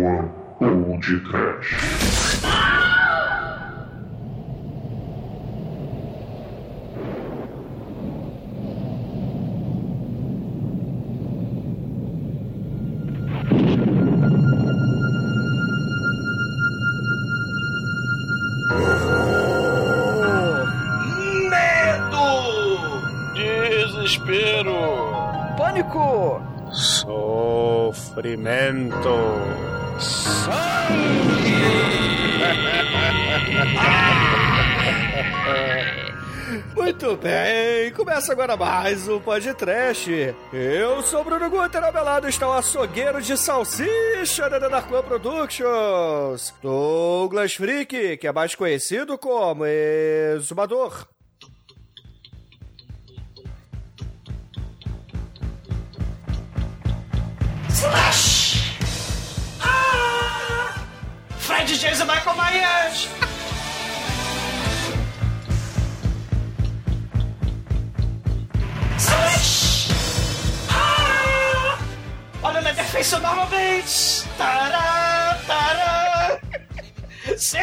[0.00, 0.30] One
[0.60, 2.57] ou de Trash.
[37.08, 40.10] Muito bem, começa agora mais um podcast.
[40.52, 46.52] Eu sou Bruno Guter, ao meu lado está o açougueiro de salsicha da Darkwan Productions,
[46.62, 51.08] Douglas Freak, que é mais conhecido como Exumador.
[57.70, 58.76] Slash!
[59.62, 60.74] Ah!
[61.38, 63.27] Fred e Michael Myers!
[70.70, 71.78] Ah!
[72.42, 74.24] Olha na defesa novamente!
[74.36, 76.40] Tará, tará!
[77.36, 77.58] Sim!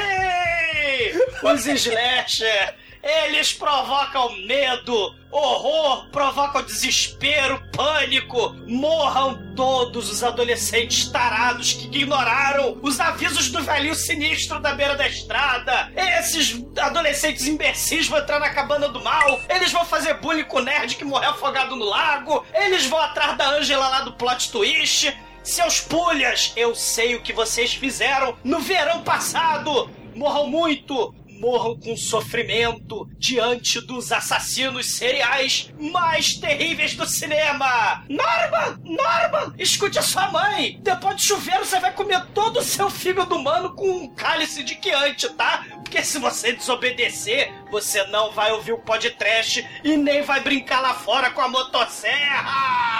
[1.43, 2.75] Os slasher!
[3.05, 8.55] Eles provocam medo, horror, provocam desespero, pânico.
[8.65, 15.07] Morram todos os adolescentes tarados que ignoraram os avisos do velhinho sinistro da beira da
[15.07, 15.91] estrada.
[15.95, 19.39] Esses adolescentes imbecis vão entrar na cabana do mal.
[19.47, 22.43] Eles vão fazer bullying com o nerd que morreu afogado no lago.
[22.55, 25.15] Eles vão atrás da Angela lá do plot twist.
[25.43, 29.91] Seus pulhas, eu sei o que vocês fizeram no verão passado.
[30.15, 38.03] Morram muito, morram com sofrimento diante dos assassinos seriais mais terríveis do cinema.
[38.09, 38.79] Norman!
[38.83, 39.55] Norman!
[39.57, 40.79] Escute a sua mãe!
[40.81, 44.75] Depois de chuveiro você vai comer todo o seu fígado humano com um cálice de
[44.75, 45.65] quiante, tá?
[45.83, 50.93] Porque se você desobedecer, você não vai ouvir o podcast e nem vai brincar lá
[50.93, 52.95] fora com a motosserra!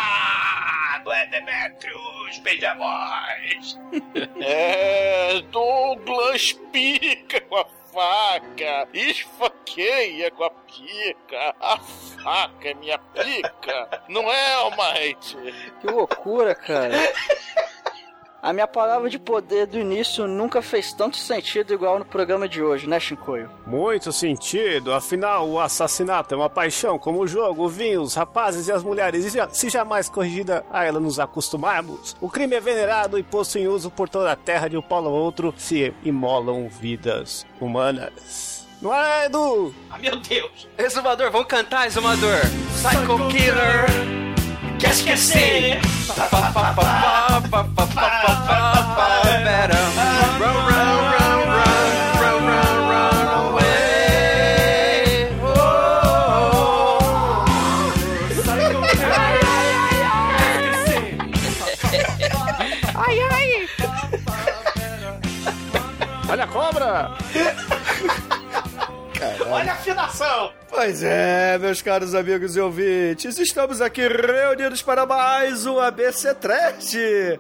[1.03, 2.40] Não é, Demetrius?
[2.41, 3.79] Beija a voz!
[4.41, 14.03] É, Douglas pica com a faca, esfaqueia com a pica, a faca é minha pica,
[14.09, 15.38] não é, Almighty?
[15.79, 16.97] Que loucura, cara.
[18.45, 22.61] A minha palavra de poder do início nunca fez tanto sentido igual no programa de
[22.61, 23.50] hoje, né, Shinkoio?
[23.66, 28.67] Muito sentido, afinal o assassinato é uma paixão como o jogo, o vinho, os rapazes
[28.67, 32.59] e as mulheres, e já- se jamais corrigida a ela nos acostumarmos, o crime é
[32.61, 35.91] venerado e posto em uso por toda a terra de um polo ao outro, se
[36.03, 38.67] imolam vidas humanas.
[38.79, 39.73] Não é, Edu?
[39.89, 40.67] Ah, meu Deus!
[40.78, 42.41] Exumador, vamos cantar, Exumador!
[42.75, 43.85] Psycho Killer!
[44.79, 45.79] Quer esquecer?
[46.07, 46.29] Better
[70.85, 76.94] Pois é, meus caros amigos e ouvintes, estamos aqui reunidos para mais um ABC Trash.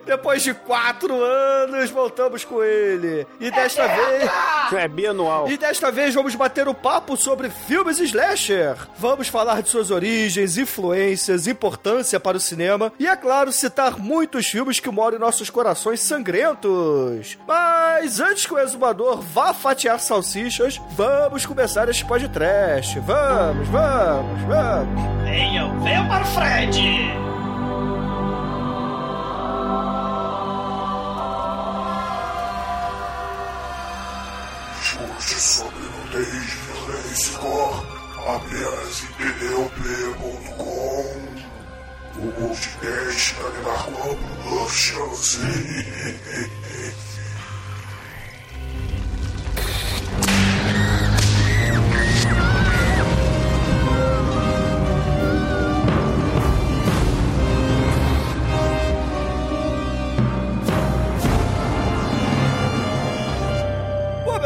[0.03, 3.27] Depois de quatro anos, voltamos com ele.
[3.39, 4.31] E desta vez...
[4.73, 5.47] É bianual.
[5.47, 8.75] E desta vez vamos bater o papo sobre filmes slasher.
[8.97, 14.47] Vamos falar de suas origens, influências, importância para o cinema e, é claro, citar muitos
[14.47, 17.37] filmes que moram em nossos corações sangrentos.
[17.47, 22.99] Mas antes que o exumador vá fatiar salsichas, vamos começar este podcast.
[23.01, 25.23] Vamos, vamos, vamos.
[25.23, 26.79] Venham, venham para o Fred!
[34.81, 37.85] Chute sobre nudez, violência e cor.
[38.35, 39.85] Apenas em pneup.com.
[42.17, 45.39] O podcast da Darkwan Productions.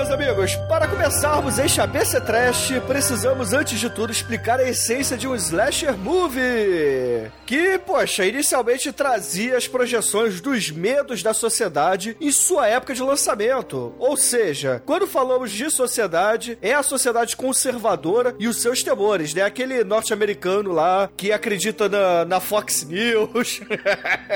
[0.10, 5.28] Meus amigos, para começarmos este ABC Trash, precisamos antes de tudo explicar a essência de
[5.28, 7.32] um slasher movie.
[7.46, 13.94] Que, poxa, inicialmente trazia as projeções dos medos da sociedade em sua época de lançamento.
[14.00, 19.44] Ou seja, quando falamos de sociedade, é a sociedade conservadora e os seus temores, né?
[19.44, 23.62] Aquele norte-americano lá que acredita na, na Fox News,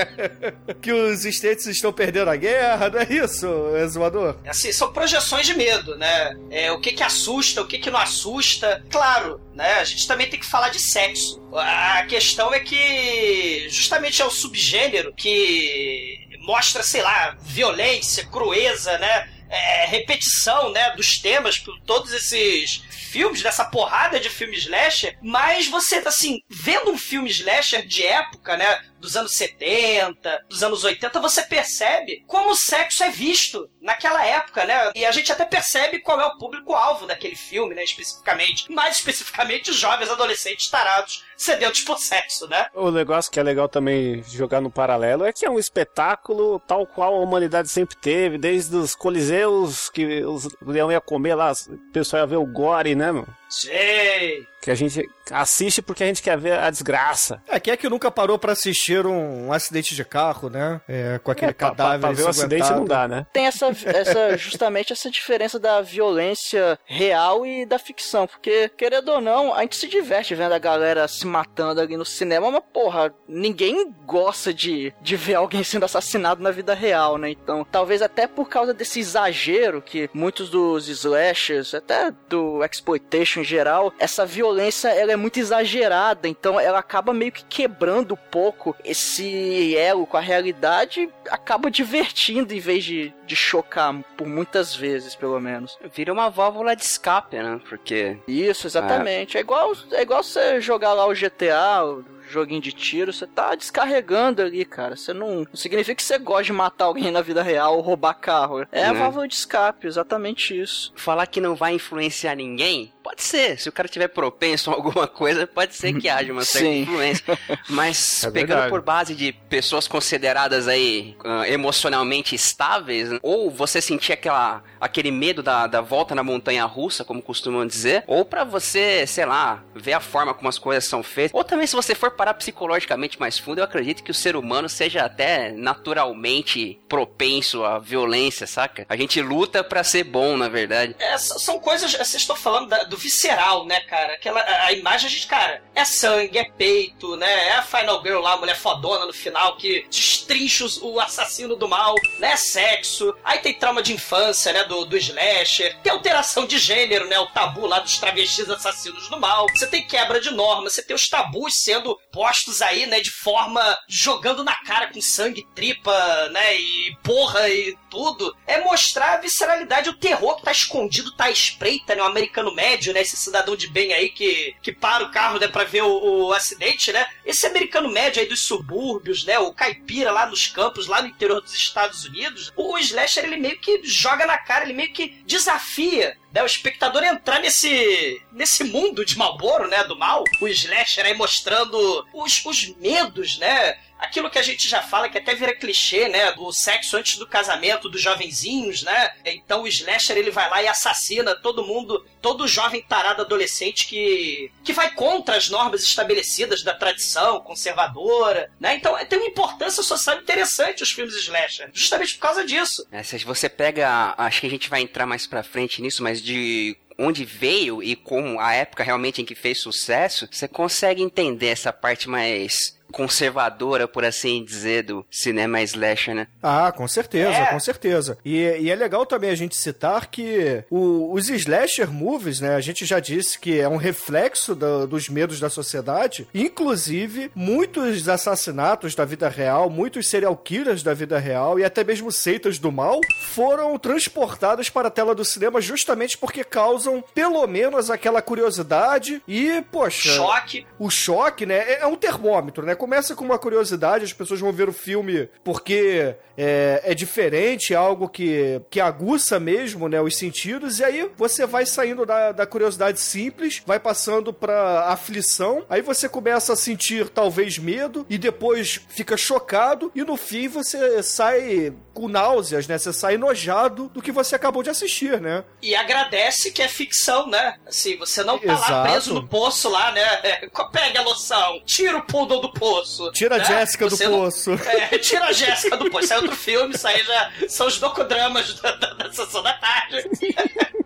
[0.82, 3.48] que os estates estão perdendo a guerra, não é isso,
[3.78, 4.36] Exumador?
[4.46, 6.38] Assim, são projeções de medo, né?
[6.52, 8.84] É, o que que assusta, o que que não assusta.
[8.90, 9.76] Claro, né?
[9.76, 11.42] A gente também tem que falar de sexo.
[11.56, 19.30] A questão é que justamente é o subgênero que mostra, sei lá, violência, crueza, né?
[19.50, 25.68] É, repetição, né, dos temas por todos esses filmes, dessa porrada de filmes slasher, mas
[25.68, 31.20] você, assim, vendo um filme slasher de época, né, dos anos 70, dos anos 80,
[31.20, 34.92] você percebe como o sexo é visto naquela época, né?
[34.96, 37.84] E a gente até percebe qual é o público-alvo daquele filme, né?
[37.84, 38.72] Especificamente.
[38.72, 42.68] Mais especificamente, os jovens adolescentes tarados sedentos por sexo, né?
[42.74, 46.88] O negócio que é legal também jogar no paralelo é que é um espetáculo tal
[46.88, 51.92] qual a humanidade sempre teve, desde os coliseus que os leão ia comer lá, o
[51.92, 53.43] pessoal ia ver o gore, né, mano?
[53.54, 54.48] Sei.
[54.62, 57.42] Que a gente assiste porque a gente quer ver a desgraça.
[57.48, 60.80] É, quem é que nunca parou pra assistir um, um acidente de carro, né?
[60.88, 63.26] É, com aquele É, cadáver pra, pra ver o acidente não dá, né?
[63.34, 69.22] Tem essa, essa justamente essa diferença da violência real e da ficção, porque querendo ou
[69.22, 73.14] não, a gente se diverte vendo a galera se matando ali no cinema, mas porra,
[73.28, 77.30] ninguém gosta de, de ver alguém sendo assassinado na vida real, né?
[77.30, 83.46] Então, talvez até por causa desse exagero que muitos dos slashers, até do exploitation em
[83.46, 88.76] geral, essa violência ela é muito exagerada, então ela acaba meio que quebrando um pouco
[88.86, 94.74] esse elo com a realidade, e acaba divertindo em vez de, de chocar por muitas
[94.74, 95.78] vezes, pelo menos.
[95.94, 97.60] Vira uma válvula de escape, né?
[97.68, 99.38] Porque Isso, exatamente.
[99.38, 101.84] É, igual é igual você jogar lá o GTA,
[102.34, 104.96] joguinho de tiro, você tá descarregando ali, cara.
[104.96, 108.14] Você não, não significa que você gosta de matar alguém na vida real ou roubar
[108.16, 108.66] carro.
[108.72, 109.00] É a Né?
[109.00, 110.92] válvula de escape, exatamente isso.
[110.96, 113.60] falar que não vai influenciar ninguém, pode ser.
[113.60, 117.40] Se o cara tiver propenso a alguma coisa, pode ser que haja uma certa influência.
[117.70, 118.70] Mas É pegando verdade.
[118.70, 123.20] por base de pessoas consideradas aí ah, emocionalmente estáveis, né?
[123.22, 128.04] ou você sentir aquela, aquele medo da, da volta na montanha russa, como costumam dizer,
[128.08, 131.68] ou pra você, sei lá, ver a forma como as coisas são feitas, ou também
[131.68, 135.52] se você for parar psicologicamente mais fundo, eu acredito que o ser humano seja até
[135.52, 138.86] naturalmente propenso à violência, saca?
[138.88, 140.96] A gente luta pra ser bom, na verdade.
[141.00, 144.14] É, são coisas, vocês estão falando da- do visceral, né, cara?
[144.14, 147.48] Aquela, a, a imagem, a gente, cara, é sangue, é peito, né?
[147.50, 151.68] É a Final Girl lá, a mulher fodona no final, que destrincha o assassino do
[151.68, 152.32] mal, né?
[152.32, 153.14] É sexo.
[153.22, 154.64] Aí tem trauma de infância, né?
[154.64, 155.76] Do, do slasher.
[155.84, 157.20] Tem alteração de gênero, né?
[157.20, 159.46] O tabu lá dos travestis assassinos do mal.
[159.54, 163.02] Você tem quebra de norma, você tem os tabus sendo postos aí, né?
[163.02, 166.56] De forma jogando na cara com sangue, tripa, né?
[166.60, 168.34] E porra e tudo.
[168.46, 172.04] É mostrar a visceralidade, o terror que tá escondido, tá espreita, né?
[172.04, 173.02] O americano médio, né?
[173.02, 175.48] Esse cidadão de bem aí que, que para o carro, né?
[175.48, 177.06] Pra ver o, o acidente, né?
[177.26, 179.40] Esse americano médio aí dos subúrbios, né?
[179.40, 182.54] O caipira lá nos campos, lá no interior dos Estados Unidos.
[182.56, 187.04] O slasher, ele meio que joga na cara, ele meio que desafia né, o espectador
[187.04, 191.78] entrar nesse nesse mundo de Malboro, né, do mal, o slasher aí mostrando
[192.12, 196.32] os, os medos, né, aquilo que a gente já fala, que até vira clichê, né,
[196.34, 200.68] do sexo antes do casamento dos jovenzinhos, né, então o slasher ele vai lá e
[200.68, 206.74] assassina todo mundo, todo jovem tarado adolescente que que vai contra as normas estabelecidas da
[206.74, 212.46] tradição conservadora, né, então tem uma importância social interessante os filmes slasher, justamente por causa
[212.46, 212.86] disso.
[212.92, 216.22] É, se você pega, acho que a gente vai entrar mais pra frente nisso, mas
[216.22, 221.48] de onde veio e como a época realmente em que fez sucesso, você consegue entender
[221.48, 226.28] essa parte mais conservadora, por assim dizer, do cinema slasher, né?
[226.42, 227.46] Ah, com certeza, É.
[227.48, 228.18] com certeza.
[228.24, 232.62] E, e é legal também a gente citar que o- os slasher movies, né, a
[232.62, 236.28] gente já disse que é um reflexo da- dos medos da sociedade.
[236.34, 242.12] Inclusive, muitos assassinatos da vida real, muitos serial killers da vida real e até mesmo
[242.12, 243.00] seitas do mal
[243.34, 249.62] foram transportados para a tela do cinema justamente porque causam pelo menos aquela curiosidade e,
[249.72, 250.66] poxa Choque.
[250.80, 251.56] o choque, né?
[251.58, 252.76] É é um termômetro, né?
[252.84, 257.78] Começa com uma curiosidade, as pessoas vão ver o filme porque é, é diferente, é
[257.78, 262.46] algo que, que aguça mesmo, né, os sentidos, e aí você vai saindo da, da
[262.46, 268.82] curiosidade simples, vai passando pra aflição, aí você começa a sentir talvez medo, e depois
[268.90, 274.12] fica chocado, e no fim você sai com náuseas, né, você sai enojado do que
[274.12, 275.44] você acabou de assistir, né?
[275.62, 277.56] E agradece que é ficção, né?
[277.66, 278.90] Assim, você não tá lá Exato.
[278.90, 280.04] preso no poço lá, né?
[280.74, 282.73] Pega a loção, tira o poodle do poço.
[283.12, 283.46] Tira a né?
[283.46, 284.52] Jéssica do não- poço.
[284.54, 286.04] É, tira a Jéssica do poço.
[286.06, 289.54] Isso é outro filme, isso aí já são os docudramas da, da, da sessão da
[289.54, 290.04] tarde.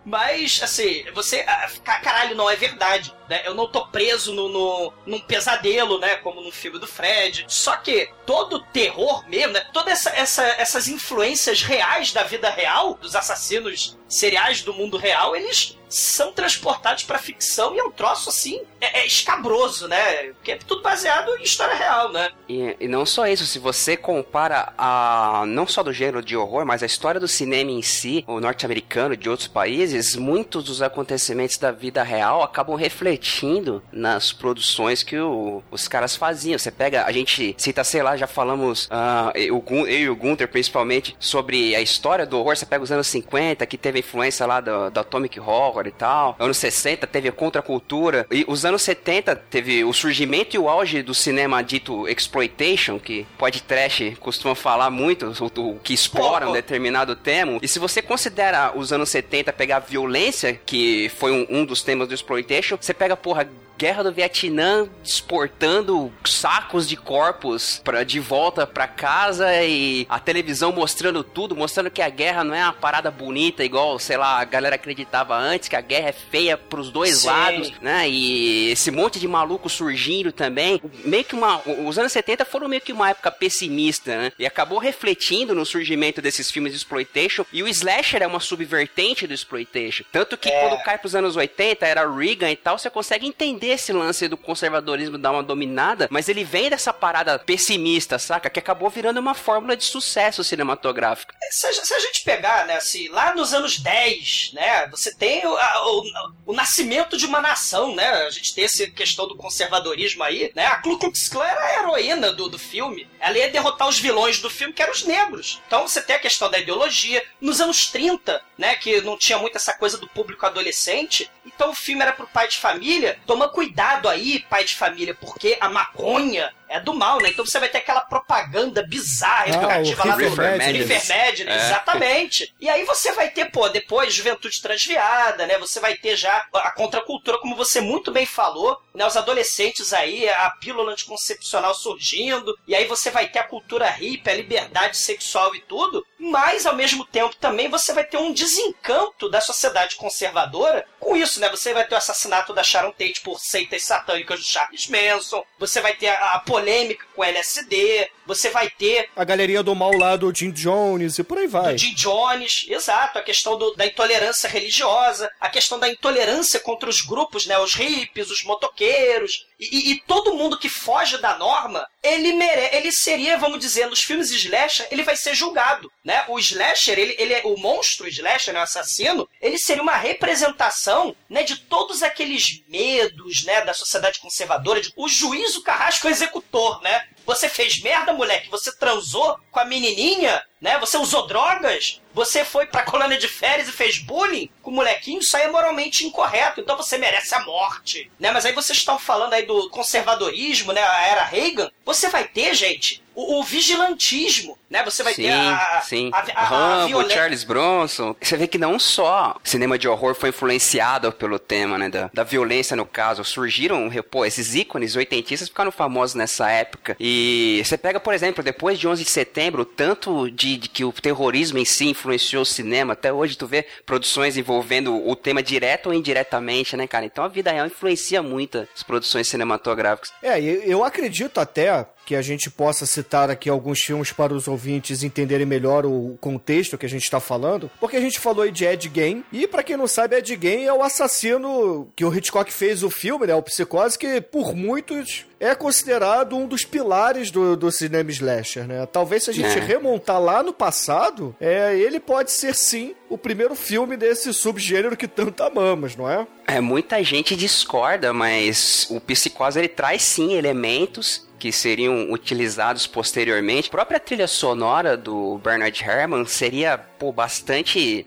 [0.06, 1.44] Mas, assim, você.
[1.48, 3.14] ah, ca- Caralho, não é verdade.
[3.30, 3.42] Né?
[3.46, 6.16] Eu não tô preso no, no, num pesadelo, né?
[6.18, 7.44] Como no filme do Fred.
[7.50, 9.66] Só que todo terror mesmo, né?
[9.74, 15.36] Todas essa, essa, essas influências reais da vida real, dos assassinos seriais do mundo real,
[15.36, 18.62] eles são transportados pra ficção e é um troço assim.
[18.82, 20.24] É, é escabroso, né?
[20.34, 22.30] Porque é tudo baseado em história real, né?
[22.50, 26.66] E, e não só isso, se você compara a não só do gênero de horror,
[26.66, 31.58] mas a história do cinema em si, o norte-americano de outros países, muitos dos acontecimentos
[31.58, 36.58] da vida real acabam refletindo nas produções que o- os caras faziam.
[36.60, 40.50] Você pega, a gente cita, sei lá, já falamos, ah, eu, eu e o Gunther
[40.50, 42.56] principalmente, sobre a história do horror.
[42.58, 45.92] Você pega os anos 50, que teve a influência lá do, do Atomic Horror e
[45.92, 46.36] tal.
[46.40, 48.26] Anos 60 teve a contracultura.
[48.32, 53.26] E os anos 70 teve o surgimento e o auge do cinema dito exploitation, que
[53.38, 57.60] pode trash costuma falar muito, o, o que explora um determinado tema.
[57.62, 62.08] E se você considera os anos 70 pegar violência, que foi um, um dos temas
[62.08, 68.66] do exploitation, você pega, porra, Guerra do Vietnã exportando sacos de corpos pra, de volta
[68.66, 73.12] pra casa e a televisão mostrando tudo, mostrando que a guerra não é uma parada
[73.12, 77.18] bonita, igual, sei lá, a galera acreditava antes, que a guerra é feia pros dois
[77.20, 77.28] Sim.
[77.28, 78.10] lados, né?
[78.10, 80.82] E esse monte de maluco surgindo também.
[81.06, 81.62] Meio que uma.
[81.86, 84.32] Os anos 70 foram meio que uma época pessimista, né?
[84.40, 87.46] E acabou refletindo no surgimento desses filmes de exploitation.
[87.52, 90.04] E o slasher é uma subvertente do exploitation.
[90.12, 93.92] Tanto que quando cai pros anos 80, era Reagan e tal, você consegue entender esse
[93.94, 98.50] lance do conservadorismo dar uma dominada, mas ele vem dessa parada pessimista, saca?
[98.50, 101.34] Que acabou virando uma fórmula de sucesso cinematográfico.
[101.52, 105.46] se a, se a gente pegar, né, assim, lá nos anos 10, né, você tem
[105.46, 106.04] o, o,
[106.48, 110.66] o nascimento de uma nação, né, a gente tem essa questão do conservadorismo aí, né,
[110.66, 114.40] a Ku Klux Klan era a heroína do, do filme, ela ia derrotar os vilões
[114.40, 115.62] do filme, que eram os negros.
[115.68, 117.24] Então você tem a questão da ideologia.
[117.42, 121.76] Nos anos 30, né, que não tinha muito essa coisa do público adolescente, então o
[121.76, 126.54] filme era pro pai de família, toma cuidado aí, pai de família, porque a maconha
[126.70, 127.30] é do mal, né?
[127.30, 130.20] Então você vai ter aquela propaganda bizarra, Ah, educativa o lá do.
[130.22, 131.10] Reefer Madness,
[131.52, 131.56] É.
[131.56, 132.56] exatamente.
[132.60, 135.58] E aí você vai ter, pô, depois juventude transviada, né?
[135.60, 139.06] Você vai ter já a contracultura, como você muito bem falou, né?
[139.06, 144.30] Os adolescentes aí, a pílula anticoncepcional surgindo, e aí você vai ter a cultura hippie,
[144.30, 149.30] a liberdade sexual e tudo, mas ao mesmo tempo também você vai ter um desencanto
[149.30, 151.50] da sociedade conservadora com isso, né?
[151.50, 155.80] Você vai ter o assassinato da Sharon Tate por seitas satânicas do Charles Manson, você
[155.82, 160.16] vai ter a, a polêmica com LSD, você vai ter A galerinha do mal lá
[160.16, 161.74] do Jim Jones e por aí vai.
[161.74, 166.90] do Jim Jones, exato, a questão do- da intolerância religiosa, a questão da intolerância contra
[166.90, 171.88] os grupos, né, os hippies, os motoqueiros, e, e- todo mundo que foge da norma,
[172.04, 176.24] ele mere, ele seria, vamos dizer, nos filmes slasher, ele vai ser julgado, né?
[176.28, 181.16] O slasher, ele, ele é o monstro slasher, né, o assassino, ele seria uma representação,
[181.30, 186.10] né, de todos aqueles medos, né, da sociedade conservadora, de, o juiz, o carrasco, o
[186.10, 187.08] executor, né?
[187.28, 190.80] Você fez merda, moleque, você transou com a menininha, né?
[190.80, 195.20] Você usou drogas, você foi pra colônia de férias e fez bullying com o molequinho,
[195.20, 198.32] isso aí é moralmente incorreto, então você merece a morte, né?
[198.32, 200.82] Mas aí vocês estão falando aí do conservadorismo, né?
[200.82, 204.84] A era Reagan, você vai ter, gente, o, o vigilantismo, né?
[204.84, 206.12] Você vai sim, ter a, sim.
[206.14, 206.44] a, a, a
[206.84, 208.16] Rambo, Charles Bronson.
[208.22, 212.24] Você vê que não só cinema de horror foi influenciado pelo tema, né, da, da
[212.24, 213.24] violência no caso.
[213.24, 216.96] Surgiram, pô, esses ícones oitentistas ficaram famosos nessa época.
[217.00, 220.86] E você pega, por exemplo, depois de 11 de setembro, o tanto de, de que
[220.86, 222.94] o terrorismo em si influenciou o cinema.
[222.94, 227.06] Até hoje tu vê produções envolvendo o tema direto ou indiretamente, né, cara?
[227.06, 230.14] Então a vida real influencia muito as produções cinematográficas.
[230.22, 235.04] É, eu acredito até que a gente possa citar aqui alguns filmes para os ouvintes
[235.04, 238.64] entenderem melhor o contexto que a gente está falando, porque a gente falou aí de
[238.64, 242.52] Ed Gein, e para quem não sabe, Ed Gein é o assassino que o Hitchcock
[242.52, 247.56] fez o filme, né, o Psicose, que por muitos é considerado um dos pilares do,
[247.58, 248.88] do cinema slasher, né?
[248.88, 249.62] Talvez se a gente É.
[249.62, 255.08] remontar lá no passado, é, ele pode ser sim o primeiro filme desse subgênero que
[255.08, 256.28] tanto amamos, não é?
[256.46, 263.70] É, muita gente discorda, mas o Psicose ele traz sim elementos que seriam utilizados posteriormente.
[263.70, 268.06] A própria trilha sonora do Bernard Herrmann seria, pô, bastante,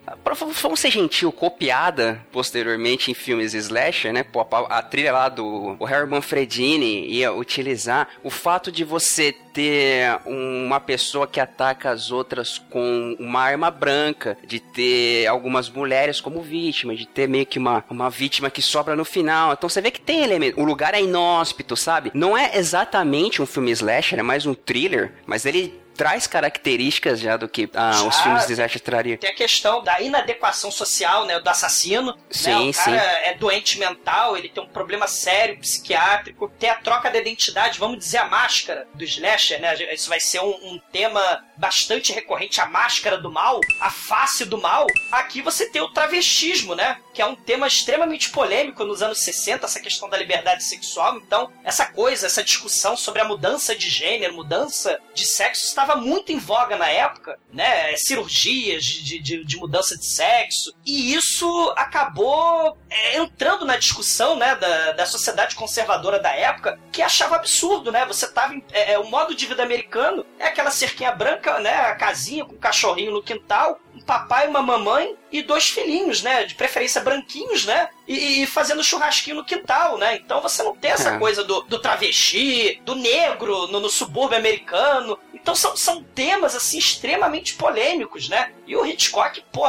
[0.61, 4.23] vamos ser gentil, copiada posteriormente em filmes slasher, né?
[4.23, 10.19] Pô, a, a trilha lá do Herman Fredini ia utilizar o fato de você ter
[10.27, 16.43] uma pessoa que ataca as outras com uma arma branca, de ter algumas mulheres como
[16.43, 19.53] vítimas, de ter meio que uma, uma vítima que sobra no final.
[19.53, 20.61] Então você vê que tem elemento.
[20.61, 22.11] O lugar é inóspito, sabe?
[22.15, 27.37] Não é exatamente um filme slasher, é mais um thriller, mas ele traz características já
[27.37, 29.19] do que ah, já, os filmes de slasher trariam.
[29.19, 32.17] Tem a questão da inadequação social, né, do assassino.
[32.31, 32.71] Sim, né?
[32.71, 33.17] O cara sim.
[33.25, 36.51] é doente mental, ele tem um problema sério, psiquiátrico.
[36.59, 39.75] Tem a troca da identidade, vamos dizer, a máscara do slasher, né?
[39.93, 44.57] Isso vai ser um, um tema bastante recorrente, a máscara do mal, a face do
[44.57, 44.87] mal.
[45.13, 46.97] Aqui você tem o travestismo, né?
[47.13, 51.17] Que é um tema extremamente polêmico nos anos 60, essa questão da liberdade sexual.
[51.17, 56.33] Então, essa coisa, essa discussão sobre a mudança de gênero, mudança de sexo, estava muito
[56.33, 57.97] em voga na época, né?
[57.97, 60.75] Cirurgias de, de, de mudança de sexo.
[60.85, 67.01] E isso acabou é, entrando na discussão, né, da, da sociedade conservadora da época, que
[67.01, 68.05] achava absurdo, né?
[68.07, 68.55] Você tava.
[68.55, 71.73] Em, é, é, o modo de vida americano é aquela cerquinha branca, né?
[71.73, 76.45] A casinha com o cachorrinho no quintal, um papai, uma mamãe e dois filhinhos, né?
[76.45, 77.89] De preferência branquinhos, né?
[78.09, 80.17] E, e fazendo churrasquinho no quintal, né?
[80.17, 81.19] Então você não tem essa é.
[81.19, 85.17] coisa do, do travesti, do negro no, no subúrbio americano.
[85.33, 88.53] Então são, são temas, assim, extremamente polêmicos, né?
[88.67, 89.65] E o Hitchcock, pô,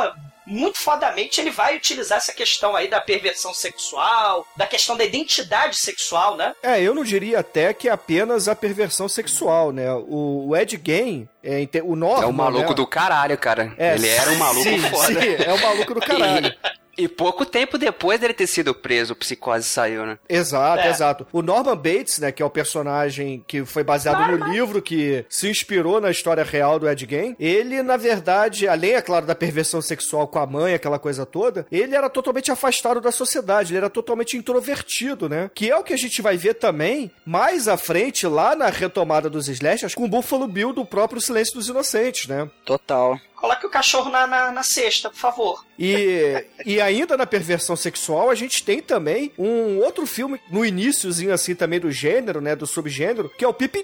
[0.51, 5.77] muito fodamente ele vai utilizar essa questão aí da perversão sexual, da questão da identidade
[5.77, 6.53] sexual, né?
[6.62, 9.91] É, eu não diria até que é apenas a perversão sexual, né?
[9.93, 12.24] O, o Ed Gein, é, o Norman...
[12.24, 12.75] É um maluco né?
[12.75, 13.74] do caralho, cara.
[13.77, 15.22] É, ele era um maluco sim, foda.
[15.22, 16.53] Sim, é um maluco do caralho.
[16.98, 20.17] E pouco tempo depois dele ter sido preso, o Psicose saiu, né?
[20.27, 20.89] Exato, é.
[20.89, 21.27] exato.
[21.31, 24.48] O Norman Bates, né, que é o personagem que foi baseado Norman.
[24.48, 28.93] no livro que se inspirou na história real do Ed Gein, ele, na verdade, além,
[28.93, 33.00] é claro, da perversão sexual com a mãe, aquela coisa toda, ele era totalmente afastado
[33.00, 35.50] da sociedade, ele era totalmente introvertido, né?
[35.53, 39.29] Que é o que a gente vai ver também mais à frente, lá na retomada
[39.29, 42.50] dos slashers, com o Buffalo Bill do próprio Silêncio dos Inocentes, né?
[42.65, 43.19] Total.
[43.41, 45.65] Coloque o cachorro na, na, na cesta, por favor.
[45.77, 51.33] E, e ainda na perversão sexual, a gente tem também um outro filme no iníciozinho
[51.33, 53.81] assim também do gênero, né, do subgênero, que é o Pippin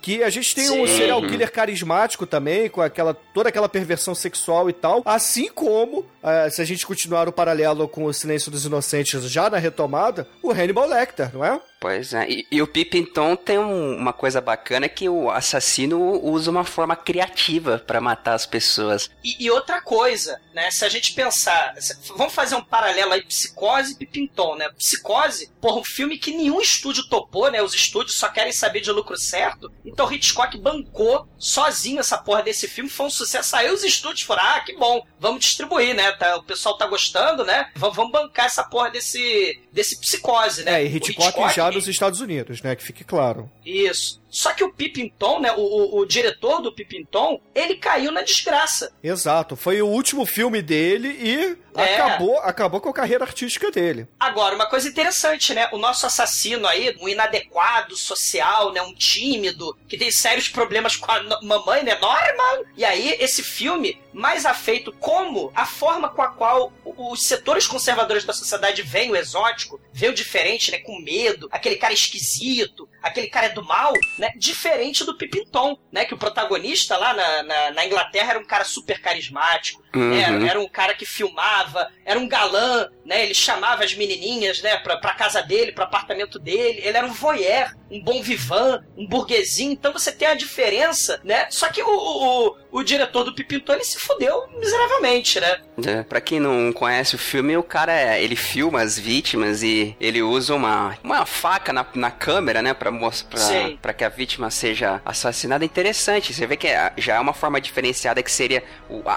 [0.00, 0.80] que a gente tem Sim.
[0.80, 6.00] um serial killer carismático também, com aquela toda aquela perversão sexual e tal, assim como,
[6.00, 10.28] uh, se a gente continuar o paralelo com o Silêncio dos Inocentes já na retomada,
[10.42, 11.60] o Hannibal Lecter, não é?
[11.80, 16.48] Pois é, e, e o Pippinton tem um, uma coisa bacana que o assassino usa
[16.48, 18.91] uma forma criativa para matar as pessoas.
[19.22, 20.70] E, e, outra coisa, né?
[20.70, 21.74] Se a gente pensar,
[22.16, 24.68] vamos fazer um paralelo aí, Psicose e Pippinton, né?
[24.76, 27.62] Psicose, porra, um filme que nenhum estúdio topou, né?
[27.62, 29.72] Os estúdios só querem saber de lucro certo.
[29.84, 33.56] Então Hitchcock bancou sozinho essa porra desse filme, foi um sucesso.
[33.56, 36.12] Aí os estúdios foram, ah, que bom, vamos distribuir, né?
[36.12, 37.70] Tá, o pessoal tá gostando, né?
[37.74, 40.82] Vamos, vamos bancar essa porra desse, desse Psicose, né?
[40.82, 42.76] É, e Hitchcock, Hitchcock já dos Estados Unidos, né?
[42.76, 43.50] Que fique claro.
[43.64, 44.21] Isso.
[44.32, 48.90] Só que o Pippinton, né, o, o, o, diretor do Pippinton, ele caiu na desgraça.
[49.02, 51.96] Exato, foi o último filme dele e é.
[51.96, 54.06] acabou, acabou com a carreira artística dele.
[54.18, 59.76] Agora, uma coisa interessante, né, o nosso assassino aí, um inadequado social, né, um tímido,
[59.88, 62.64] que tem sérios problemas com a mamãe, né, Norman.
[62.76, 68.24] E aí, esse filme, mais afeito como a forma com a qual os setores conservadores
[68.24, 73.28] da sociedade veem o exótico, veem o diferente, né, com medo, aquele cara esquisito, aquele
[73.28, 74.32] cara é do mal, né?
[74.36, 76.04] Diferente do Pipinton, né?
[76.04, 80.12] Que o protagonista lá na, na, na Inglaterra era um cara super carismático, uhum.
[80.12, 83.24] era, era, um cara que filmava, era um galã, né?
[83.24, 84.76] Ele chamava as menininhas, né?
[84.78, 86.80] Pra, pra casa dele, pro apartamento dele.
[86.82, 89.72] Ele era um voyeur, um bom vivan, um burguesinho.
[89.72, 91.46] Então você tem a diferença, né?
[91.50, 95.60] Só que o, o, o diretor do Pipinton, ele se fudeu miseravelmente, né?
[95.86, 99.96] É, pra quem não conhece o filme, o cara, é, ele filma as vítimas e
[100.00, 102.74] ele usa uma, uma faca na, na câmera, né?
[102.74, 106.32] Pra, mostrar, pra, pra que a vítima seja assassinada é interessante.
[106.32, 108.62] Você vê que é, já é uma forma diferenciada que seria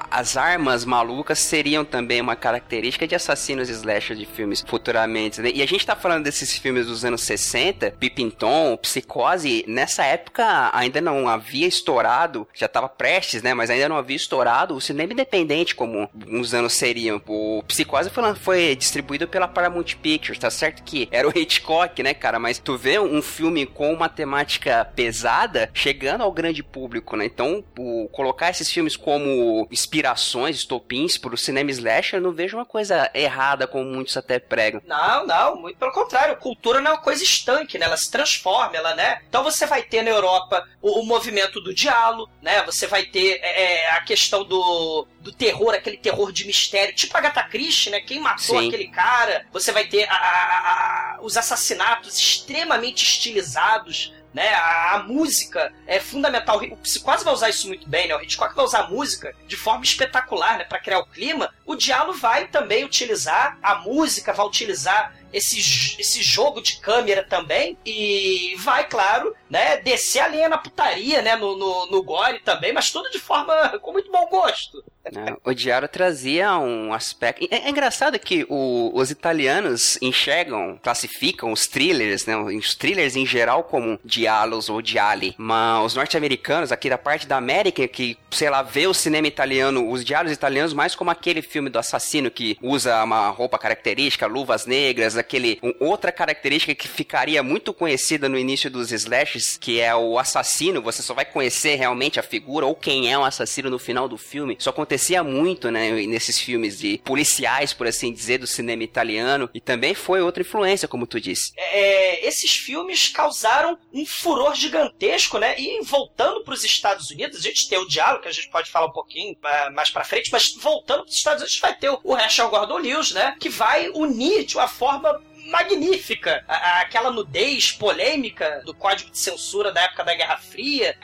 [0.10, 5.42] as armas malucas seriam também uma característica de assassinos slasher de filmes futuramente.
[5.42, 5.52] Né?
[5.54, 11.02] E a gente tá falando desses filmes dos anos 60, Pipinton, Psicose, nessa época ainda
[11.02, 13.54] não havia estourado, já tava prestes, né?
[13.54, 17.22] Mas ainda não havia estourado o cinema independente como uns anos seriam.
[17.28, 22.14] O Psicose foi, foi distribuído pela Paramount Pictures, tá certo que era o Hitchcock, né,
[22.14, 22.40] cara?
[22.40, 27.26] Mas tu vê um filme com uma temática pesada chegando ao grande público, né?
[27.26, 32.66] Então, o, colocar esses filmes como inspirações estopins pro cinema slasher, eu não vejo uma
[32.66, 34.82] coisa errada, como muitos até pregam.
[34.86, 36.38] Não, não, muito pelo contrário.
[36.38, 37.86] Cultura não é uma coisa estanque, né?
[37.86, 39.22] Ela se transforma, ela, né?
[39.28, 42.62] Então você vai ter na Europa o, o movimento do diálogo, né?
[42.64, 47.16] Você vai ter é, é, a questão do, do terror, aquele terror de mistério, tipo
[47.18, 48.00] Agatha Christie, né?
[48.02, 48.68] Quem matou Sim.
[48.68, 49.46] aquele cara?
[49.52, 54.14] Você vai ter a- a- a- os assassinatos extremamente estilizados.
[54.36, 56.58] Né, a, a música é fundamental.
[56.58, 58.18] O Psicose vai usar isso muito bem, né?
[58.18, 60.66] O Hitchcock vai usar a música de forma espetacular, né?
[60.66, 61.54] Para criar o clima.
[61.66, 65.60] O Diallo vai também utilizar a música, vai utilizar esse,
[66.00, 71.36] esse jogo de câmera também e vai, claro, né, descer a linha na putaria, né,
[71.36, 74.84] no, no, no gore também, mas tudo de forma com muito bom gosto.
[75.12, 75.36] né?
[75.44, 77.48] O Diário trazia um aspecto.
[77.52, 82.36] É, é engraçado que o- os italianos enxergam, classificam os thrillers, né?
[82.38, 85.36] Os thrillers em geral como diálogos ou diali.
[85.38, 89.90] Mas os norte-americanos, aqui da parte da América, que, sei lá, vê o cinema italiano,
[89.92, 94.66] os diálogos italianos mais como aquele filme do assassino que usa uma roupa característica, luvas
[94.66, 95.60] negras, aquele.
[95.62, 100.82] um- outra característica que ficaria muito conhecida no início dos slashes, que é o assassino.
[100.82, 104.18] Você só vai conhecer realmente a figura ou quem é o assassino no final do
[104.18, 104.56] filme.
[104.60, 109.50] Isso acontecia muito, né, nesses filmes de policiais, por assim dizer, do cinema italiano.
[109.54, 111.52] E também foi outra influência, como tu disse.
[111.58, 115.56] É, esses filmes causaram um furor gigantesco, né?
[115.60, 118.70] E voltando para os Estados Unidos, a gente tem o diálogo, que a gente pode
[118.70, 121.62] falar um pouquinho ah, mais para frente, mas voltando para os Estados Unidos, a gente
[121.62, 123.36] vai ter o- o Rachel Gordon Lewis, né?
[123.40, 125.15] Que vai unir de uma forma
[125.46, 130.98] magnífica a- aquela nudez polêmica do código de censura da época da Guerra Fria,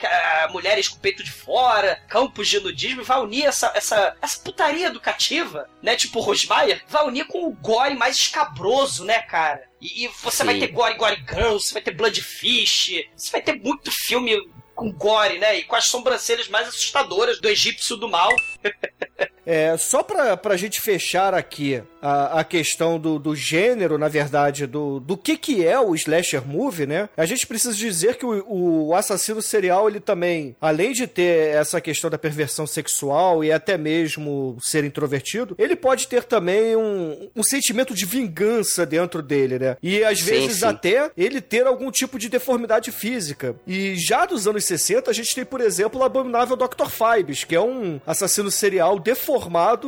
[0.51, 4.88] mulheres com o peito de fora, campos de nudismo, vai unir essa, essa, essa putaria
[4.88, 5.95] educativa, né?
[5.95, 9.63] Tipo Rosmaier, vai unir com o gore mais escabroso, né, cara?
[9.80, 10.60] E, e você vai Sim.
[10.62, 14.38] ter Gore Gore Girls, você vai ter Bloodfish, você vai ter muito filme
[14.75, 15.58] com gore, né?
[15.60, 18.30] E com as sobrancelhas mais assustadoras do egípcio do mal.
[19.45, 24.65] É, só pra, pra gente fechar aqui a, a questão do, do gênero, na verdade,
[24.65, 27.10] do, do que que é o slasher movie, né?
[27.17, 31.82] A gente precisa dizer que o, o assassino serial, ele também, além de ter essa
[31.82, 37.43] questão da perversão sexual e até mesmo ser introvertido, ele pode ter também um, um
[37.43, 39.77] sentimento de vingança dentro dele, né?
[39.82, 40.65] E às Sim, vezes sim.
[40.65, 43.56] até ele ter algum tipo de deformidade física.
[43.65, 46.88] E já dos anos 60, a gente tem, por exemplo, o abominável Dr.
[46.89, 49.32] Fibes, que é um assassino serial deformado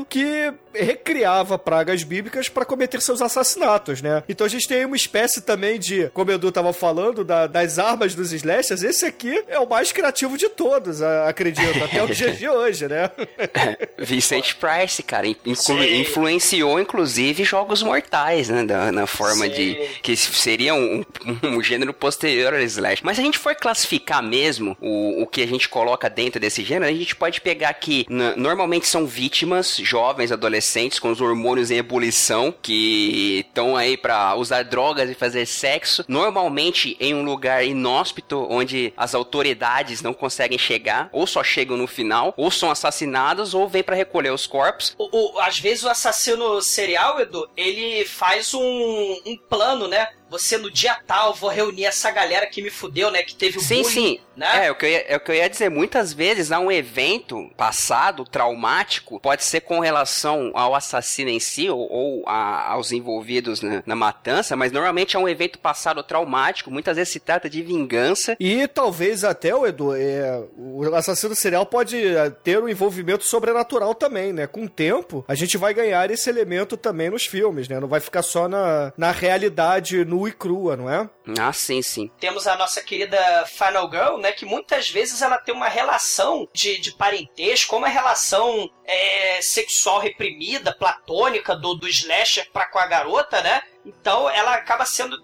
[0.09, 4.23] que recriava pragas bíblicas para cometer seus assassinatos, né?
[4.27, 7.77] Então a gente tem uma espécie também de, como o Edu tava falando, da- das
[7.77, 12.31] armas dos slashers, esse aqui é o mais criativo de todos, acredito, até o dia
[12.31, 13.11] de hoje, né?
[13.99, 16.01] Vicente Price, cara, inclu- Sim.
[16.01, 18.63] influenciou inclusive Jogos Mortais, né?
[18.63, 19.51] da- na forma Sim.
[19.51, 19.75] de.
[20.01, 21.03] que seria um,
[21.43, 23.01] um- gênero posterior ao Slash.
[23.05, 26.63] Mas se a gente for classificar mesmo o, o que a gente coloca dentro desse
[26.63, 29.32] gênero, a gente pode pegar que normalmente são vítimas,
[29.81, 35.45] jovens, adolescentes, com os hormônios em ebulição, que estão aí pra usar drogas e fazer
[35.45, 41.77] sexo, normalmente em um lugar inóspito, onde as autoridades não conseguem chegar, ou só chegam
[41.77, 44.95] no final, ou são assassinados, ou vêm pra recolher os corpos.
[44.97, 48.61] O, o- às vezes o assassino serial, Edu, ele faz um,
[49.25, 50.07] um plano, né?
[50.33, 53.21] Você no dia tal, vou reunir essa galera que me fudeu, né?
[53.21, 54.19] Que teve o Sim, bullying, sim.
[54.35, 54.65] né?
[54.65, 55.69] É, o que eu ia, é o que eu ia dizer.
[55.69, 61.69] Muitas vezes há um evento passado, traumático, pode ser com relação ao assassino em si
[61.69, 66.71] ou, ou a- aos envolvidos na, na matança, mas normalmente é um evento passado traumático.
[66.71, 68.35] Muitas vezes se trata de vingança.
[68.39, 73.93] E talvez até, o Edu, é, o assassino serial pode é, ter um envolvimento sobrenatural
[73.93, 74.47] também, né?
[74.47, 77.79] Com o tempo, a gente vai ganhar esse elemento também nos filmes, né?
[77.79, 81.09] Não vai ficar só na, na realidade nua e crua, não é?
[81.39, 82.09] Ah, sim, sim.
[82.19, 84.31] Temos a nossa querida Final Girl, né?
[84.31, 90.73] Que muitas vezes ela tem uma relação de, de parentesco, uma relação é, sexual reprimida,
[90.73, 93.61] platônica do, do slasher pra com a garota, né?
[93.85, 95.17] Então ela acaba sendo.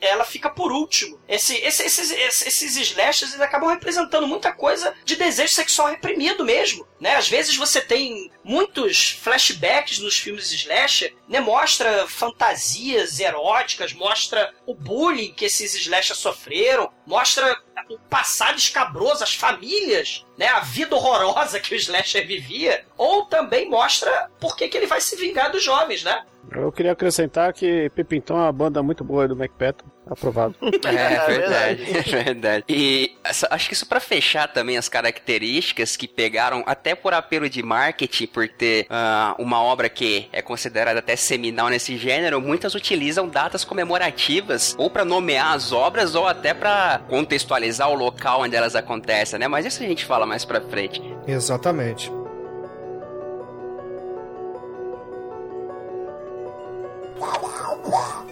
[0.00, 1.20] Ela fica por último.
[1.28, 6.86] Esse, esse- esses, esses, slashers eles acabam representando muita coisa de desejo sexual reprimido mesmo,
[7.00, 7.16] né?
[7.16, 11.40] Às vezes você tem muitos flashbacks nos filmes slasher, né?
[11.40, 17.56] Mostra fantasias eróticas, mostra o bullying que esses slashers sofreram, mostra
[17.90, 20.46] o passado escabroso, as famílias, né?
[20.46, 25.00] A vida horrorosa que o slasher vivia, ou também mostra por que, que ele vai
[25.00, 26.24] se vingar dos jovens, né?
[26.52, 29.76] Eu queria acrescentar que Pipinton é uma banda muito boa do Macbeth
[30.10, 30.54] aprovado.
[30.90, 32.64] É, é verdade, é verdade.
[32.68, 33.16] E
[33.50, 38.26] acho que isso para fechar também as características que pegaram, até por apelo de marketing,
[38.26, 43.64] por ter uh, uma obra que é considerada até seminal nesse gênero, muitas utilizam datas
[43.64, 49.38] comemorativas ou para nomear as obras ou até para contextualizar o local onde elas acontecem,
[49.38, 49.46] né?
[49.46, 51.00] Mas isso a gente fala mais para frente.
[51.26, 52.10] Exatamente.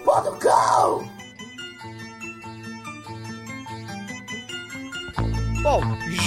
[0.09, 1.18] Bottom go!
[5.71, 5.83] Bom,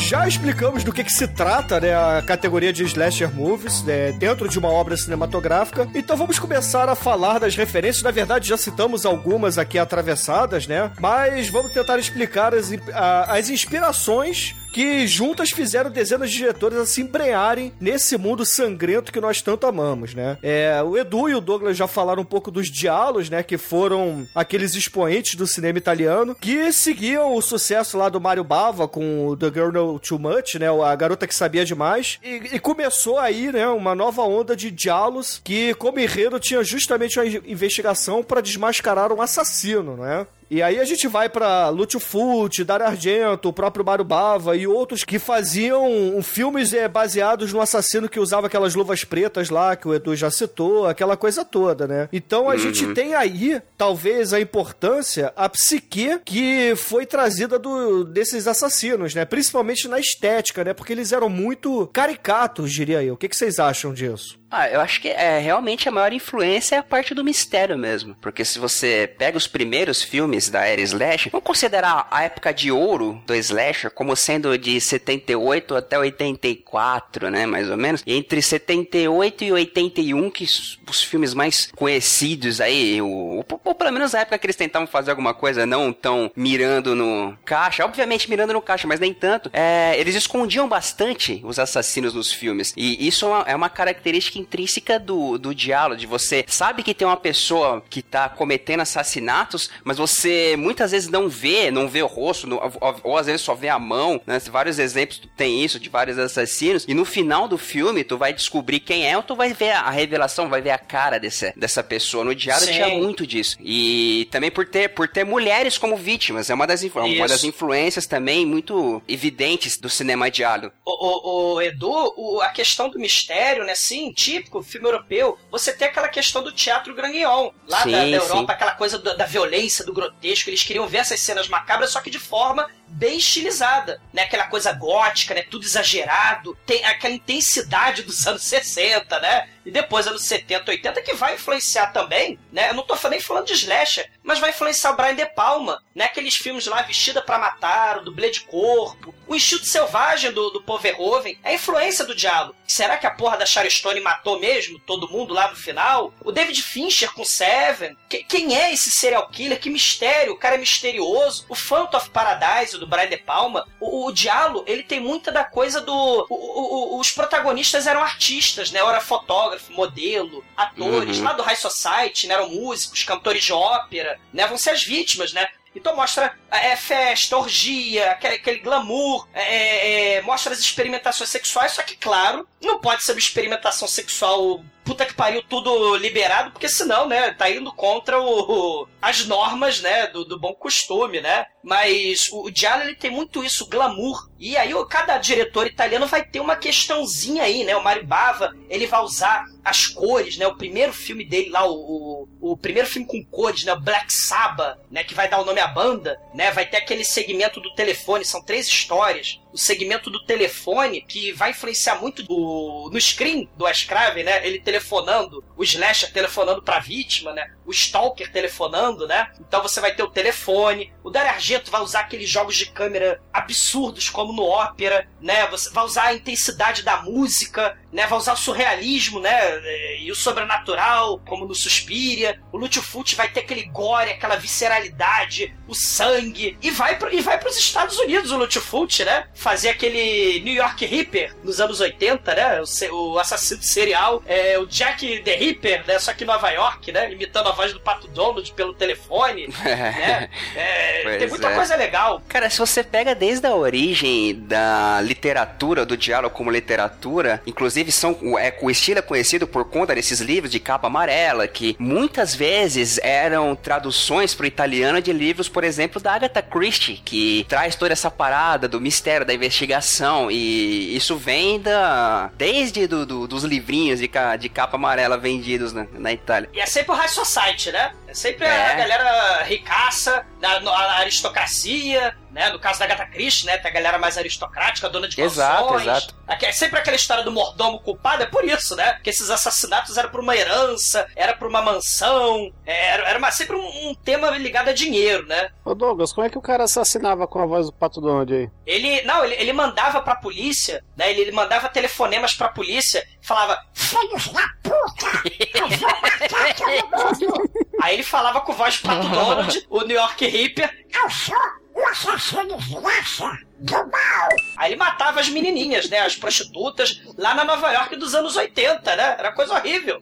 [0.07, 4.47] já explicamos do que, que se trata, né, a categoria de slasher movies, né, dentro
[4.47, 5.89] de uma obra cinematográfica.
[5.95, 8.03] Então vamos começar a falar das referências.
[8.03, 10.91] Na verdade, já citamos algumas aqui atravessadas, né?
[10.99, 16.85] Mas vamos tentar explicar as, a, as inspirações que juntas fizeram dezenas de diretores a
[16.85, 20.37] se embrenharem nesse mundo sangrento que nós tanto amamos, né?
[20.41, 23.43] É, o Edu e o Douglas já falaram um pouco dos diálogos, né?
[23.43, 28.87] Que foram aqueles expoentes do cinema italiano que seguiam o sucesso lá do Mario Bava
[28.87, 30.67] com The Girl Know Too Much, né?
[30.69, 32.19] A garota que sabia demais.
[32.23, 33.67] E, e começou aí, né?
[33.67, 39.21] Uma nova onda de diálogos que, como enredo, tinha justamente uma investigação para desmascarar um
[39.21, 40.25] assassino, né?
[40.53, 44.67] E aí a gente vai pra Lúcio Fulci, Dario Argento, o próprio Mario Bava e
[44.67, 49.87] outros que faziam filmes é, baseados no assassino que usava aquelas luvas pretas lá, que
[49.87, 52.09] o Edu já citou, aquela coisa toda, né?
[52.11, 52.59] Então a uhum.
[52.59, 59.23] gente tem aí, talvez, a importância, a psique que foi trazida do, desses assassinos, né?
[59.23, 60.73] Principalmente na estética, né?
[60.73, 63.13] Porque eles eram muito caricatos, diria eu.
[63.13, 64.40] O que, que vocês acham disso?
[64.51, 68.15] Ah, eu acho que é realmente a maior influência é a parte do mistério mesmo.
[68.19, 72.69] Porque se você pega os primeiros filmes da era Slash, vamos considerar a época de
[72.69, 77.45] ouro do Slasher como sendo de 78 até 84, né?
[77.45, 78.03] Mais ou menos.
[78.05, 84.13] E entre 78 e 81, que os filmes mais conhecidos aí, ou, ou pelo menos
[84.13, 88.51] a época que eles tentavam fazer alguma coisa não tão mirando no caixa, obviamente mirando
[88.51, 92.73] no caixa, mas nem tanto, é, eles escondiam bastante os assassinos nos filmes.
[92.75, 96.93] E isso é uma, é uma característica intrínseca do, do diálogo, de você sabe que
[96.93, 102.01] tem uma pessoa que tá cometendo assassinatos, mas você muitas vezes não vê, não vê
[102.01, 104.39] o rosto, não, ou, ou, às vezes só vê a mão, né?
[104.39, 108.79] Vários exemplos tem isso de vários assassinos, e no final do filme tu vai descobrir
[108.79, 112.23] quem é, ou tu vai ver a revelação, vai ver a cara desse, dessa pessoa.
[112.23, 113.57] No diálogo tinha muito disso.
[113.61, 118.05] E também por ter, por ter mulheres como vítimas, é uma das, uma das influências
[118.05, 120.73] também muito evidentes do cinema diálogo.
[120.85, 125.73] O, o, o Edu, o, a questão do mistério, né, sim, típico filme europeu, você
[125.73, 128.55] tem aquela questão do teatro Granion, lá sim, da, da, Europa, sim.
[128.55, 130.49] aquela coisa do, da violência, do grotesco.
[130.49, 134.23] Eles queriam ver essas cenas macabras, só que de forma bem estilizada, né?
[134.23, 135.43] Aquela coisa gótica, né?
[135.43, 139.49] Tudo exagerado, tem aquela intensidade dos anos 60, né?
[139.65, 142.69] E depois anos 70, 80, que vai influenciar também, né?
[142.69, 146.05] Eu não tô nem falando de slasher, mas vai influenciar o Brian De Palma, né?
[146.05, 150.63] Aqueles filmes lá, Vestida para Matar, o Dublê de Corpo, o Instinto Selvagem do, do
[150.63, 152.55] Paul Verhoeven, é a influência do diálogo.
[152.67, 156.13] Será que a porra da Sharon Stone matou mesmo todo mundo lá no final?
[156.23, 157.95] O David Fincher com Seven?
[158.09, 159.59] Que, quem é esse serial killer?
[159.59, 160.33] Que mistério?
[160.33, 161.45] O cara é misterioso.
[161.49, 165.43] O Phantom of Paradise, do Brian De Palma, o, o diálogo, ele tem muita da
[165.43, 166.25] coisa do...
[166.29, 168.79] O, o, os protagonistas eram artistas, né?
[168.79, 171.19] Era fotógrafo, modelo, atores.
[171.19, 171.23] Uhum.
[171.23, 172.33] Lá do High Society, né?
[172.33, 174.47] Eram músicos, cantores de ópera, né?
[174.47, 175.47] Vão ser as vítimas, né?
[175.75, 181.71] Então mostra é, festa, orgia, aquele, aquele glamour, é, é, é, mostra as experimentações sexuais,
[181.71, 186.67] só que, claro, não pode ser uma experimentação sexual puta que pariu tudo liberado, porque
[186.67, 191.45] senão, né, tá indo contra o, as normas, né, do, do bom costume, né?
[191.63, 194.29] Mas o, o ele tem muito isso, glamour.
[194.39, 197.75] E aí cada diretor italiano vai ter uma questãozinha aí, né?
[197.75, 200.47] O Mario Bava, ele vai usar as cores, né?
[200.47, 203.73] O primeiro filme dele lá, o, o, o primeiro filme com cores, né?
[203.73, 205.03] O Black Sabbath, né?
[205.03, 206.51] Que vai dar o nome à banda, né?
[206.51, 211.51] Vai ter aquele segmento do telefone, são três histórias o segmento do telefone, que vai
[211.51, 214.45] influenciar muito no screen do Wes Craven, né?
[214.45, 217.51] Ele telefonando, o slasher telefonando pra vítima, né?
[217.65, 219.31] O stalker telefonando, né?
[219.39, 220.93] Então você vai ter o telefone.
[221.03, 225.47] O Dario Argento vai usar aqueles jogos de câmera absurdos, como no ópera, né?
[225.47, 228.07] Você vai usar a intensidade da música, né?
[228.07, 229.99] Vai usar o surrealismo, né?
[229.99, 232.41] E o sobrenatural, como no Suspiria.
[232.51, 236.57] O Lúcio Fulci vai ter aquele gore, aquela visceralidade, o sangue.
[236.61, 239.25] E vai, pro, e vai pros Estados Unidos o Fulci, né?
[239.33, 242.61] Fazer aquele New York Ripper nos anos 80, né?
[242.91, 244.21] O, o assassino serial.
[244.25, 245.97] É, o Jack the Ripper, né?
[245.97, 247.11] Só que em Nova York, né?
[247.11, 249.47] Imitando a voz do Pato Donald pelo telefone.
[249.63, 250.29] né?
[250.55, 251.55] É, tem muita é.
[251.55, 252.21] coisa legal.
[252.27, 258.17] Cara, se você pega desde a origem da literatura, do diálogo como literatura, inclusive são
[258.37, 262.99] é, o estilo é conhecido por conta desses livros de capa amarela, que muitas vezes
[263.01, 267.93] eram traduções para o italiano de livros, por exemplo, da Agatha Christie, que traz toda
[267.93, 273.99] essa parada do mistério, da investigação, e isso vem da desde do, do, dos livrinhos
[273.99, 276.49] de, de capa amarela vendidos na, na, Itália.
[276.53, 277.93] E é sempre o High Society, né?
[278.11, 278.71] É sempre é.
[278.71, 282.49] a galera ricaça, a, a aristocracia, né?
[282.49, 283.57] No caso da Gata Christie, né?
[283.57, 286.15] Tem a galera mais aristocrática, dona de Exato, exato.
[286.27, 288.99] Aqui, é sempre aquela história do mordomo culpado, é por isso, né?
[289.01, 293.31] Que esses assassinatos eram por uma herança, era por uma mansão, é, era, era uma-
[293.31, 295.49] sempre um, um tema ligado a dinheiro, né?
[295.63, 298.49] Ô Douglas, como é que o cara assassinava com a voz do Pato Donald aí?
[298.65, 301.09] Ele, não, ele, ele mandava pra polícia, né?
[301.11, 307.51] Ele, ele mandava telefonemas pra polícia, falava, filhos da puta, eu vou matar todo mundo.
[307.81, 311.35] Aí ele falava com voz de Pato Donald, o New York Hipper, eu sou
[311.73, 314.29] o assassino slasher do mal.
[314.57, 315.99] Aí ele matava as menininhas, né?
[315.99, 319.15] As prostitutas, lá na Nova York dos anos 80, né?
[319.17, 320.01] Era coisa horrível.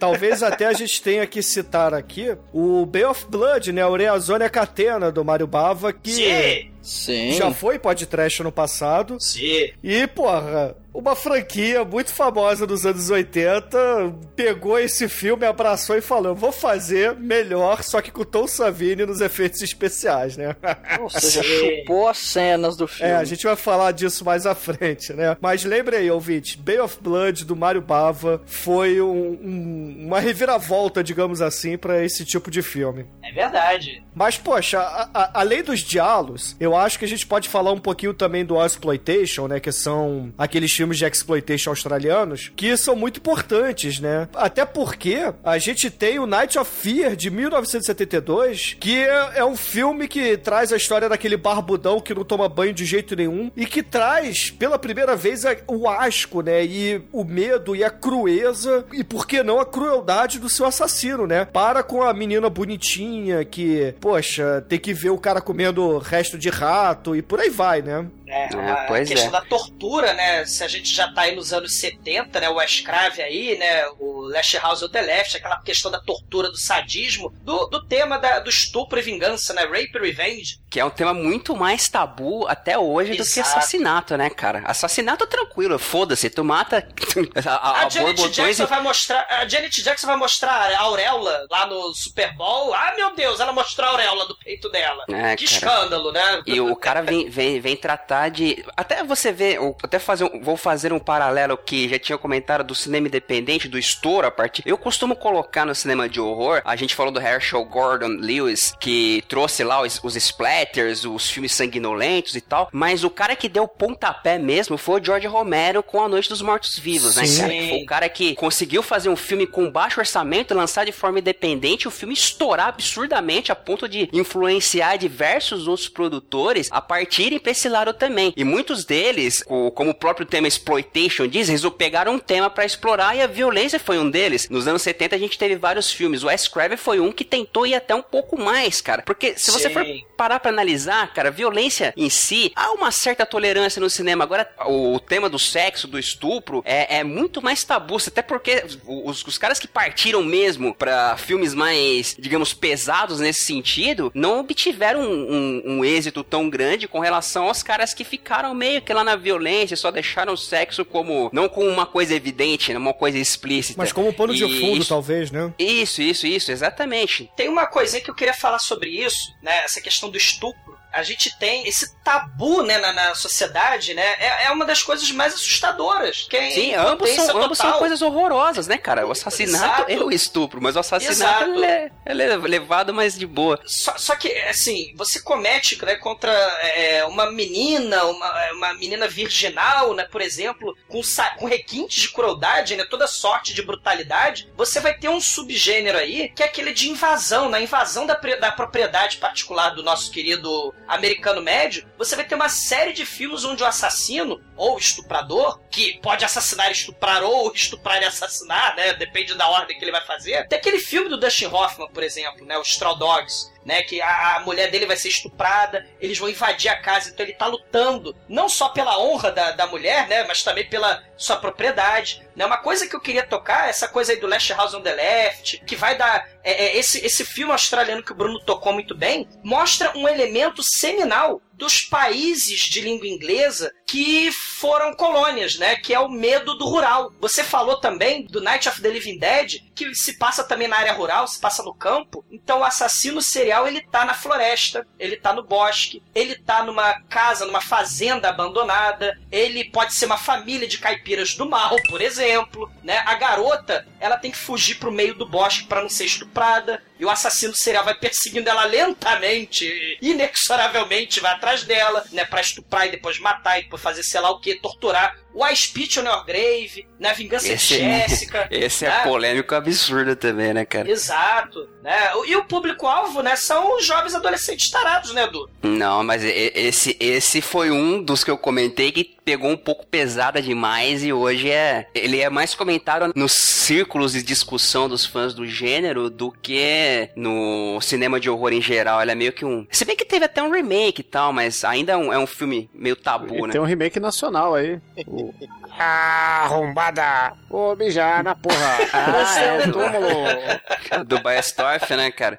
[0.00, 3.82] Talvez até a gente tenha que citar aqui o Bay of Blood, né?
[3.82, 7.32] A Ureazônia Catena do Mario Bava, que Sim, Sim.
[7.32, 9.16] já foi podcast no passado.
[9.20, 9.70] sim.
[9.82, 16.34] E, porra, uma franquia muito famosa dos anos 80 pegou esse filme, abraçou e falou:
[16.34, 20.54] vou fazer melhor, só que com Tom Savini nos efeitos especiais, né?
[21.00, 23.12] Ou seja, chupou as cenas do filme.
[23.12, 25.36] É, a gente vai falar disso mais à frente, né?
[25.40, 31.02] Mas lembre aí, ouvinte, Bay of Blood do Mario Bava foi um- um- uma reviravolta,
[31.02, 33.06] digamos assim, pra esse tipo de filme.
[33.22, 34.02] É verdade.
[34.14, 37.78] Mas, poxa, a- a- além dos diálogos, eu acho que a gente pode falar um
[37.78, 39.60] pouquinho também do exploitation, né?
[39.60, 44.28] Que são aqueles filmes de exploitation australianos, que são muito importantes, né?
[44.34, 49.56] Até porque a gente tem o Night of Fear de 1972, que é, é um
[49.56, 53.66] filme que traz a história daquele barbudão que não toma banho de jeito nenhum e
[53.66, 56.64] que traz pela primeira vez o asco, né?
[56.64, 61.26] E o medo e a crueza e por que não a crueldade do seu assassino,
[61.26, 61.44] né?
[61.44, 66.48] Para com a menina bonitinha que, poxa, tem que ver o cara comendo resto de
[66.62, 68.06] rato e por aí vai, né?
[68.32, 69.30] É, a questão é.
[69.30, 70.44] da tortura, né?
[70.46, 72.48] Se a gente já tá aí nos anos 70, né?
[72.48, 73.86] O Wes Crave aí, né?
[73.98, 78.18] O Last House on the Left, aquela questão da tortura, do sadismo, do, do tema
[78.18, 79.62] da- do estupro e vingança, né?
[79.64, 80.58] Rape e Revenge.
[80.70, 83.58] Que é um tema muito mais tabu até hoje do que Exato.
[83.58, 84.62] assassinato, né, cara?
[84.64, 86.88] Assassinato tranquilo, foda-se, tu mata
[87.44, 89.26] a, a, A, Janet Jackson e vai mostrar.
[89.28, 92.72] A Janet Jackson vai mostrar a auréola lá no Super Bowl.
[92.72, 95.04] Ah, meu Deus, ela mostrou a auréola do peito dela.
[95.10, 95.74] É, que cara.
[95.74, 96.42] escândalo, né?
[96.46, 98.64] E o cara vem, vem, vem tratar de.
[98.76, 103.08] Até você ver, até fazer vou fazer um paralelo que já tinha comentado do cinema
[103.08, 104.62] independente, do estouro a partir.
[104.66, 109.24] Eu costumo colocar no cinema de horror, a gente falou do Herschel Gordon Lewis, que
[109.28, 113.66] trouxe lá os, os splatters, os filmes sanguinolentos e tal, mas o cara que deu
[113.66, 117.52] pontapé mesmo foi o George Romero com A Noite dos Mortos Vivos, né, cara?
[117.52, 121.18] Que foi o cara que conseguiu fazer um filme com baixo orçamento, lançar de forma
[121.18, 127.52] independente, o filme estourar absurdamente a ponto de influenciar diversos outros produtores a partirem pra
[127.52, 128.11] esse lado também.
[128.36, 129.42] E muitos deles,
[129.74, 133.78] como o próprio tema exploitation diz, eles pegaram um tema pra explorar e a violência
[133.78, 134.48] foi um deles.
[134.48, 136.22] Nos anos 70 a gente teve vários filmes.
[136.22, 139.02] O Wes Craven foi um que tentou ir até um pouco mais, cara.
[139.02, 139.74] Porque se você Sim.
[139.74, 144.24] for parar pra analisar, cara, violência em si, há uma certa tolerância no cinema.
[144.24, 147.96] Agora, o, tema do sexo, do estupro, é, é muito mais tabu.
[148.06, 154.10] Até porque os, os caras que partiram mesmo pra filmes mais, digamos, pesados nesse sentido,
[154.14, 158.82] não obtiveram um, um- um êxito tão grande com relação aos caras que ficaram meio
[158.82, 162.78] que lá na violência, só deixaram o sexo como, não como uma coisa evidente, né,
[162.78, 163.74] uma coisa explícita.
[163.78, 165.52] Mas como pano de fundo, isso- talvez, né?
[165.58, 167.30] Isso, isso, isso, exatamente.
[167.36, 169.64] Tem uma coisinha que eu queria falar sobre isso, né?
[169.64, 170.72] Essa questão do estupro.
[170.92, 174.14] A gente tem esse tabu, né, na, na sociedade, né?
[174.18, 176.26] É, é uma das coisas mais assustadoras.
[176.28, 179.06] Que é Sim, ambos são, ambos são coisas horrorosas, né, cara?
[179.06, 179.92] O assassinato Exato.
[179.92, 183.60] e o estupro, mas o assassinato ele é, ele é levado mais de boa.
[183.64, 189.94] Só, só que, assim, você comete né, contra é, uma menina, uma, uma menina virginal,
[189.94, 191.00] né, por exemplo, com,
[191.38, 196.28] com requintes de crueldade, né, toda sorte de brutalidade, você vai ter um subgênero aí
[196.34, 201.40] que é aquele de invasão, na invasão da, da propriedade particular do nosso querido americano
[201.40, 206.24] médio, você vai ter uma série de filmes onde o assassino, ou estuprador, que pode
[206.24, 210.46] assassinar e estuprar, ou estuprar e assassinar, né, depende da ordem que ele vai fazer.
[210.48, 213.82] Tem aquele filme do Dustin Hoffman, por exemplo, né, o Straw Dogs, né?
[213.82, 217.34] Que a, a mulher dele vai ser estuprada, eles vão invadir a casa, então ele
[217.34, 220.24] tá lutando não só pela honra da, da mulher, né?
[220.24, 222.22] Mas também pela sua propriedade.
[222.34, 222.44] Né?
[222.44, 225.62] Uma coisa que eu queria tocar, essa coisa aí do Last House on the Left,
[225.64, 226.28] que vai dar.
[226.42, 230.62] é, é, esse, esse filme australiano que o Bruno tocou muito bem, mostra um elemento
[230.62, 235.76] seminal dos países de língua inglesa que foram colônias, né?
[235.76, 237.12] Que é o medo do rural.
[237.20, 240.92] Você falou também do Night of the Living Dead, que se passa também na área
[240.92, 242.24] rural, se passa no campo.
[242.32, 247.00] Então o assassino serial, ele tá na floresta, ele tá no bosque, ele tá numa
[247.02, 252.68] casa, numa fazenda abandonada, ele pode ser uma família de caipiras do mal, por exemplo,
[252.82, 253.04] né?
[253.06, 256.82] A garota, ela tem que fugir pro meio do bosque para não ser estuprada.
[257.02, 262.86] E o assassino serial vai perseguindo ela lentamente, inexoravelmente, vai atrás dela, né, pra estuprar
[262.86, 265.18] e depois matar e depois fazer sei lá o que, torturar.
[265.34, 268.46] O I Speech on Your Grave, né, Vingança Esse- de Jéssica.
[268.52, 269.00] Esse né?
[269.00, 270.88] é polêmico absurdo também, né, cara?
[270.88, 272.12] Exato, né?
[272.26, 275.50] E o público-alvo, né, são os jovens adolescentes tarados, né, Edu?
[275.60, 280.40] Não, mas esse, esse foi um dos que eu comentei que pegou um pouco pesada
[280.42, 281.86] demais e hoje é.
[281.94, 287.80] Ele é mais comentado nos círculos de discussão dos fãs do gênero do que no
[287.80, 289.00] cinema de horror em geral.
[289.00, 289.66] Ele é meio que um.
[289.70, 292.26] Se bem que teve até um remake e tal, mas ainda é um, é um
[292.26, 293.52] filme meio tabu, E né?
[293.52, 294.80] tem um remake nacional aí.
[295.06, 295.32] O...
[295.78, 297.32] Arrombada!
[297.48, 298.56] Vou mijar na porra!
[298.92, 301.04] Ah, é é, o do- túmulo!
[301.06, 302.38] Do Baestorff, né, cara?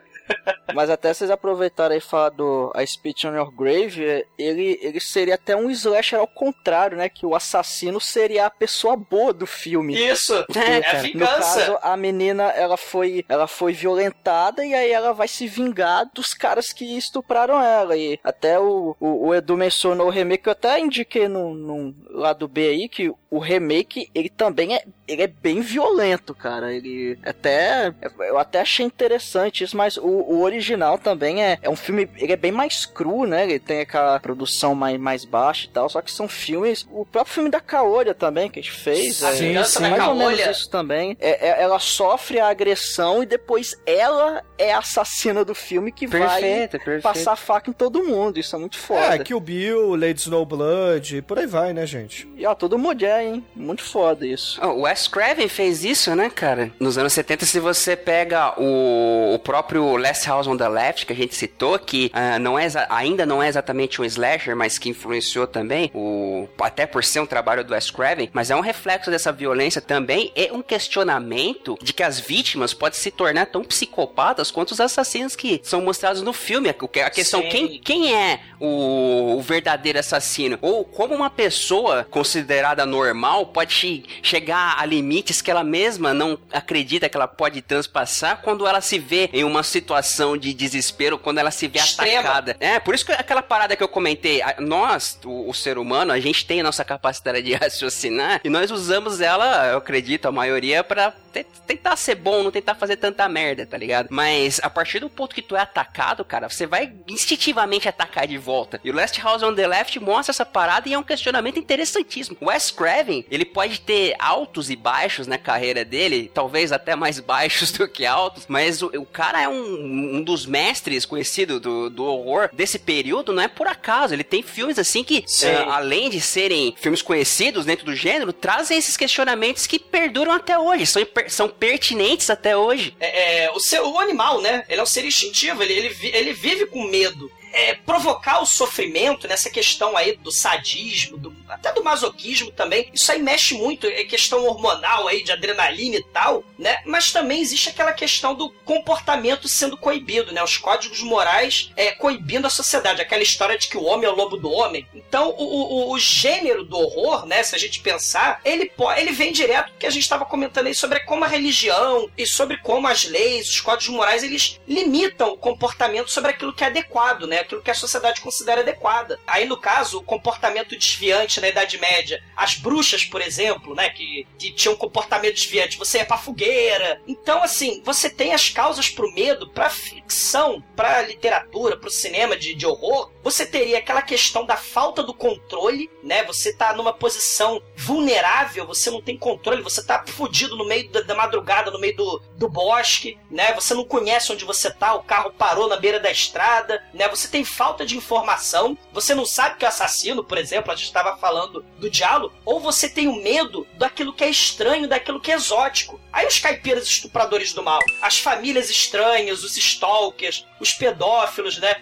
[0.73, 4.99] Mas até vocês aproveitaram aí e falar do A Speech on Your Grave, ele, ele
[4.99, 7.09] seria até um slasher ao contrário, né?
[7.09, 9.95] Que o assassino seria a pessoa boa do filme.
[9.95, 10.97] Isso, É, é, cara.
[10.97, 11.59] No vingança.
[11.59, 16.33] caso, a menina, ela foi, ela foi violentada e aí ela vai se vingar dos
[16.33, 17.95] caras que estupraram ela.
[17.97, 22.47] E até o, o, o Edu mencionou o remake, eu até indiquei no, no lado
[22.47, 26.71] B aí, que o remake, ele também é, ele é bem violento, cara.
[26.71, 31.75] Ele até, eu até achei interessante isso, mas o, o original também é, é um
[31.75, 33.43] filme, ele é bem mais cru, né?
[33.45, 37.33] Ele tem aquela produção mais, mais baixa e tal, só que são filmes, o próprio
[37.33, 40.39] filme da Kaoria também, que a gente fez, A é, Vingança da mais ou menos
[40.45, 41.17] isso também.
[41.19, 46.05] É- é- ela sofre a agressão e depois ela é a assassina do filme que
[46.05, 47.01] vai perfeito.
[47.01, 48.39] passar a faca em todo mundo.
[48.39, 49.15] Isso é muito foda.
[49.15, 52.31] É, Kill Bill, Lady Snowblood, e por aí vai, né, gente?
[52.37, 52.77] E ó, todo
[53.23, 53.43] hein?
[53.55, 54.59] Muito foda isso.
[54.61, 56.71] Oh, o Wes Craven fez isso, né, cara?
[56.79, 61.13] Nos anos 70, se você pega o, o próprio Last House on the Left, que
[61.13, 64.89] a gente citou, que ah, não é, ainda não é exatamente um slasher, mas que
[64.89, 69.09] influenciou também, o, até por ser um trabalho do Wes Craven, mas é um reflexo
[69.09, 74.51] dessa violência também, é um questionamento de que as vítimas podem se tornar tão psicopatas
[74.51, 76.69] quanto os assassinos que são mostrados no filme.
[76.69, 77.49] A, a questão, Sim.
[77.49, 80.57] quem, quem é o, o verdadeiro assassino?
[80.61, 83.12] Ou como uma pessoa considerada normal
[83.45, 88.65] pode che- chegar a limites que ela mesma não acredita que ela pode transpassar quando
[88.67, 92.19] ela se vê em uma situação de desespero, quando ela se vê Extrema.
[92.21, 92.57] atacada.
[92.59, 96.19] É, por isso que aquela parada que eu comentei, nós, o, o ser humano, a
[96.19, 100.83] gente tem a nossa capacidade de raciocinar e nós usamos ela, eu acredito, a maioria,
[101.31, 104.07] te- tentar ser bom, não tentar fazer tanta merda, tá ligado?
[104.11, 108.37] Mas a partir do ponto que tu é atacado, cara, você vai instintivamente atacar de
[108.37, 108.79] volta.
[108.83, 112.37] E o Last House on the Left mostra essa parada e é um questionamento interessantíssimo.
[112.39, 117.19] O Wes Craven, ele pode ter altos e baixos na carreira dele, talvez até mais
[117.21, 121.89] baixos do que altos, mas o, o cara é um, um dos mestres conhecido do,
[121.89, 124.13] do horror desse período, não é por acaso.
[124.13, 128.77] Ele tem filmes assim que, eh, além de serem filmes conhecidos dentro do gênero, trazem
[128.77, 132.95] esses questionamentos que perduram até hoje, são, são pertinentes até hoje.
[132.99, 134.63] É, é, o, ser, o animal, né?
[134.69, 137.31] Ele é um ser instintivo, ele, ele, ele vive com medo.
[137.53, 143.11] É, provocar o sofrimento nessa questão aí do sadismo, do- até do masoquismo também, isso
[143.11, 146.79] aí mexe muito, é questão hormonal aí, de adrenalina e tal, né?
[146.85, 150.43] Mas também existe aquela questão do comportamento sendo coibido, né?
[150.43, 154.15] Os códigos morais é, coibindo a sociedade, aquela história de que o homem é o
[154.15, 154.87] lobo do homem.
[154.93, 157.43] Então, o, o, o gênero do horror, né?
[157.43, 160.73] Se a gente pensar, ele, ele vem direto do que a gente estava comentando aí
[160.75, 165.37] sobre como a religião e sobre como as leis, os códigos morais, eles limitam o
[165.37, 167.42] comportamento sobre aquilo que é adequado, né?
[167.43, 169.19] Aquilo que a sociedade considera adequada.
[169.27, 173.89] Aí, no caso, o comportamento desviante na Idade Média, as bruxas, por exemplo, né?
[173.89, 177.01] Que, que tinham um comportamento desviante, você ia pra fogueira.
[177.07, 182.53] Então, assim, você tem as causas pro medo, pra ficção, pra literatura, pro cinema de,
[182.53, 183.11] de horror.
[183.23, 186.23] Você teria aquela questão da falta do controle, né?
[186.23, 191.01] Você tá numa posição vulnerável, você não tem controle, você tá fudido no meio da,
[191.01, 193.53] da madrugada, no meio do, do bosque, né?
[193.53, 197.07] Você não conhece onde você tá, o carro parou na beira da estrada, né?
[197.09, 200.75] Você tem falta de informação, você não sabe que é o assassino, por exemplo, a
[200.75, 205.19] gente estava falando do diálogo, ou você tem o medo daquilo que é estranho, daquilo
[205.19, 205.99] que é exótico.
[206.11, 211.75] Aí os caipiras estupradores do mal, as famílias estranhas, os stalkers, os pedófilos, né?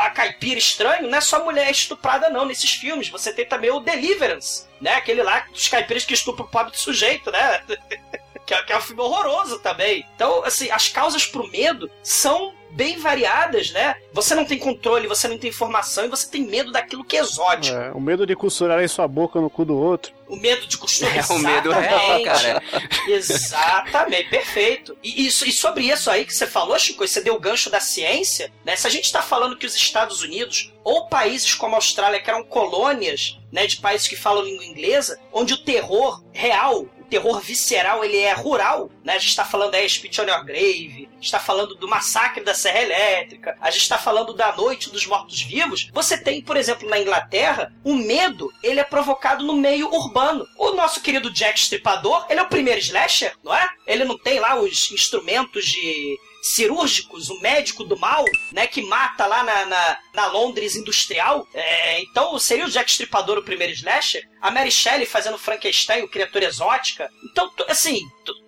[0.00, 3.10] A caipira estranho não é só mulher estuprada, não, nesses filmes.
[3.10, 4.94] Você tem também o Deliverance, né?
[4.94, 7.62] Aquele lá dos caipiras que estupram o pobre do sujeito, né?
[8.54, 10.06] é, que é um filme horroroso também.
[10.14, 13.96] Então, assim, as causas pro medo são bem variadas, né?
[14.12, 17.20] Você não tem controle, você não tem informação e você tem medo daquilo que é
[17.20, 17.76] exótico.
[17.76, 20.12] É, o medo de costurar em sua boca no cu do outro.
[20.28, 21.10] O medo de costura.
[21.16, 22.62] É o medo real, cara.
[23.08, 24.96] Exatamente, perfeito.
[25.02, 27.80] E, isso, e sobre isso aí que você falou, Chico, você deu o gancho da
[27.80, 28.76] ciência, né?
[28.76, 32.28] Se a gente tá falando que os Estados Unidos, ou países como a Austrália, que
[32.28, 37.40] eram colônias, né, de países que falam língua inglesa, onde o terror real, o terror
[37.40, 39.14] visceral, ele é rural, né?
[39.14, 42.82] A gente tá falando aí Speech on Your Grave, está falando do massacre da Serra
[42.82, 45.90] Elétrica, a gente está falando da Noite dos Mortos-Vivos.
[45.92, 50.46] Você tem, por exemplo, na Inglaterra, o medo, ele é provocado no meio urbano.
[50.58, 53.68] O nosso querido Jack Stripador, ele é o primeiro slasher, não é?
[53.86, 56.18] Ele não tem lá os instrumentos de
[56.54, 61.46] cirúrgicos, o médico do mal, né, que mata lá na, na, na Londres industrial.
[61.52, 64.28] É, então seria o Jack Stripador o primeiro slasher?
[64.40, 67.10] A Mary Shelley fazendo Frankenstein, o criatura exótica.
[67.24, 68.00] Então, assim,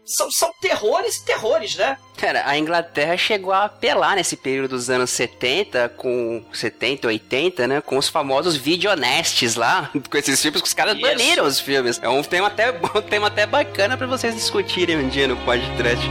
[0.05, 1.99] são, são terrores e terrores, né?
[2.17, 7.81] Cara, a Inglaterra chegou a apelar nesse período dos anos 70, com 70, 80, né?
[7.81, 11.99] Com os famosos videonestes lá, com esses filmes que os caras baniram os filmes.
[12.03, 16.07] É um tema até, um tema até bacana para vocês discutirem um dia no podcast.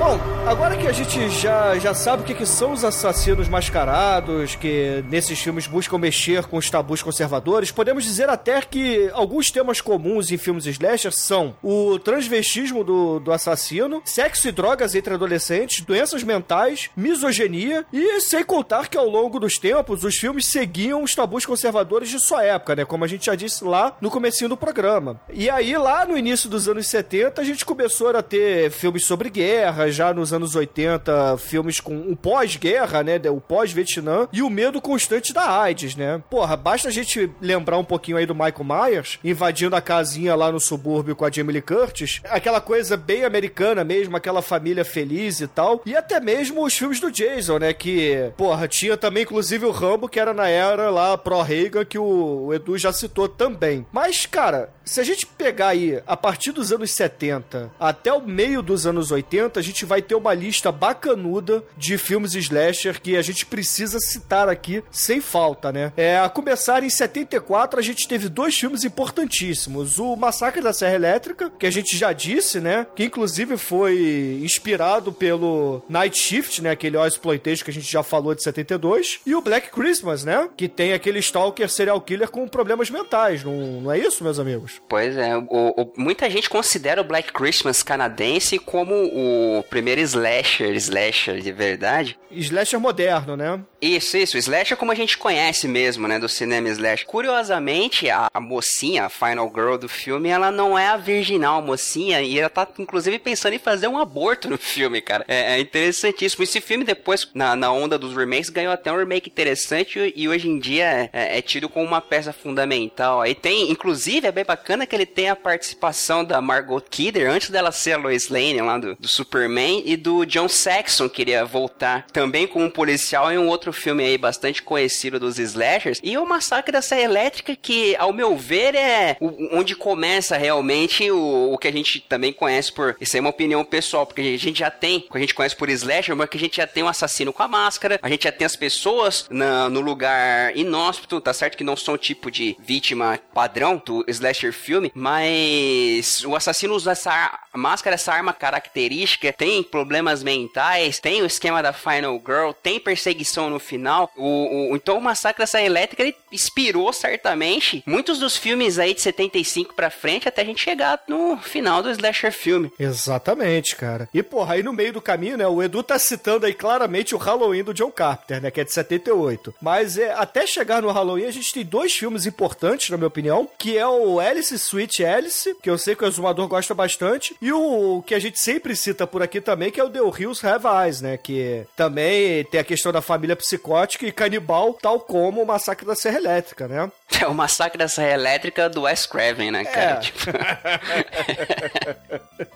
[0.00, 4.56] Bom, agora que a gente já, já sabe o que, que são os assassinos mascarados,
[4.56, 9.80] que nesses filmes buscam mexer com os tabus conservadores, podemos dizer até que alguns temas
[9.80, 15.84] comuns em filmes slasher são o transvestismo do, do assassino, sexo e drogas entre adolescentes,
[15.84, 21.14] doenças mentais, misoginia e sem contar que ao longo dos tempos os filmes seguiam os
[21.14, 22.84] tabus conservadores de sua época, né?
[22.84, 25.20] Como a gente já disse lá no comecinho do programa.
[25.32, 29.30] E aí, lá no início dos anos 70, a gente começou a ter filmes sobre
[29.30, 33.20] guerra, já nos anos 80 filmes com um pós-guerra, né?
[33.30, 36.22] O pós-Vietnã e o medo constante da AIDS, né?
[36.30, 40.50] Porra, basta a gente lembrar um pouquinho aí do Michael Myers invadindo a casinha lá
[40.50, 42.20] no subúrbio com a Jamie Lee Curtis.
[42.28, 45.82] Aquela coisa bem americana mesmo, aquela família feliz e tal.
[45.84, 47.72] E até mesmo os filmes do Jason, né?
[47.72, 52.46] Que, porra, tinha também inclusive o Rambo, que era na era lá pró-Reagan, que o,
[52.46, 53.86] o Edu já citou também.
[53.92, 58.60] Mas, cara, se a gente pegar aí a partir dos anos 70 até o meio
[58.60, 63.22] dos anos 80, a gente vai ter uma lista bacanuda de filmes slasher que a
[63.22, 65.92] gente precisa citar aqui sem falta, né?
[65.96, 69.98] É, a começar em 74, a gente teve dois filmes importantíssimos.
[69.98, 72.86] O Massacre da Serra Elétrica, que a gente já disse, né?
[72.94, 76.70] Que inclusive foi inspirado pelo Night Shift, né?
[76.70, 79.20] Aquele exploitation que a gente já falou de 72.
[79.26, 80.48] E o Black Christmas, né?
[80.56, 83.42] Que tem aquele stalker serial killer com problemas mentais.
[83.42, 84.80] Não, não é isso, meus amigos?
[84.88, 85.36] Pois é.
[85.36, 91.52] O, o, muita gente considera o Black Christmas canadense como o primeiro slasher, slasher de
[91.52, 92.18] verdade.
[92.30, 93.60] Slasher moderno, né?
[93.80, 94.38] Isso, isso.
[94.38, 96.18] Slasher como a gente conhece mesmo, né?
[96.18, 97.06] Do cinema slasher.
[97.06, 102.22] Curiosamente, a, a mocinha, a final girl do filme, ela não é a virginal mocinha
[102.22, 105.24] e ela tá, inclusive, pensando em fazer um aborto no filme, cara.
[105.26, 106.44] É, é interessantíssimo.
[106.44, 110.48] Esse filme, depois, na, na onda dos remakes, ganhou até um remake interessante e hoje
[110.48, 113.20] em dia é, é tido como uma peça fundamental.
[113.20, 117.50] Aí tem, inclusive, é bem bacana que ele tem a participação da Margot Kidder, antes
[117.50, 121.44] dela ser a Lois Lane lá do, do Superman, e do John Saxon, que iria
[121.44, 126.00] voltar também como um policial em um outro filme aí bastante conhecido dos slashers.
[126.02, 129.16] E o Massacre da Serra Elétrica, que, ao meu ver, é
[129.52, 132.96] onde começa realmente o, o que a gente também conhece por.
[133.00, 135.56] Isso é uma opinião pessoal, porque a gente já tem, o que a gente conhece
[135.56, 138.24] por slasher, mas que a gente já tem um assassino com a máscara, a gente
[138.24, 142.30] já tem as pessoas na, no lugar inóspito, tá certo que não são o tipo
[142.30, 149.32] de vítima padrão do slasher filme, mas o assassino usa essa máscara, essa arma característica,
[149.32, 149.89] tem problemas
[150.22, 154.10] mentais, tem o esquema da Final Girl, tem perseguição no final.
[154.16, 159.00] O, o então o Massacre dessa Elétrica ele inspirou certamente muitos dos filmes aí de
[159.00, 162.72] 75 para frente até a gente chegar no final do slasher filme.
[162.78, 164.08] Exatamente, cara.
[164.14, 167.18] E porra, aí no meio do caminho, né, o Edu tá citando aí claramente o
[167.18, 169.54] Halloween do John Carpenter, né, que é de 78.
[169.60, 173.48] Mas é, até chegar no Halloween a gente tem dois filmes importantes, na minha opinião,
[173.58, 177.52] que é o Alice Sweet Alice, que eu sei que o Exumador gosta bastante, e
[177.52, 180.66] o que a gente sempre cita por aqui também, que é o The Hills Have
[180.66, 185.46] Eyes, né, que também tem a questão da família psicótica e canibal, tal como o
[185.46, 186.90] Massacre da Serra Elétrica, né?
[187.20, 189.90] É o Massacre da Serra Elétrica do Wes Craven, né, cara?
[189.90, 190.00] É.
[190.00, 190.20] Tipo...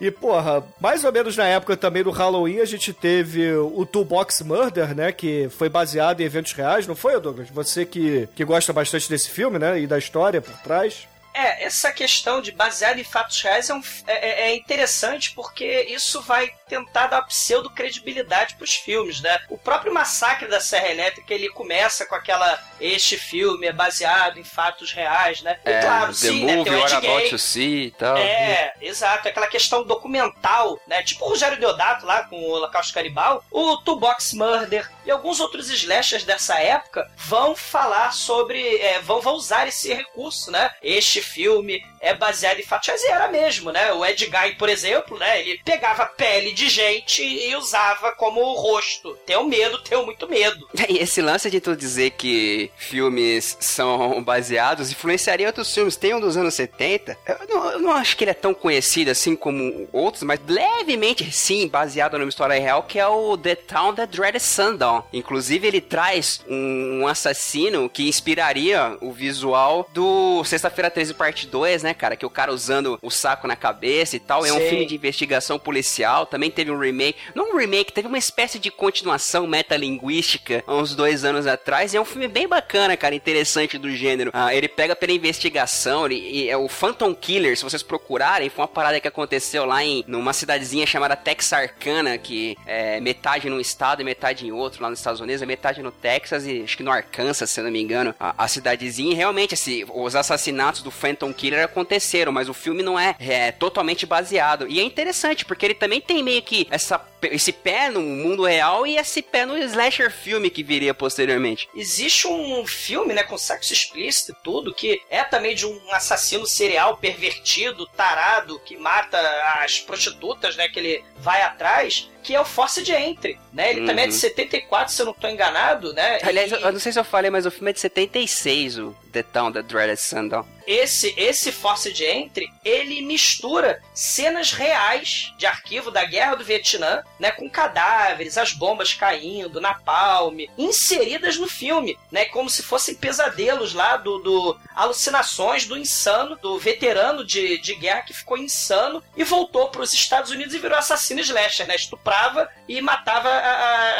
[0.01, 4.41] e, porra, mais ou menos na época também do Halloween, a gente teve o Toolbox
[4.41, 7.51] Murder, né, que foi baseado em eventos reais, não foi, Douglas?
[7.51, 11.07] Você que, que gosta bastante desse filme, né, e da história por trás.
[11.35, 16.23] É, essa questão de baseado em fatos reais é, um, é, é interessante porque isso
[16.23, 19.39] vai tentar dar pseudo-credibilidade para os filmes, né?
[19.49, 24.45] O próprio Massacre da Serra Elétrica, ele começa com aquela este filme é baseado em
[24.45, 25.59] fatos reais, né?
[25.65, 27.01] E, é, claro, the sim, movie, né?
[27.01, 28.17] Tem o Ed to see e tal.
[28.17, 29.29] É, exato.
[29.29, 31.03] Aquela questão documental, né?
[31.03, 35.71] Tipo o Rogério Deodato lá com o Holocausto Caribal, o Toolbox Murder e alguns outros
[35.71, 38.77] slashers dessa época vão falar sobre...
[38.79, 40.71] É, vão, vão usar esse recurso, né?
[40.83, 43.93] Este filme é baseado em fatos reais e era mesmo, né?
[43.93, 45.41] O Ed Guy, por exemplo, né?
[45.41, 49.17] Ele pegava pele de de gente e usava como rosto.
[49.27, 50.69] Tenho medo, tenho muito medo.
[50.87, 55.97] E esse lance de tu dizer que filmes são baseados influenciaria outros filmes.
[55.97, 57.17] Tem um dos anos 70.
[57.27, 61.31] Eu não, eu não acho que ele é tão conhecido assim como outros, mas levemente
[61.33, 65.05] sim, baseado numa história real, que é o The Town That Dreaded Sundown.
[65.13, 71.95] Inclusive, ele traz um, assassino que inspiraria o visual do Sexta-feira 13, parte 2, né,
[71.95, 72.17] cara?
[72.17, 74.45] Que o cara usando o saco na cabeça e tal.
[74.45, 74.69] É um Sim.
[74.69, 76.27] filme de investigação policial.
[76.27, 77.19] Também teve um remake.
[77.35, 81.93] Não um remake, teve uma espécie de continuação metalinguística há uns dois anos atrás.
[81.93, 84.31] E é um filme bem bacana, cara, interessante do gênero.
[84.33, 88.69] Ah, ele pega pela investigação, ele, é o Phantom Killer, se vocês procurarem, foi uma
[88.69, 94.05] parada que aconteceu lá em numa cidadezinha chamada Texarkana, que é metade num estado e
[94.05, 96.91] metade em outro, lá nos Estados Unidos, é metade no Texas e acho que no
[96.91, 99.13] Arkansas, se eu não me engano, a, a cidadezinha.
[99.13, 103.53] E realmente, assim, os assassinatos do Phantom Killer aconteceram, mas o filme não é, é
[103.53, 104.67] totalmente baseado.
[104.69, 107.01] E é interessante, porque ele também tem meio que essa,
[107.33, 111.69] esse pé no mundo real e esse pé no slasher filme que viria posteriormente.
[111.75, 116.47] Existe um filme, né, com sexo explícito e tudo, que é também de um assassino
[116.47, 119.19] serial pervertido, tarado, que mata
[119.63, 123.71] as prostitutas, né, que ele vai atrás, que é o Force de Entry, né?
[123.71, 124.21] Ele também é de Uhum.
[124.21, 126.19] 74, se eu não tô enganado, né?
[126.23, 128.97] Aliás, E- eu, não sei se eu falei, mas o filme é de 76, o
[129.13, 130.47] The Town, The Dreaded Sundown.
[130.67, 137.03] esse esse Force de Entry, ele mistura cenas reais de arquivo da Guerra do Vietnã,
[137.19, 143.73] né, com cadáveres, as bombas caindo, napalm, inseridas no filme, né, como se fossem pesadelos
[143.75, 149.25] lá do, do alucinações do insano, do veterano de, de guerra que ficou insano e
[149.25, 153.35] voltou para os Estados Unidos e virou assassino slasher, né, estuprava e matava a-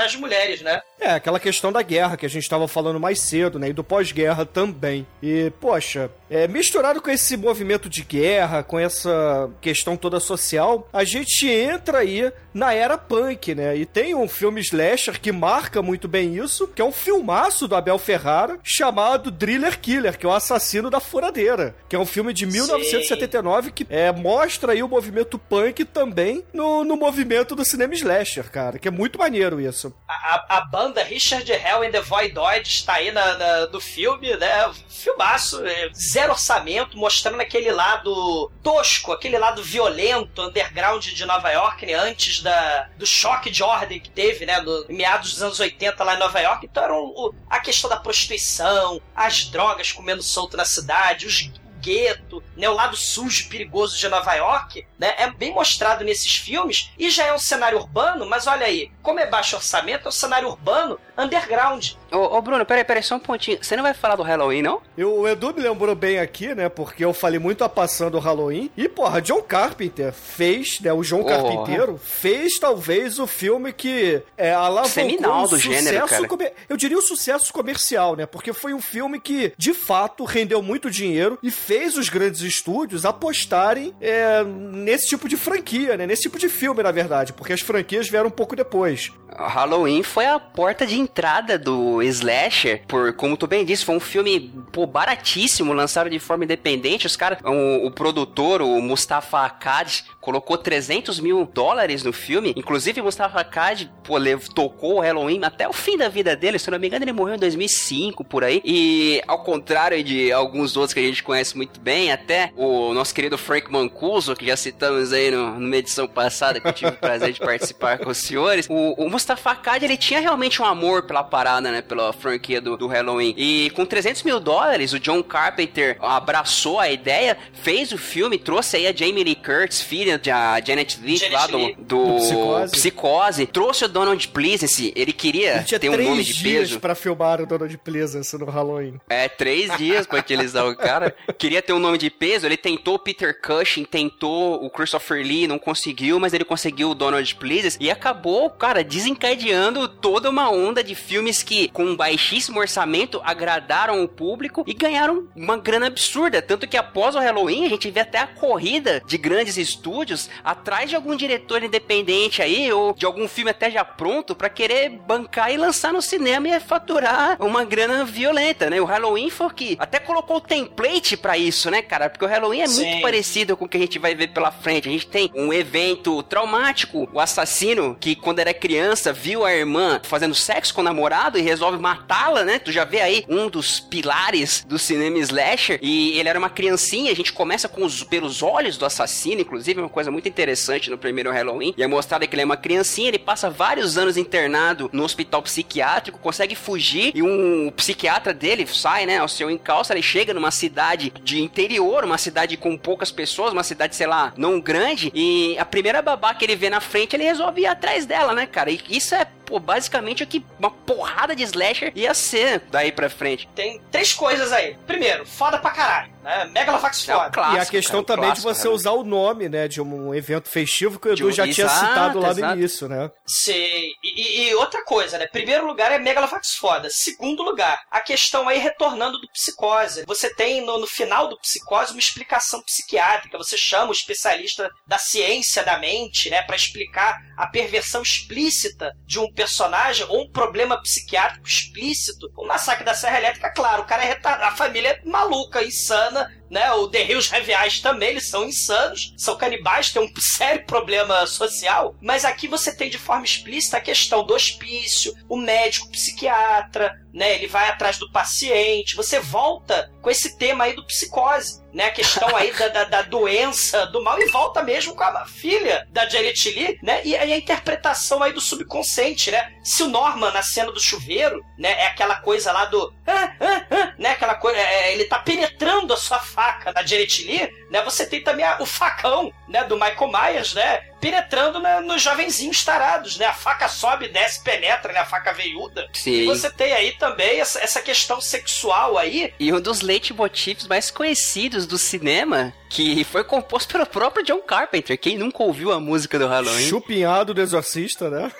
[0.01, 0.83] a- as mulheres, né?
[1.05, 3.69] É, aquela questão da guerra que a gente estava falando mais cedo, né?
[3.69, 5.07] E do pós-guerra também.
[5.23, 11.05] E, poxa, é, misturado com esse movimento de guerra, com essa questão toda social, a
[11.05, 13.77] gente entra aí na era punk, né?
[13.77, 17.75] E tem um filme slasher que marca muito bem isso, que é um filmaço do
[17.77, 22.33] Abel Ferrara, chamado Driller Killer, que é o assassino da furadeira, que é um filme
[22.33, 27.93] de 1979 que é, mostra aí o movimento punk também no, no movimento do cinema
[27.95, 29.93] slasher, cara, que é muito maneiro isso.
[30.09, 34.37] A, a- a banda Richard Hell and the Voidoid está aí na, na- do filme,
[34.37, 34.73] né?
[34.89, 41.85] Filmaço, é, zero orçamento, mostrando aquele lado tosco, aquele lado violento, underground de Nova York,
[41.87, 41.95] né?
[41.95, 44.61] Antes da, do choque de ordem que teve, né?
[44.61, 46.67] No, meados dos anos 80 lá em Nova York.
[46.67, 51.51] Então era o- a questão da prostituição, as drogas comendo solto na cidade, os
[51.85, 56.35] gueto, né, o lado sujo e perigoso de Nova York, né, é bem mostrado nesses
[56.35, 60.09] filmes e já é um cenário urbano, mas olha aí, como é baixo orçamento, é
[60.09, 61.93] um cenário urbano underground.
[62.15, 63.59] Ô, ô, Bruno, peraí, peraí, só um pontinho.
[63.61, 64.81] Você não vai falar do Halloween, não?
[64.97, 66.69] Eu, o Edu me lembrou bem aqui, né?
[66.69, 68.71] Porque eu falei muito a passando o Halloween.
[68.77, 70.93] E, porra, John Carpenter fez, né?
[70.93, 71.27] O João Oh.
[71.27, 76.53] Carpinteiro fez talvez o filme que é, alavancou Seminal do gênero, cara.
[76.69, 78.27] Eu diria o sucesso comercial, né?
[78.27, 83.07] Porque foi um filme que, de fato, rendeu muito dinheiro e fez os grandes estúdios
[83.07, 86.07] apostarem é, nesse tipo de franquia, né?
[86.07, 87.33] Nesse tipo de filme, na verdade.
[87.33, 89.11] Porque as franquias vieram um pouco depois.
[89.37, 94.01] Halloween foi a porta de entrada do slasher, por como tu bem disse, foi um
[94.01, 97.07] filme pô, baratíssimo, lançado de forma independente.
[97.07, 102.53] Os caras, o, o produtor, o Mustafa Akkad, colocou 300 mil dólares no filme.
[102.57, 104.15] Inclusive, Mustafa Akkad, pô,
[104.55, 106.59] tocou o Halloween até o fim da vida dele.
[106.59, 108.61] Se eu não me engano, ele morreu em 2005, por aí.
[108.65, 113.15] E, ao contrário de alguns outros que a gente conhece muito bem, até o nosso
[113.15, 116.97] querido Frank Mancuso, que já citamos aí no, numa edição passada, que eu tive o
[116.97, 121.03] prazer de participar com os senhores, o, o Mustafa Akkad, ele tinha realmente um amor
[121.05, 123.35] pela parada, né, pela franquia do, do Halloween.
[123.37, 128.77] E com 300 mil dólares, o John Carpenter abraçou a ideia, fez o filme, trouxe
[128.77, 131.75] aí a Jamie Lee Curtis, filha da Janet Leigh, Janet lá do, Leigh.
[131.79, 132.73] do, Do Psicose.
[132.73, 136.81] Psicose, trouxe o Donald Pleasence, ele queria Ele ter um nome de dias peso.
[136.81, 139.01] pra filmar o Donald Pleasance no Halloween.
[139.09, 141.15] É, três dias pra utilizar o cara.
[141.39, 145.47] Queria ter um nome de peso, ele tentou o Peter Cushing, tentou o Christopher Lee,
[145.47, 150.83] não conseguiu, mas ele conseguiu o Donald Pleasence e acabou, cara, desencadeando toda uma onda
[150.83, 156.43] de filmes que, com um baixíssimo orçamento, agradaram o público e ganharam uma grana absurda.
[156.43, 160.91] Tanto que após o Halloween, a gente vê até a corrida de grandes estúdios atrás
[160.91, 165.53] de algum diretor independente aí, ou de algum filme até já pronto, pra querer bancar
[165.53, 168.81] e lançar no cinema e faturar uma grana violenta, né?
[168.81, 172.09] O Halloween foi que até colocou o template pra isso, né, cara?
[172.09, 172.87] Porque o Halloween é Sim.
[172.87, 174.89] muito parecido com o que a gente vai ver pela frente.
[174.89, 180.01] A gente tem um evento traumático, o assassino que quando era criança viu a irmã
[180.03, 182.59] fazendo sexo com o namorado e resolve resolve matá-la, né?
[182.59, 187.11] Tu já vê aí um dos pilares do cinema slasher e ele era uma criancinha,
[187.11, 190.99] a gente começa com os pelos olhos do assassino, inclusive uma coisa muito interessante no
[190.99, 194.91] primeiro Halloween, e é mostrado que ele é uma criancinha, ele passa vários anos internado
[194.93, 200.03] no hospital psiquiátrico, consegue fugir e um psiquiatra dele sai, né, ao seu encalço, ele
[200.03, 204.61] chega numa cidade de interior, uma cidade com poucas pessoas, uma cidade, sei lá, não
[204.61, 208.35] grande, e a primeira babá que ele vê na frente, ele resolve ir atrás dela,
[208.35, 208.71] né, cara?
[208.71, 213.49] E isso é pô, basicamente que uma porrada de slasher ia ser daí pra frente.
[213.55, 214.77] Tem três coisas aí.
[214.87, 216.45] Primeiro, foda pra caralho, né?
[216.47, 217.31] Megalovax É um foda.
[217.31, 218.75] clássico, e a questão cara, um também clássico, de você cara.
[218.75, 221.87] usar o nome, né, de um evento festivo que o Edu um- já tinha Exato,
[221.87, 223.11] citado lá no início, né?
[223.27, 223.91] Sei.
[224.03, 225.27] E, e- e outra coisa, né?
[225.27, 226.89] Primeiro lugar é Megalovax foda.
[226.91, 230.05] Segundo lugar, a questão aí retornando do psicose.
[230.07, 233.39] Você tem no, no final do psicose uma explicação psiquiátrica.
[233.39, 236.43] Você chama o especialista da ciência da mente, né?
[236.43, 242.31] Pra explicar a perversão explícita de um personagem ou um problema psiquiátrico explícito.
[242.37, 244.45] O massacre da Serra Elétrica, claro, o cara é retardado.
[244.45, 246.71] A família é maluca, insana, 呢，né?
[246.71, 251.97] O The Hills Reviais também, eles são insanos, são canibais, têm um sério problema social,
[252.01, 257.35] mas aqui você tem de forma explícita a questão do hospício, o médico psiquiatra, né?
[257.35, 261.87] Ele vai atrás do paciente, você volta com esse tema aí do psicose, né?
[261.87, 265.87] A questão aí da, da, da doença, do mal, e volta mesmo com a filha
[265.91, 267.01] da Janet Lee, né?
[267.05, 269.53] E a interpretação aí do subconsciente, né?
[269.63, 271.71] Se o Norman na cena do chuveiro, né?
[271.81, 272.93] É aquela coisa lá do.
[273.07, 274.11] ah, ah, ah, né?
[274.11, 274.59] Aquela coisa.
[274.59, 277.83] é, ele tá penetrando a sua faca na Janet Lee, né?
[277.85, 279.65] Você tem também a- o facão, né?
[279.65, 280.83] Do Michael Myers, né?
[281.01, 283.27] Penetrando na- nos jovenzinhos tarados, né?
[283.27, 285.01] A faca sobe, desce, penetra, né?
[285.01, 285.89] A faca veiuda.
[285.95, 286.27] E Sim.
[286.27, 291.67] você tem aí também essa, essa questão sexual aí, E um dos leitmotivs mais conhecidos
[291.67, 294.99] do cinema, que foi composto pelo próprio John Carpenter.
[294.99, 296.69] Quem nunca ouviu a música do Halloween?
[296.69, 298.31] Chupinhado do Exorcista, né?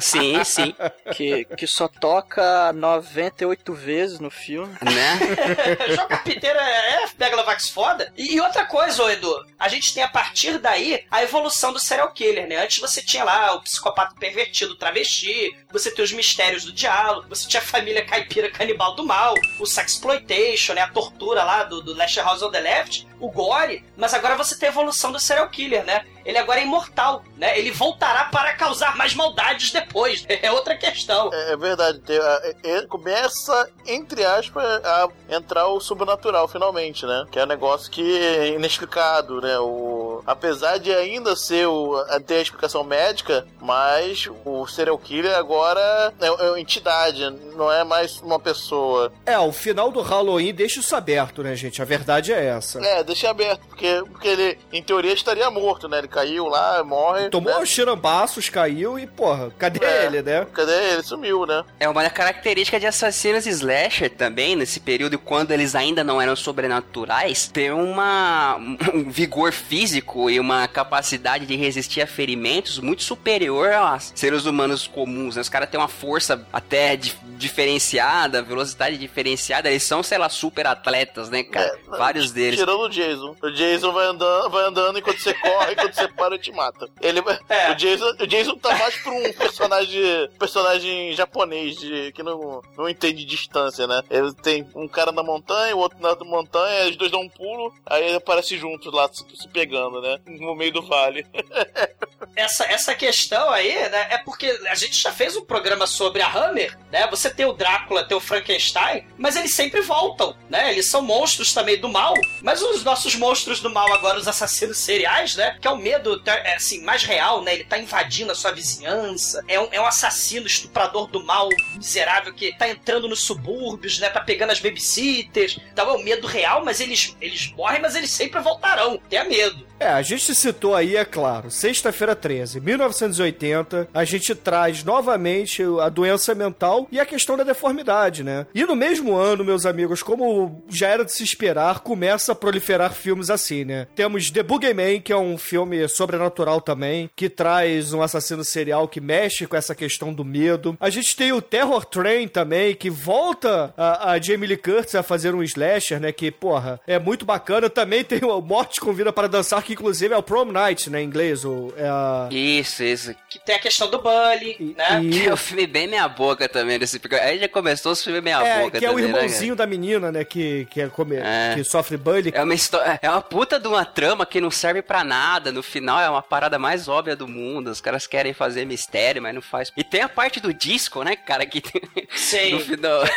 [0.00, 0.74] Sim, sim.
[1.14, 4.72] Que, que só toca 98 vezes no filme.
[4.82, 5.18] né?
[5.94, 8.12] Jogo Carpinteiro é, é Megalovax foda.
[8.16, 11.78] E, e outra coisa, ô Edu, a gente tem a partir daí a evolução do
[11.78, 12.56] serial killer, né?
[12.56, 17.28] Antes você tinha lá o psicopata pervertido, o travesti, você tem os mistérios do diálogo,
[17.28, 20.82] você tinha a família caipira canibal do mal, o sexploitation, né?
[20.82, 24.58] A tortura lá do, do Last House on the Left, o gore, mas agora você
[24.58, 26.04] tem a evolução do serial killer, né?
[26.24, 27.56] Ele agora é imortal, né?
[27.56, 30.26] Ele voltará para causar mais maldades depois.
[30.42, 31.30] É outra questão.
[31.32, 32.02] É, é verdade.
[32.08, 37.24] é- é- começa, entre aspas, a entrar o sobrenatural finalmente, né?
[37.30, 39.56] Que é um negócio que é inexplicado, né?
[39.60, 45.34] O, apesar de ainda ser o, a- ter a explicação médica, mas o serial killer
[45.36, 49.12] agora é, é uma entidade, não é mais uma pessoa.
[49.26, 51.80] É, o final do Halloween deixa isso aberto, né, gente?
[51.80, 52.84] A verdade é essa.
[52.84, 55.98] É, deixa aberto, porque, porque ele, em teoria, estaria morto, né?
[55.98, 57.28] Ele caiu lá, morre.
[57.30, 57.60] Tomou né?
[57.60, 60.06] os tirambaços, caiu e, porra, cadê É.
[60.06, 60.46] ele, né?
[60.52, 61.02] Cadê ele?
[61.02, 61.64] Sumiu, né?
[61.80, 67.48] É uma característica de assassinos slasher também, nesse período, quando eles ainda não eram sobrenaturais,
[67.48, 68.56] ter uma,
[68.92, 74.86] um vigor físico e uma capacidade de resistir a ferimentos muito superior a seres humanos
[74.86, 75.36] comuns.
[75.36, 75.42] Né?
[75.42, 80.66] Os caras têm uma força até di- diferenciada, velocidade diferenciada, eles são, sei lá, super
[80.66, 81.66] atletas, né, cara?
[81.66, 82.58] É, Vários deles.
[82.58, 83.36] Tirando o Jason.
[83.42, 86.88] O Jason vai andando, vai andando enquanto você corre, enquanto você para, ele te mata.
[87.00, 87.70] Ele, É.
[87.70, 92.88] o, Jason, o Jason tá mais pra um personagem, personagem japonês de, que não, não
[92.88, 94.02] entende distância, né?
[94.10, 97.28] Ele tem um cara na montanha, o outro na outra montanha, os dois dão um
[97.28, 100.18] pulo, aí ele aparece juntos lá, se, se pegando, né?
[100.26, 101.24] No meio do vale.
[102.36, 106.30] essa, essa questão aí, né, é porque a gente já fez um programa sobre a
[106.30, 107.06] Hammer, né?
[107.08, 110.72] Você tem o Drácula, tem o Frankenstein, mas eles sempre voltam, né?
[110.72, 114.78] Eles são monstros também do mal, mas os nossos monstros do mal agora, os assassinos
[114.78, 115.56] seriais, né?
[115.60, 117.54] Que é o medo, tá, é, assim, mais real, né?
[117.54, 122.34] Ele tá invadindo a sua vizinhança, é um, é um assassino estuprador do mal miserável
[122.34, 124.08] que tá entrando nos subúrbios, né?
[124.08, 128.10] Tá pegando as babysitters, então é o medo real, mas eles, eles morrem, mas eles
[128.10, 129.66] sempre voltarão, tenha medo.
[129.82, 135.88] É, a gente citou aí, é claro, sexta-feira 13, 1980, a gente traz novamente a
[135.88, 138.46] doença mental e a questão da deformidade, né?
[138.54, 142.94] E no mesmo ano, meus amigos, como já era de se esperar, começa a proliferar
[142.94, 143.88] filmes assim, né?
[143.92, 149.00] Temos The Boogeyman, que é um filme sobrenatural também, que traz um assassino serial que
[149.00, 150.76] mexe com essa questão do medo.
[150.78, 155.02] A gente tem o Terror Train também, que volta a, a Jamie Lee Curtis a
[155.02, 156.12] fazer um slasher, né?
[156.12, 157.68] Que, porra, é muito bacana.
[157.68, 161.00] Também tem o Morte Convida para Dançar, que que inclusive é o Prom Night, né,
[161.02, 162.28] em inglês, ou é a...
[162.30, 163.14] Isso, isso.
[163.28, 165.02] Que tem a questão do bully, né?
[165.02, 167.16] E- Que é um filme bem meia boca também desse filme.
[167.18, 169.66] Aí já começou os filmes meia É, boca que é o também, né, irmãozinho da
[169.66, 171.16] menina, né, que, que, é come...
[171.16, 171.52] É.
[171.54, 172.30] que sofre bullying.
[172.34, 175.50] É uma história, é uma puta de uma trama que não serve pra nada.
[175.52, 177.68] No final é uma parada mais óbvia do mundo.
[177.70, 179.72] Os caras querem fazer mistério, mas não faz.
[179.76, 181.82] E tem a parte do disco, né, cara, que tem-
[182.14, 182.52] Sei.
[182.52, 183.02] no final.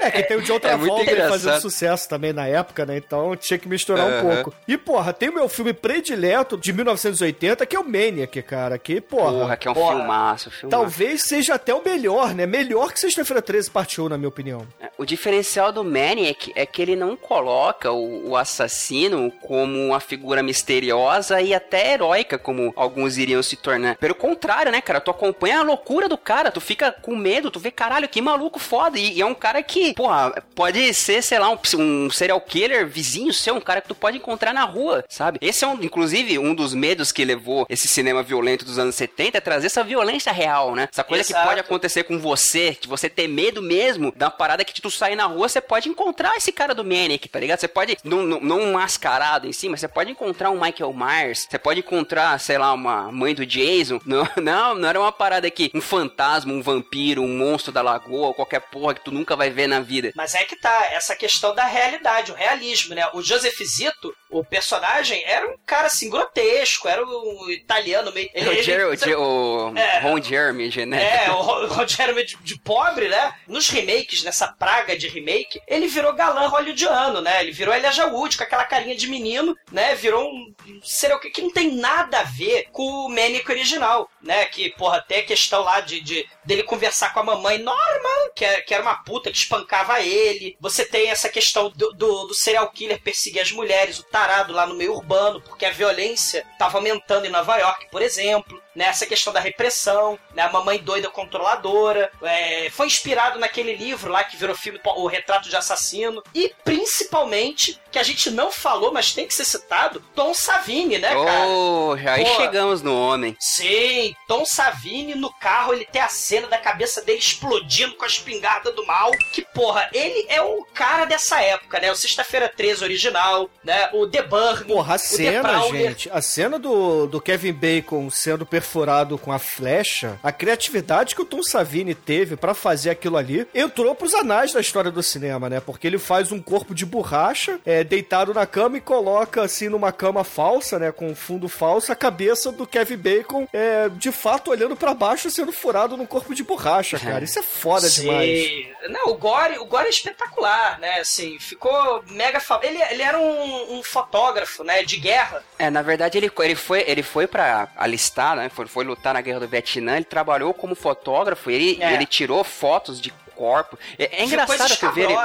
[0.00, 2.96] É, que tem o de outra É volta ele fazendo sucesso também na época, né?
[2.96, 4.34] Então tinha que misturar um Aham.
[4.42, 4.54] pouco.
[4.68, 8.76] E, porra, tem o meu filme predileto de 1980, que é o Maniac, cara.
[8.76, 9.96] Que, porra, Porra, que é um porra.
[9.96, 10.68] filmaço, filmaço.
[10.68, 12.44] talvez seja até o melhor, né?
[12.44, 14.66] Melhor que Sexta-feira 13 parte 1, na minha opinião.
[14.98, 20.42] O diferencial do Maniac é que ele não coloca o, o assassino como uma figura
[20.42, 23.96] misteriosa e até heróica, como alguns iriam se tornar.
[23.96, 25.00] Pelo contrário, né, cara?
[25.00, 28.58] Tu acompanha a loucura do cara, tu fica com medo, tu vê, caralho, que maluco
[28.58, 28.98] foda.
[28.98, 32.88] E, e é um cara que, porra, pode ser, sei lá, um, um serial killer
[32.88, 35.38] vizinho seu, um cara que tu pode encontrar na rua, sabe?
[35.40, 39.38] Esse é, um, inclusive, um dos medos que levou esse cinema violento dos anos 70
[39.38, 40.88] é trazer essa violência real, né?
[40.92, 41.48] Essa coisa que Exato.
[41.48, 45.26] pode acontecer com você, que você ter medo mesmo da parada que tu sair na
[45.26, 47.58] rua, você pode encontrar esse cara do Manic, tá ligado?
[47.58, 50.92] Você pode, não, não, não um mascarado em si, mas você pode encontrar um Michael
[50.92, 54.00] Myers, você pode encontrar, sei lá, uma mãe do Jason.
[54.04, 58.34] Não, não, não era uma parada que um fantasma, um vampiro, um monstro da lagoa,
[58.34, 60.12] qualquer porra que tu nunca vai ver na vida.
[60.14, 63.08] Mas é que tá, essa questão da realidade, o realismo, né?
[63.12, 68.30] O Joseph Zito, o personagem, era um cara assim, grotesco, era um italiano meio.
[68.32, 69.98] É o, Jer o, Jer- o É.
[70.00, 71.26] Ron Jeremy, né?
[71.26, 73.34] É, o Ro- Rogério de, de pobre, né?
[73.46, 77.40] Nos remakes, nessa praga de remake, ele virou galã hollywoodiano, né?
[77.42, 79.94] Ele virou Elijah Wood com aquela carinha de menino, né?
[79.94, 84.44] Virou um serial killer que não tem nada a ver com o Manic original, né?
[84.46, 88.44] Que, porra, tem a questão lá de, de dele conversar com a mamãe Norman, que,
[88.44, 90.56] é- que era uma puta que espancava ele.
[90.60, 94.66] Você tem essa questão do, do, do serial killer perseguir as mulheres, o tarado lá
[94.66, 98.62] no meio urbano, porque a violência tava aumentando em Nova York, por exemplo.
[98.76, 104.12] Né, essa questão da repressão, né, a mamãe doida controladora, é, foi inspirado naquele livro
[104.12, 108.92] lá que virou filme, O Retrato de Assassino, e principalmente, que a gente não falou,
[108.92, 111.46] mas tem que ser citado, Tom Savini, né, cara?
[111.48, 112.36] Oh, aí Pô.
[112.36, 113.34] chegamos no homem.
[113.40, 118.08] Sim, Tom Savini no carro, ele tem a cena da cabeça dele explodindo com a
[118.08, 119.10] espingarda do mal.
[119.32, 121.90] Que porra, ele é o cara dessa época, né?
[121.90, 123.88] O Sexta-feira 13 original, né?
[123.92, 129.16] O The Burn, Porra, a cena, gente, a cena do, do Kevin Bacon sendo perfurado
[129.16, 133.94] com a flecha, a criatividade que o Tom Savini teve pra fazer aquilo ali, entrou
[133.94, 135.60] pros anais da história do cinema, né?
[135.60, 139.92] Porque ele faz um corpo de borracha, é, deitado na cama e coloca, assim, numa
[139.92, 140.90] cama falsa, né?
[140.90, 145.52] Com fundo falso, a cabeça do Kevin Bacon, é, de fato, olhando pra baixo, sendo
[145.52, 147.24] furado num corpo de borracha, cara.
[147.24, 148.48] Isso é foda demais.
[148.48, 148.66] Sim.
[148.88, 151.00] Não, o Gore, o Gore é espetacular, né?
[151.00, 152.42] Assim, ficou mega.
[152.62, 154.82] Ele, ele era um, um fotógrafo, né?
[154.82, 155.42] De guerra.
[155.58, 158.48] É, na verdade ele, ele foi ele foi para alistar, né?
[158.56, 159.96] Foi, foi lutar na guerra do Vietnã.
[159.96, 161.50] Ele trabalhou como fotógrafo.
[161.50, 161.92] Ele É.
[161.92, 163.78] ele tirou fotos de corpo.
[163.98, 165.10] É, é engraçado tu ver.
[165.10, 165.16] ele-.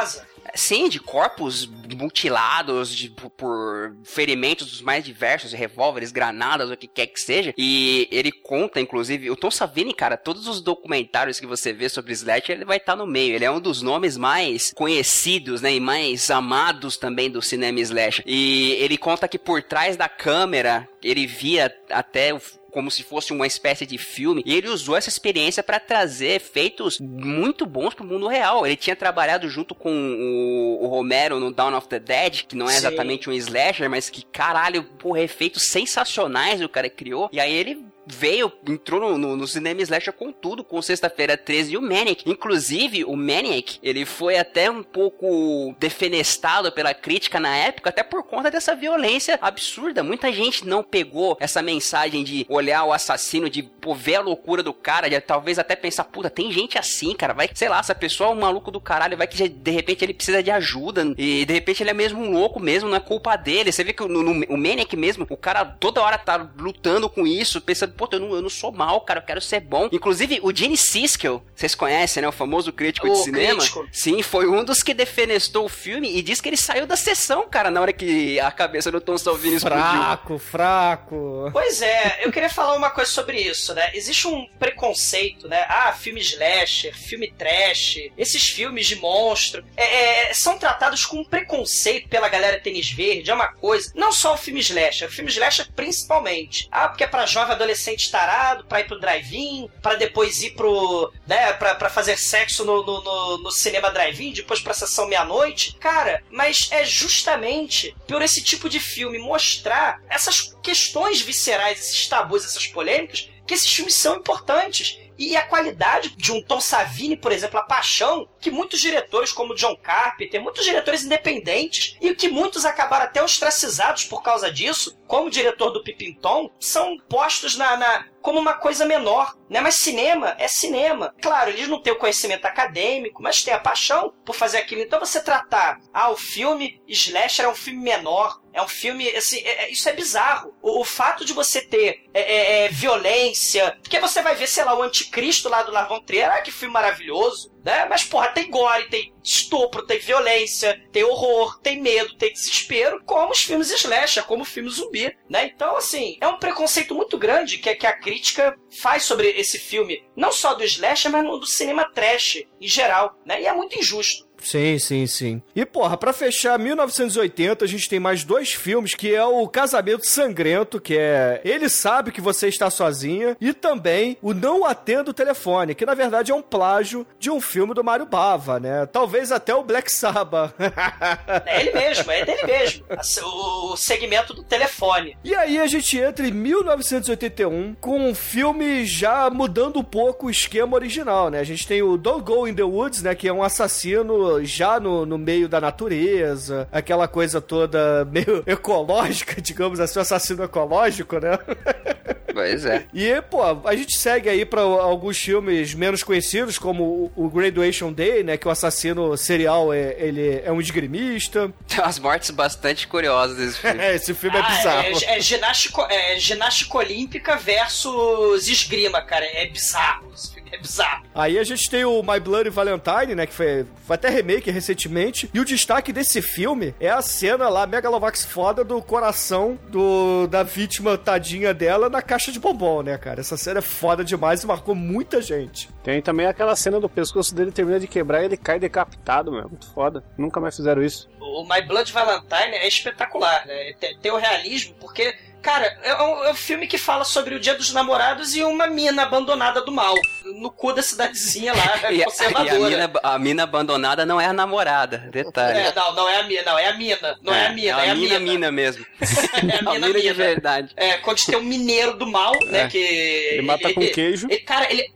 [0.55, 1.65] Sim, de corpos
[1.95, 7.53] mutilados de, por, ferimentos dos mais diversos, revólveres, granadas, o que quer que seja.
[7.57, 12.11] E ele conta, inclusive, o Tom Savini, cara, todos os documentários que você vê sobre
[12.13, 13.35] Slash, ele vai estar no meio.
[13.35, 18.23] Ele é um dos nomes mais conhecidos, né, e mais amados também do cinema Slash.
[18.25, 23.33] E ele conta que por trás da câmera, ele via até o como se fosse
[23.33, 28.05] uma espécie de filme, e ele usou essa experiência para trazer efeitos muito bons pro
[28.05, 28.65] mundo real.
[28.65, 32.67] Ele tinha trabalhado junto com o, o Romero no Dawn of the Dead, que não
[32.67, 32.77] é Sim.
[32.77, 37.29] exatamente um slasher, mas que caralho, porra, efeitos sensacionais o cara criou.
[37.31, 41.73] E aí ele veio, entrou no, no, no cinema slasher com tudo, com Sexta-feira 13
[41.73, 42.29] e o Manic.
[42.29, 48.23] Inclusive, o Manic, ele foi até um pouco defenestado pela crítica na época, até por
[48.23, 50.03] conta dessa violência absurda.
[50.03, 54.61] Muita gente não pegou essa mensagem de olhar o assassino, de pô, ver a loucura
[54.61, 57.95] do cara, de talvez até pensar, puta, tem gente assim, cara, vai, sei lá, essa
[57.95, 61.45] pessoa é um maluco do caralho, vai que de repente ele precisa de ajuda, e
[61.45, 63.71] de repente ele é mesmo um louco mesmo, não é culpa dele.
[63.71, 67.25] Você vê que no, no, o Maniac mesmo, o cara toda hora tá lutando com
[67.25, 69.87] isso, pensando, pô, eu não, eu não sou mal, cara, eu quero ser bom.
[69.91, 73.57] Inclusive, o Gene Siskel, vocês conhecem, né, o famoso crítico O de cinema?
[73.59, 73.87] crítico.
[73.91, 77.47] Sim, foi um dos que defenestou o filme e disse que ele saiu da sessão,
[77.49, 79.79] cara, na hora que a cabeça do Tom Salvini explodiu.
[79.81, 81.49] Fraco, fraco.
[81.51, 83.91] Pois é, eu queria falar uma coisa sobre isso, né?
[83.93, 85.65] Existe um preconceito, né?
[85.67, 91.25] Ah, filme slasher, filme trash, esses filmes de monstro é, é, são tratados com um
[91.25, 93.91] preconceito pela galera tênis verde, é uma coisa.
[93.95, 96.67] Não só o filme slasher, o filme slasher principalmente.
[96.71, 97.80] Ah, porque é pra jovem adolescente.
[97.81, 101.11] Adolescente tarado pra ir pro drive-in, pra depois ir pro.
[101.25, 105.75] né, pra, pra fazer sexo no, no, no, no cinema drive-in, depois pra sessão meia-noite.
[105.79, 112.45] Cara, mas é justamente por esse tipo de filme mostrar essas questões viscerais, esses tabus,
[112.45, 114.99] essas polêmicas, que esses filmes são importantes.
[115.21, 119.53] E a qualidade de um Tom Savini, por exemplo, a paixão que muitos diretores, como
[119.53, 125.27] John Carpenter, muitos diretores independentes, e que muitos acabaram até ostracizados por causa disso, como
[125.27, 129.59] o diretor do Pipim Tom, são postos na, na como uma coisa menor, né?
[129.61, 131.13] Mas cinema é cinema.
[131.21, 134.81] Claro, eles não têm o conhecimento acadêmico, mas têm a paixão por fazer aquilo.
[134.81, 139.39] Então você tratar, ah, o filme Slasher é um filme menor, é um filme, assim,
[139.39, 140.53] é, é, isso é bizarro.
[140.61, 144.63] O, o, fato de você ter é, é, é violência, porque você vai ver, sei
[144.63, 147.85] lá, o Anticristo lá do Lavon Trier, ah, que filme maravilhoso, né?
[147.89, 153.31] Mas, porra, tem gore, tem estupro, tem violência, tem horror, tem medo, tem desespero, como
[153.31, 155.45] os filmes slasher, como o filme zumbi, né?
[155.45, 160.03] Então, assim, é um preconceito muito grande que, que a crítica faz sobre esse filme,
[160.15, 163.41] não só do slasher, mas do cinema trash em geral, né?
[163.41, 164.30] E é muito injusto.
[164.41, 165.41] Sim, sim, sim.
[165.55, 170.05] E, porra, pra fechar 1980, a gente tem mais dois filmes, que é o Casamento
[170.05, 175.13] Sangrento, que é Ele Sabe Que Você Está Sozinha, e também o Não Atenda o
[175.13, 178.85] Telefone, que na verdade é um plágio de um filme do Mario Bava, né?
[178.85, 180.53] Talvez até o Black Sabbath.
[181.45, 182.85] é ele mesmo, é dele mesmo.
[183.23, 185.17] O segmento do telefone.
[185.23, 190.29] E aí a gente entra em 1981 com um filme já mudando um pouco o
[190.29, 191.39] esquema original, né?
[191.39, 193.15] A gente tem o Don't Go in the Woods, né?
[193.15, 199.41] Que é um assassino já no, no meio da natureza, aquela coisa toda meio ecológica,
[199.41, 201.37] digamos assim, um assassino ecológico, né?
[202.33, 202.85] Pois é.
[202.93, 208.23] E, pô, a gente segue aí pra alguns filmes menos conhecidos, como o Graduation Day,
[208.23, 208.37] né?
[208.37, 211.51] Que o assassino serial é, ele é um esgrimista.
[211.67, 213.85] Tem umas mortes bastante curiosas desse filme.
[213.85, 214.87] Esse filme é ah, bizarro.
[214.87, 219.25] É, é, ginástica, é ginástica olímpica versus esgrima, cara.
[219.25, 220.11] É bizarro.
[220.13, 221.05] Esse filme é bizarro.
[221.13, 223.25] Aí a gente tem o My Bloody Valentine, né?
[223.25, 225.29] Que foi, foi até remake recentemente.
[225.33, 230.43] E o destaque desse filme é a cena lá, Megalovax foda, do coração do, da
[230.43, 233.21] vítima tadinha dela na caixa de bombom, né, cara?
[233.21, 235.69] Essa cena é foda demais e marcou muita gente.
[235.83, 239.49] Tem também aquela cena do pescoço dele termina de quebrar e ele cai decapitado, meu.
[239.49, 240.03] Muito foda.
[240.17, 241.09] Nunca mais fizeram isso.
[241.19, 243.73] O My Blood Valentine é espetacular, né?
[243.79, 247.39] Tem, tem o realismo, porque Cara, é um, é um, filme que fala sobre o
[247.39, 249.95] Dia dos Namorados e uma mina abandonada do mal.
[250.23, 252.59] No cu da cidadezinha lá, e, conservadora.
[252.59, 255.59] E a, mina, a mina abandonada não é a namorada, detalhe.
[255.59, 257.17] É, não, não é a mina, não, é a mina.
[257.23, 258.19] Não é, é a mina, é a, é a mina.
[258.19, 258.85] mina, mina mesmo.
[259.01, 260.73] é a mina, a mina, de verdade.
[260.77, 262.77] É, quando tem um mineiro do mal, né, que...
[262.77, 264.27] Ele mata ele, com queijo.
[264.29, 264.93] Ele, cara, ele,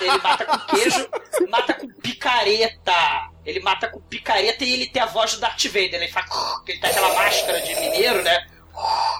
[0.00, 1.08] ele mata com queijo,
[1.48, 3.30] mata com picareta.
[3.46, 5.94] Ele mata com picareta e ele tem a voz do Darth Vader.
[5.94, 6.26] Ele faz...
[6.68, 8.46] Ele tem aquela máscara de mineiro, né?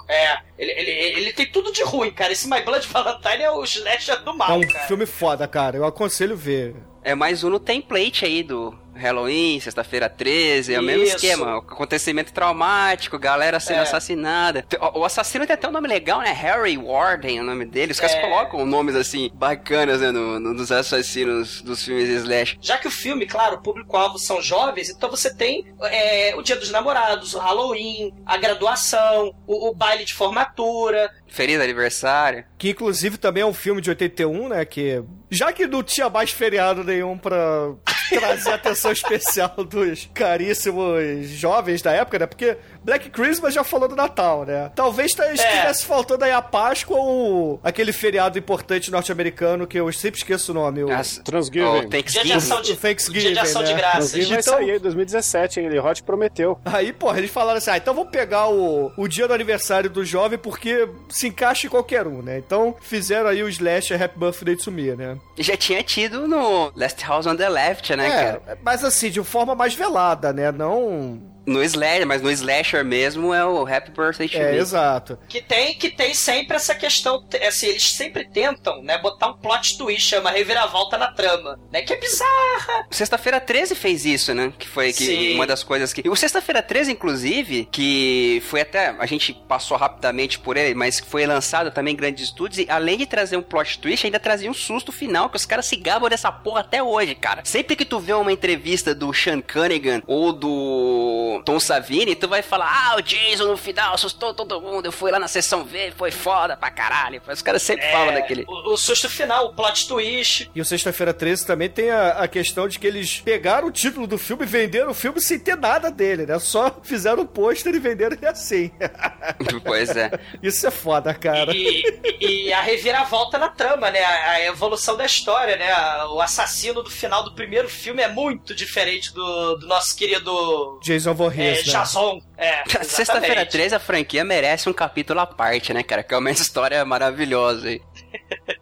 [0.09, 2.33] É, ele, ele, ele tem tudo de ruim, cara.
[2.33, 4.87] Esse My Blood Valentine é o slasher do mal, É um cara.
[4.87, 5.77] filme foda, cara.
[5.77, 6.75] Eu aconselho ver.
[7.03, 11.59] É mais um no template aí do Halloween, sexta-feira 13, é o mesmo esquema.
[11.59, 13.82] Acontecimento traumático, galera sendo é.
[13.82, 14.64] assassinada.
[14.95, 16.32] O assassino tem até um nome legal, né?
[16.32, 17.93] Harry Warden é o nome dele.
[17.93, 18.09] Os é.
[18.09, 20.11] caras colocam nomes assim, bacanas, né?
[20.11, 22.59] No, no, nos assassinos dos filmes Slash.
[22.61, 26.57] Já que o filme, claro, o público-alvo são jovens, então você tem é, o Dia
[26.57, 32.45] dos Namorados, o Halloween, a graduação, o, o baile de formatura, Feliz aniversário.
[32.59, 34.64] Que inclusive também é um filme de 81, né?
[34.64, 37.72] Que já que não tinha mais feriado nenhum pra
[38.09, 42.26] trazer atenção especial dos caríssimos jovens da época, né?
[42.26, 44.70] Porque Black Christmas já falou do Natal, né?
[44.74, 45.35] Talvez é.
[45.35, 50.55] estivesse faltando aí a Páscoa ou aquele feriado importante norte-americano que eu sempre esqueço o
[50.55, 50.85] nome.
[50.85, 50.93] O...
[50.93, 51.18] As...
[51.18, 51.66] Transgiving.
[51.66, 52.11] Oh, Thanksgiving.
[52.11, 53.68] Dia de ação de, Thanksgiving, dia de, ação né?
[53.68, 54.14] de graças.
[54.14, 54.31] Então...
[54.31, 55.66] vai sair em 2017, hein?
[55.66, 56.59] Ele Hot prometeu.
[56.64, 60.05] Aí, porra, eles falaram assim, ah, então vamos pegar o, o dia do aniversário do
[60.05, 62.39] jovem porque se encaixa em qualquer um, né?
[62.39, 65.18] Então fizeram aí o Slasher Happy Birthday to Me, né?
[65.39, 68.59] Já tinha tido no Last House on the Left, né, é, cara?
[68.62, 70.51] Mas assim, de forma mais velada, né?
[70.51, 74.59] Não no Slasher, mas no Slasher mesmo é o Happy Birthday to É, Me.
[74.59, 75.18] exato.
[75.28, 79.76] Que tem, que tem sempre essa questão, assim, eles sempre tentam, né, botar um plot
[79.78, 82.86] twist, chama reviravolta na trama, né, que é bizarra.
[82.91, 85.34] Sexta-feira 13 fez isso, né, que foi que Sim.
[85.34, 86.09] uma das coisas que...
[86.09, 91.26] O Sexta-feira 13, inclusive, que foi até, a gente passou rapidamente por ele, mas foi
[91.26, 94.55] lançado também em grandes estúdios e além de trazer um plot twist, ainda trazia um
[94.55, 97.43] susto final, que os caras se gabam dessa porra até hoje, cara.
[97.45, 102.28] Sempre que tu vê uma entrevista do Sean Cunningham ou do o Tom Savini, tu
[102.28, 105.64] vai falar, ah, o Jason no final assustou todo mundo, eu fui lá na sessão
[105.64, 107.20] V, foi foda pra caralho.
[107.28, 108.45] Os caras sempre É, falam daquele.
[108.49, 110.51] O, o susto final, o plot twist.
[110.55, 114.07] E o Sexta-feira 13 também tem a, a questão de que eles pegaram o título
[114.07, 116.39] do filme e venderam o filme sem ter nada dele, né?
[116.39, 118.70] Só fizeram o pôster e venderam ele assim.
[119.64, 120.11] pois é.
[120.43, 121.53] Isso é foda, cara.
[121.55, 121.83] E,
[122.20, 124.03] e- a reviravolta na trama, né?
[124.03, 125.72] A, a evolução da história, né?
[126.07, 131.14] O assassino do final do primeiro filme é muito diferente do, do nosso querido Jason
[131.21, 131.73] é, Voorhees, né?
[131.73, 132.23] Jason.
[132.37, 133.51] É, Sexta-feira exatamente.
[133.51, 136.03] 13, a franquia merece um capítulo à parte, né, cara?
[136.03, 137.81] Que é uma história maravilhosa aí.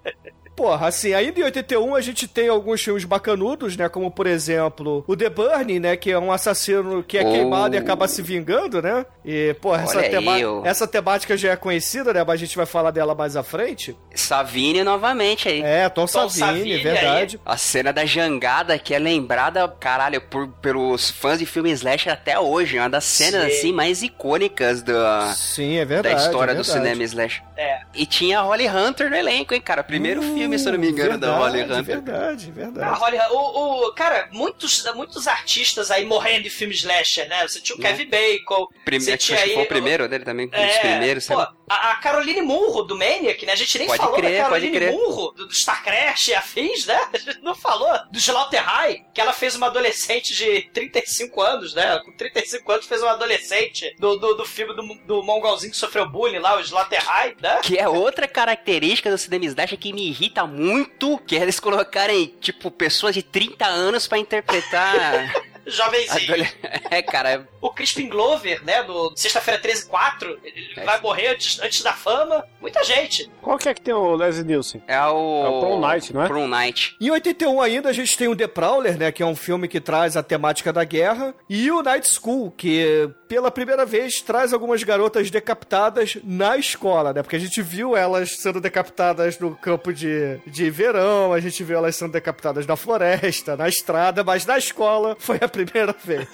[0.58, 3.88] Porra, assim, ainda em 81 a gente tem alguns filmes bacanudos, né?
[3.88, 5.96] Como, por exemplo, o The Burning, né?
[5.96, 7.30] Que é um assassino que é Oh.
[7.32, 9.06] queimado e acaba se vingando, né?
[9.24, 12.20] E, porra, essa, aí, tema- essa temática já é conhecida, né?
[12.26, 13.96] Mas a gente vai falar dela mais à frente.
[14.14, 15.62] Savini novamente aí.
[15.62, 16.38] É, Tom, Tom Savini,
[16.76, 17.40] Savini verdade.
[17.46, 22.38] A cena da jangada que é lembrada, caralho, por, pelos fãs de filme Slash até
[22.38, 22.76] hoje.
[22.78, 23.58] É uma das cenas, Sim.
[23.58, 26.16] assim, mais icônicas da, Sim, é verdade.
[26.16, 27.42] da história é do cinema Slash.
[27.56, 27.80] É.
[27.94, 29.82] E tinha a Holly Hunter no elenco, hein, cara?
[29.84, 31.94] Primeiro filme, se eu não me engano, da Holly Verdade, Hunter.
[32.02, 33.00] Verdade, Ah, verdade.
[33.00, 37.46] Holly, o, o- cara, muitos, muitos artistas aí morrendo de filme slasher, né?
[37.48, 37.88] Você tinha o Né?
[37.90, 39.54] Kevin Bacon, Primeiro, você acho tinha que aí...
[39.54, 41.56] foi o primeiro dele também, É, primeiros, pô, sabe?
[41.68, 43.52] a, a Caroline Munro do Maniac, né?
[43.52, 44.92] A gente nem Pode falou crer, da pode Caroline crer.
[44.92, 46.98] Munro, do, do Starcraft e afins, né?
[47.12, 51.74] A gente não falou do Slaughter High, que ela fez uma adolescente de 35 anos,
[51.74, 51.98] né?
[52.04, 56.08] Com 35 anos fez uma adolescente do, do, do filme do, do mongolzinho que sofreu
[56.08, 57.60] bullying lá, o Slaughter High, né?
[57.62, 62.70] Que é outra característica do cinema Slash que me irrita muito, que eles colocarem, tipo,
[62.70, 65.32] pessoas de 30 anos pra interpretar...
[65.68, 66.34] Jovenzinho.
[66.34, 66.48] adole-
[66.90, 68.82] É, cara, O Crispin Glover, né?
[68.82, 70.84] Do Sexta-feira 13 4, ele É.
[70.84, 72.44] vai morrer antes, antes da fama.
[72.60, 73.30] Muita gente.
[73.42, 74.82] Qual que é que tem o Leslie Nielsen?
[74.86, 75.44] é o...
[75.44, 76.26] É o Prom Night, não é?
[76.26, 76.96] Prom Night.
[77.00, 79.80] Em 81 ainda a gente tem o The Prowler, né, que é um filme que
[79.80, 84.82] traz a temática da guerra, e o Night School, que pela primeira vez traz algumas
[84.82, 87.22] garotas decapitadas na escola, né?
[87.22, 91.76] Porque a gente viu elas sendo decapitadas no campo de, de verão, a gente viu
[91.76, 96.28] elas sendo decapitadas na floresta, na estrada, mas na escola foi a primeira vez.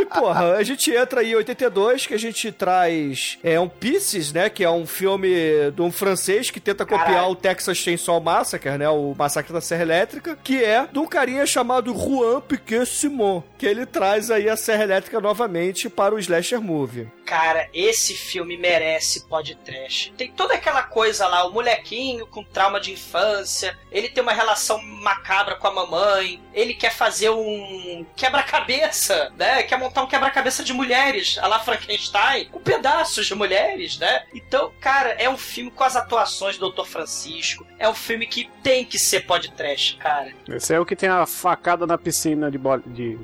[0.00, 4.32] e porra, a gente entra aí em 82, que a gente traz é um Pieces,
[4.32, 5.28] né, que é um filme
[5.74, 7.30] de um francês que tenta copiar Caralho.
[7.30, 8.88] o Texas Chainsaw Massacre, né?
[8.88, 13.66] O Massacre da Serra Elétrica, que é de um carinha chamado Juan Piquet Simon, que
[13.66, 17.08] ele traz aí a Serra Elétrica novamente para o slasher movie.
[17.24, 20.12] Cara, esse filme merece podcast.
[20.16, 24.82] Tem toda aquela coisa lá, o molequinho com trauma de infância, ele tem uma relação
[24.82, 27.67] macabra com a mamãe, ele quer fazer um
[28.16, 29.62] quebra-cabeça, né?
[29.62, 34.24] Quer montar um quebra-cabeça de mulheres, a lá Frankenstein, com pedaços de mulheres, né?
[34.34, 36.84] Então, cara, é um filme com as atuações do Dr.
[36.84, 40.32] Francisco, é um filme que tem que ser podcast, cara.
[40.48, 42.58] Esse é o que tem a facada na piscina de.
[42.86, 43.18] De...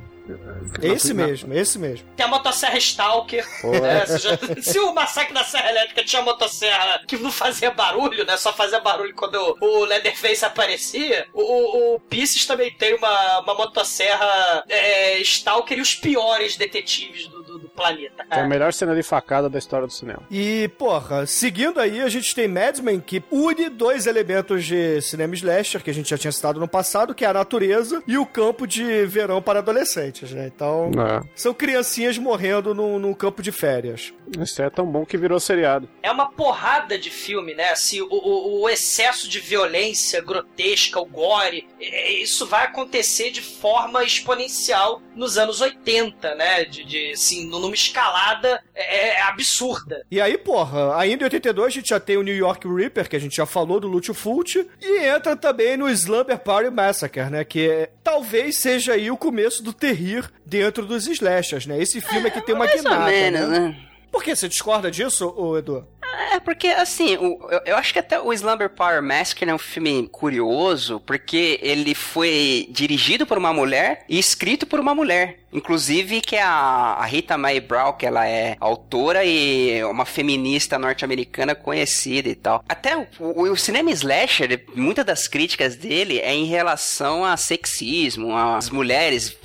[0.83, 2.09] Esse na- mesmo, esse mesmo.
[2.17, 3.45] Tem a motosserra Stalker.
[3.65, 4.07] Né?
[4.19, 8.37] Já- Se o massacre da Serra Elétrica tinha motosserra que não fazia barulho, né?
[8.37, 13.41] Só fazia barulho quando o, o Leatherface aparecia, o, o, o Pisces também tem uma,
[13.41, 18.25] uma motosserra é, Stalker e os piores detetives do, do, planeta.
[18.31, 20.23] É a melhor cena de facada da história do cinema.
[20.31, 25.35] E, porra, seguindo aí, a gente tem Mad Men, que une dois elementos de cinema
[25.35, 28.27] slasher, que a gente já tinha citado no passado, que é a natureza e o
[28.27, 30.51] campo de verão para adolescentes, né?
[30.55, 31.23] Então, É.
[31.35, 34.13] são criancinhas morrendo num, num campo de férias.
[34.41, 35.89] Isso é tão bom que virou seriado.
[36.03, 37.71] É uma porrada de filme, né?
[37.71, 43.41] Assim, o, o, o excesso de violência grotesca, o gore, é, isso vai acontecer de
[43.43, 46.65] forma exponencial nos anos 80, né?
[46.65, 50.05] De, de assim, numa escalada é, é absurda.
[50.11, 53.17] E aí, porra, ainda em 82 a gente já tem o New York Reaper, que
[53.17, 57.45] a gente já falou do Lúcio Fulci, e entra também no Slumber Party Massacre, né?
[57.45, 61.81] Que é- talvez seja aí o começo do terrir dentro dos slashers, né?
[61.81, 63.59] Esse filme aqui tem uma guinada, menos, né?
[63.59, 63.77] né?
[64.15, 64.37] Por que?
[64.37, 65.85] Você discorda disso, Edu?
[66.33, 69.59] É, porque assim, o- eu, eu acho que até o Slumber Power Massacre é um
[69.59, 75.41] filme curioso, porque ele foi dirigido por uma mulher e escrito por uma mulher.
[75.53, 81.55] Inclusive que a, a Rita Mae Brown, que ela é autora e uma feminista norte-americana
[81.57, 82.65] conhecida e tal.
[82.69, 88.37] Até o, o, o cinema slasher, muitas das críticas dele é em relação a sexismo,
[88.37, 89.37] as mulheres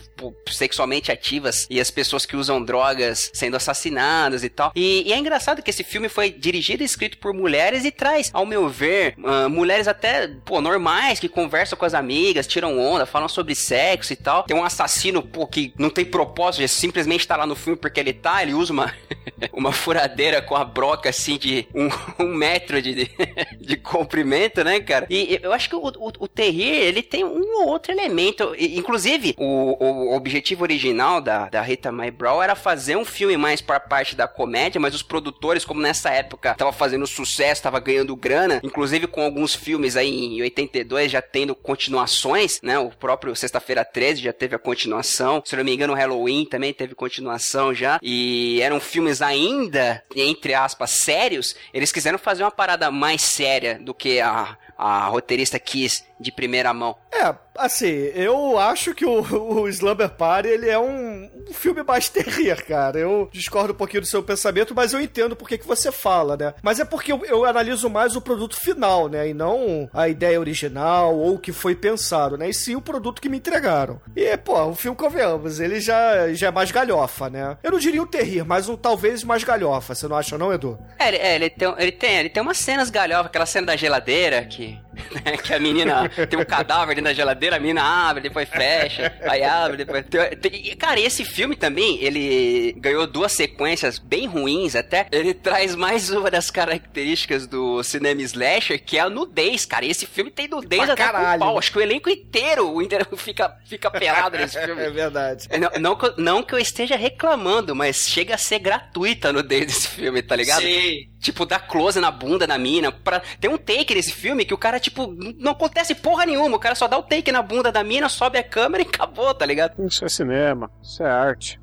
[0.47, 4.71] sexualmente ativas e as pessoas que usam drogas sendo assassinadas e tal.
[4.75, 8.29] E, e é engraçado que esse filme foi dirigido e escrito por mulheres e traz,
[8.33, 13.05] ao meu ver, ah, mulheres até, pô, normais, que conversam com as amigas, tiram onda,
[13.05, 14.43] falam sobre sexo e tal.
[14.43, 18.13] Tem um assassino, pô, que não tem propósito, simplesmente tá lá no filme porque ele
[18.13, 18.93] tá, ele usa uma,
[19.53, 21.89] uma furadeira com a broca, assim, de um,
[22.23, 23.11] um metro de, de,
[23.59, 25.07] de comprimento, né, cara?
[25.09, 29.75] E eu acho que o, o, o ele tem um ou outro elemento, inclusive, o,
[29.83, 33.79] o, o objetivo original da, da Rita Mae Brown era fazer um filme mais para
[33.79, 38.59] parte da comédia, mas os produtores, como nessa época tava fazendo sucesso, tava ganhando grana,
[38.63, 42.79] inclusive com alguns filmes aí em 82 já tendo continuações, né?
[42.79, 45.43] O próprio Sexta-feira 13 já teve a continuação.
[45.45, 47.99] Se não me engano, Halloween também teve continuação já.
[48.01, 51.55] E eram filmes ainda, entre aspas, sérios.
[51.73, 56.73] Eles quiseram fazer uma parada mais séria do que a, a roteirista quis de primeira
[56.73, 56.95] mão.
[57.11, 62.07] É, assim, eu acho que o, o Slumber Party, ele é um, um filme mais
[62.09, 62.97] terrir, cara.
[62.97, 66.35] Eu discordo um pouquinho do seu pensamento, mas eu entendo por que que você fala,
[66.37, 66.53] né?
[66.61, 69.29] Mas é porque eu, eu analiso mais o produto final, né?
[69.29, 72.49] E não a ideia original ou o que foi pensado, né?
[72.49, 74.01] E sim o produto que me entregaram.
[74.15, 77.57] E, pô, o filme, convenhamos, ele já, já é mais galhofa, né?
[77.63, 80.77] Eu não diria um terrir, mas um talvez mais galhofa, você não acha não, Edu?
[80.97, 84.43] É, é, ele, tem, ele, tem, ele tem umas cenas galhofas, aquela cena da geladeira
[84.45, 84.77] que,
[85.25, 89.13] né, que a menina tem um cadáver dentro da geladeira, a menina abre, depois fecha,
[89.23, 90.05] aí abre, depois.
[90.41, 95.07] Tem- Cara, esse filme também, ele ganhou duas sequências bem ruins até.
[95.11, 99.85] Ele traz mais uma das características do cinema slasher, que é a nudez, cara.
[99.85, 101.39] E esse filme tem nudez Pra até com caralho.
[101.39, 101.57] pau.
[101.57, 104.81] Acho que o elenco inteiro o inteiro fica, fica pelado nesse filme.
[104.81, 105.47] É verdade.
[105.59, 109.33] Não, não, que eu- não que eu esteja reclamando, mas chega a ser gratuita a
[109.33, 110.61] nudez desse filme, tá ligado?
[110.61, 111.09] Sim.
[111.19, 112.91] Tipo, dá close na bunda da mina.
[112.91, 113.21] Pra...
[113.39, 116.55] Tem um take nesse filme que o cara, tipo, não acontece porra nenhuma.
[116.55, 119.33] O cara só dá o take na bunda da mina, sobe a câmera e acabou,
[119.33, 119.73] tá ligado?
[119.85, 121.59] Isso é cinema, isso é arte.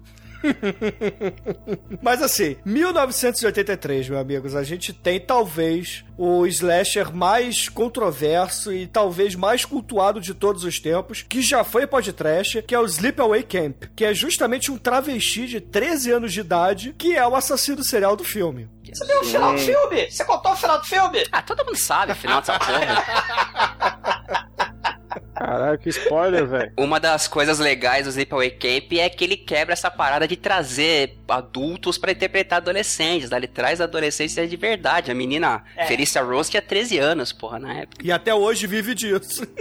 [2.02, 9.34] Mas assim, 1983, meus amigos, a gente tem talvez o slasher mais controverso e talvez
[9.34, 13.84] mais cultuado de todos os tempos, que já foi podcast, que é o Sleepaway Camp,
[13.94, 18.16] que é justamente um travesti de 13 anos de idade, que é o assassino serial
[18.16, 18.68] do filme.
[18.92, 20.10] Você viu o final do filme?
[20.10, 21.26] Você contou o final do filme?
[21.32, 23.04] Ah, todo mundo sabe o final dessa porra.
[25.34, 26.72] Caralho, que spoiler, velho.
[26.78, 31.16] Uma das coisas legais do Sleepaway Camp é que ele quebra essa parada de trazer
[31.28, 33.30] adultos pra interpretar adolescentes.
[33.30, 33.36] tá?
[33.36, 35.10] Ele traz a adolescência de verdade.
[35.10, 35.86] A menina É.
[35.86, 38.04] Felicia Rose tinha 13 anos, porra, na época.
[38.04, 39.46] E até hoje vive disso.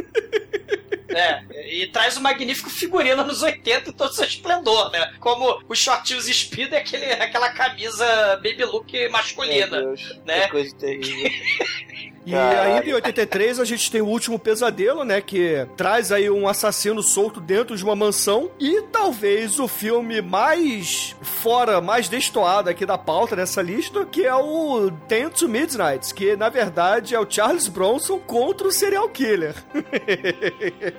[1.10, 5.14] É, e traz o magnífico figurino nos 80 em todo seu esplendor, né?
[5.20, 8.06] Como os shortinhos speed e aquele, aquela camisa
[8.38, 9.78] baby look masculina.
[9.78, 10.42] Meu Deus, né?
[10.42, 11.32] que coisa terrível.
[12.26, 12.74] E Caralho.
[12.74, 15.22] ainda em 83 a gente tem o último pesadelo, né?
[15.22, 18.50] Que traz aí um assassino solto dentro de uma mansão.
[18.60, 24.34] E talvez o filme mais fora, mais destoado aqui da pauta dessa lista, que é
[24.34, 29.54] o Ten to Midnight, que na verdade é o Charles Bronson contra o serial killer.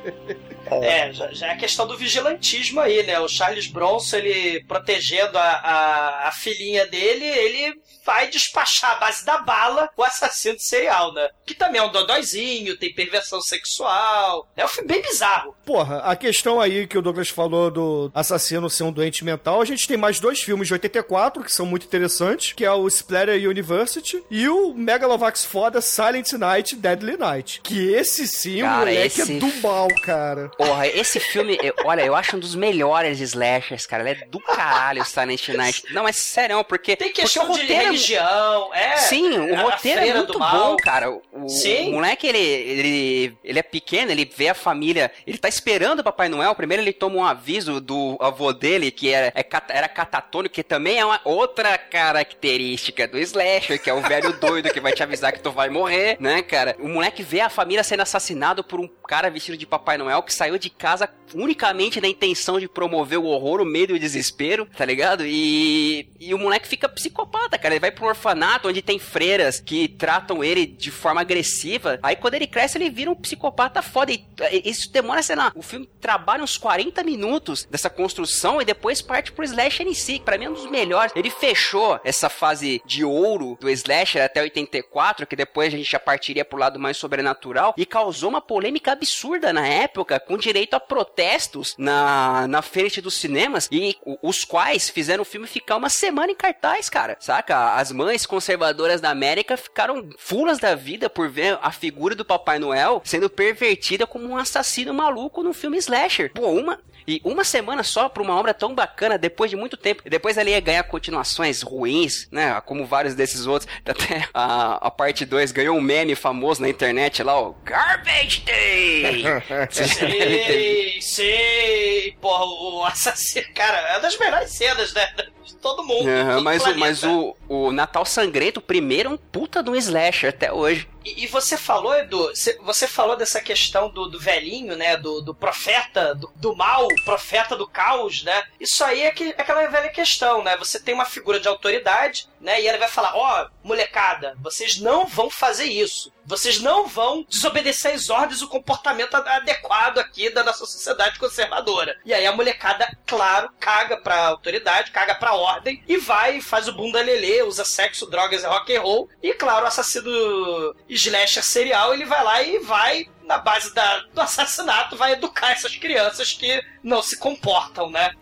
[0.83, 3.21] É, já, já é a questão do vigilantismo aí, né?
[3.21, 9.25] O Charles Bronson, ele protegendo a, a, a filhinha dele, ele vai despachar a base
[9.25, 11.29] da bala o assassino serial, né?
[11.45, 14.49] Que também é um dodóizinho, tem perversão sexual.
[14.57, 15.55] É um filme bem bizarro.
[15.65, 19.65] Porra, a questão aí que o Douglas falou do assassino ser um doente mental, a
[19.65, 23.49] gente tem mais dois filmes de 84 que são muito interessantes, que é o Splatter
[23.49, 27.61] University e o Megalovax foda Silent Night, Deadly Night.
[27.63, 30.49] Que esse sim, Cara, moleque esse- é do mal, cara.
[30.57, 34.09] Porra, esse filme, eu- olha, eu acho um dos melhores slashers, cara.
[34.09, 35.85] Ele é do caralho, o Silent Night.
[35.93, 36.97] Não, mas sério, porque.
[36.97, 38.97] Tem porque questão o de roteiro é mu- religião, é.
[38.99, 40.71] Sim, o a roteiro é muito mal.
[40.73, 41.11] bom, cara.
[41.11, 41.93] O, o Sim.
[41.93, 46.29] moleque, ele, ele, ele é pequeno, ele vê a família, ele tá esperando o Papai
[46.29, 46.55] Noel.
[46.55, 50.99] Primeiro ele toma um aviso do avô dele, que era, é era catatônico, que também
[50.99, 55.33] é uma outra característica do slasher, que é o velho doido que vai te avisar
[55.33, 56.77] que tu vai morrer, né, cara?
[56.81, 60.35] O moleque vê a família sendo assassinado por um cara vestido de Papai Noel que
[60.35, 64.67] saiu de casa unicamente na intenção de promover o horror, o medo e o desespero,
[64.77, 65.25] tá ligado?
[65.27, 67.75] E, e o moleque fica psicopata, cara.
[67.75, 71.99] Ele vai pro orfanato onde tem freiras que tratam ele de forma agressiva.
[72.03, 74.13] Aí quando ele cresce, ele vira um psicopata foda.
[74.13, 78.65] E e isso demora, sei lá, o filme trabalha uns 40 minutos dessa construção e
[78.65, 81.13] depois parte pro slasher em si, pra mim é um dos melhores.
[81.15, 85.99] Ele fechou essa fase de ouro do slasher até 84, que depois a gente já
[85.99, 90.81] partiria pro lado mais sobrenatural, e causou uma polêmica absurda na época, com direito a
[90.81, 96.33] protestos na, na frente dos cinemas, e os quais fizeram o filme ficar uma semana
[96.33, 97.75] em cartaz, cara, saca?
[97.75, 102.59] As mães conservadoras da América ficaram fulas da vida por ver a figura do Papai
[102.59, 106.33] Noel sendo pervertida como um assassino maluco num filme slasher.
[106.33, 106.79] Pô, uma...
[107.07, 110.03] E uma semana só pra uma obra tão bacana, depois de muito tempo.
[110.05, 112.61] E depois ela ia ganhar continuações ruins, né?
[112.63, 113.71] Como vários desses outros.
[113.87, 119.25] Até a, a parte 2 ganhou um meme famoso na internet lá, o Garbage Day!
[119.71, 122.17] Sei, sei.
[122.21, 123.47] Porra, o assassino.
[123.55, 125.07] Cara, é uma das melhores cenas, né?
[125.47, 126.09] De todo mundo.
[126.09, 126.81] Aham, todo mas, o, planeta.
[126.81, 130.89] mas o, o Natal Sangrento, o primeiro, é um puta de um slasher até hoje.
[131.05, 134.97] E, e você falou, Edu, cê- você falou dessa questão do, do velhinho, né?
[134.97, 138.43] Do, do profeta do, do mal, profeta do caos, né?
[138.59, 140.57] Isso aí é, que, é aquela velha questão, né?
[140.57, 142.61] Você tem uma figura de autoridade, né?
[142.61, 146.13] E ele vai falar: ó, molecada, vocês não vão fazer isso.
[146.27, 151.97] Vocês não vão desobedecer às ordens o comportamento adequado aqui da nossa sociedade conservadora.
[152.05, 156.73] E aí a molecada, claro, caga pra autoridade, caga pra ordem e vai, faz o
[156.73, 159.09] bunda lelê, usa sexo, drogas e rock and roll.
[159.23, 164.21] E claro, o assassino slasher serial, ele vai lá e vai na base da- do
[164.21, 168.13] assassinato, vai educar essas crianças que não se comportam, né?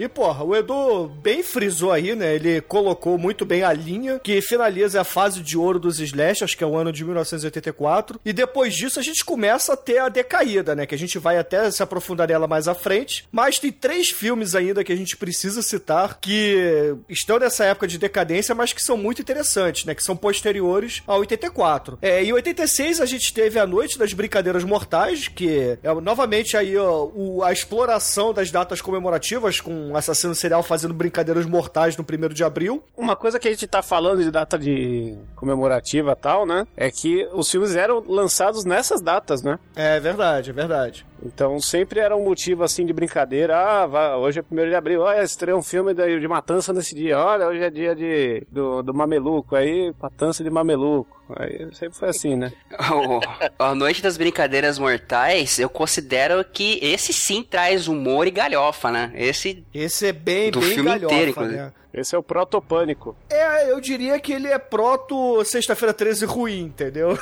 [0.00, 2.34] E porra, o Edu bem frisou aí, né?
[2.34, 6.64] Ele colocou muito bem a linha que finaliza a fase de ouro dos slashers, que
[6.64, 8.18] é o ano de 1984.
[8.24, 10.86] E depois disso a gente começa a ter a decaída, né?
[10.86, 13.28] Que a gente vai até se aprofundar nela mais à frente.
[13.30, 17.98] Mas tem três filmes ainda que a gente precisa citar que estão nessa época de
[17.98, 19.94] decadência, mas que são muito interessantes, né?
[19.94, 21.98] Que são posteriores a 84.
[22.00, 26.74] É, em 86 a gente teve a Noite das Brincadeiras Mortais, que é novamente aí
[26.78, 32.04] ó, o- a exploração das datas comemorativas com um assassino serial fazendo brincadeiras mortais no
[32.04, 32.82] 1 de abril.
[32.96, 36.66] Uma coisa que a gente tá falando de data de comemorativa e tal, né?
[36.76, 39.58] É que os filmes eram lançados nessas datas, né?
[39.74, 41.06] É verdade, é verdade.
[41.24, 43.56] Então sempre era um motivo assim de brincadeira.
[43.56, 46.94] Ah, vai- hoje é 1 de abril, olha, estreia um filme de, de matança nesse
[46.94, 47.18] dia.
[47.18, 49.54] Olha, hoje é dia de, do, do mameluco.
[49.54, 51.20] Aí, matança de mameluco.
[51.36, 52.52] Aí sempre foi assim, né?
[53.58, 59.12] A Noite das Brincadeiras Mortais, eu considero que esse sim traz humor e galhofa, né?
[59.14, 61.56] Esse Esse é bem, Do bem filme galhofa, inteiro, inclusive.
[61.56, 61.72] né?
[61.92, 63.16] Esse é o protopânico.
[63.28, 67.18] É, eu diria que ele é proto Sexta-feira 13 ruim, entendeu?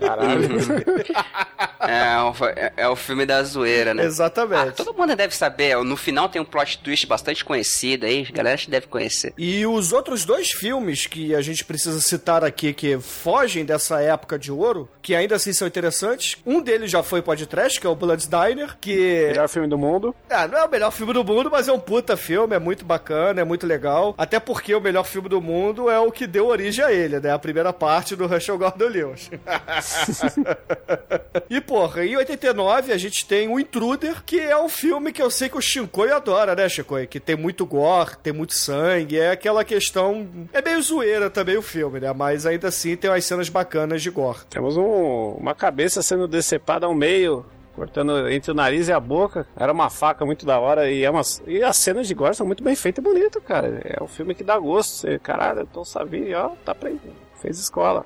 [0.00, 0.48] Caralho.
[1.80, 4.04] é, o- é- é o filme da zoeira, né?
[4.04, 4.68] Exatamente.
[4.68, 5.76] Ah, todo mundo deve saber.
[5.84, 9.32] No final tem um plot twist bastante conhecido aí, a galera acho que deve conhecer.
[9.38, 14.38] E os outros dois filmes que a gente precisa citar aqui que fogem dessa época
[14.38, 17.94] de ouro, que ainda assim são interessantes, um deles já foi podcast, que é o
[17.94, 20.14] Blood Diner, que Melhor filme do mundo.
[20.28, 22.84] Ah, não é o melhor filme do mundo, mas é um puta filme, é muito
[22.84, 24.14] bacana, é muito legal.
[24.18, 27.30] Até porque o melhor filme do mundo é o que deu origem a ele, né?
[27.32, 29.30] A primeira parte do Russell Gordon Lewis.
[31.48, 35.30] e, porra, em 89 a gente tem o Intruder, que é um filme que eu
[35.30, 37.06] sei que o Shinkoi adora, né, Shinkoi?
[37.06, 40.28] Que tem muito gore, tem muito sangue, é aquela questão...
[40.52, 42.12] É meio zoeira também o filme, né?
[42.12, 44.40] Mas ainda assim tem umas cenas bacanas de gore.
[44.48, 47.44] Temos um- uma cabeça sendo decepada ao meio.
[47.74, 49.46] Cortando entre o nariz e a boca.
[49.56, 50.90] Era uma faca muito da hora.
[50.90, 53.80] E, é umas, e as cenas de gore são muito bem feitas e bonito, cara.
[53.84, 54.92] É um filme que dá gosto.
[54.92, 57.14] Você, caralho, Tom Savini, ó, tá aprendendo.
[57.40, 58.04] Fez escola.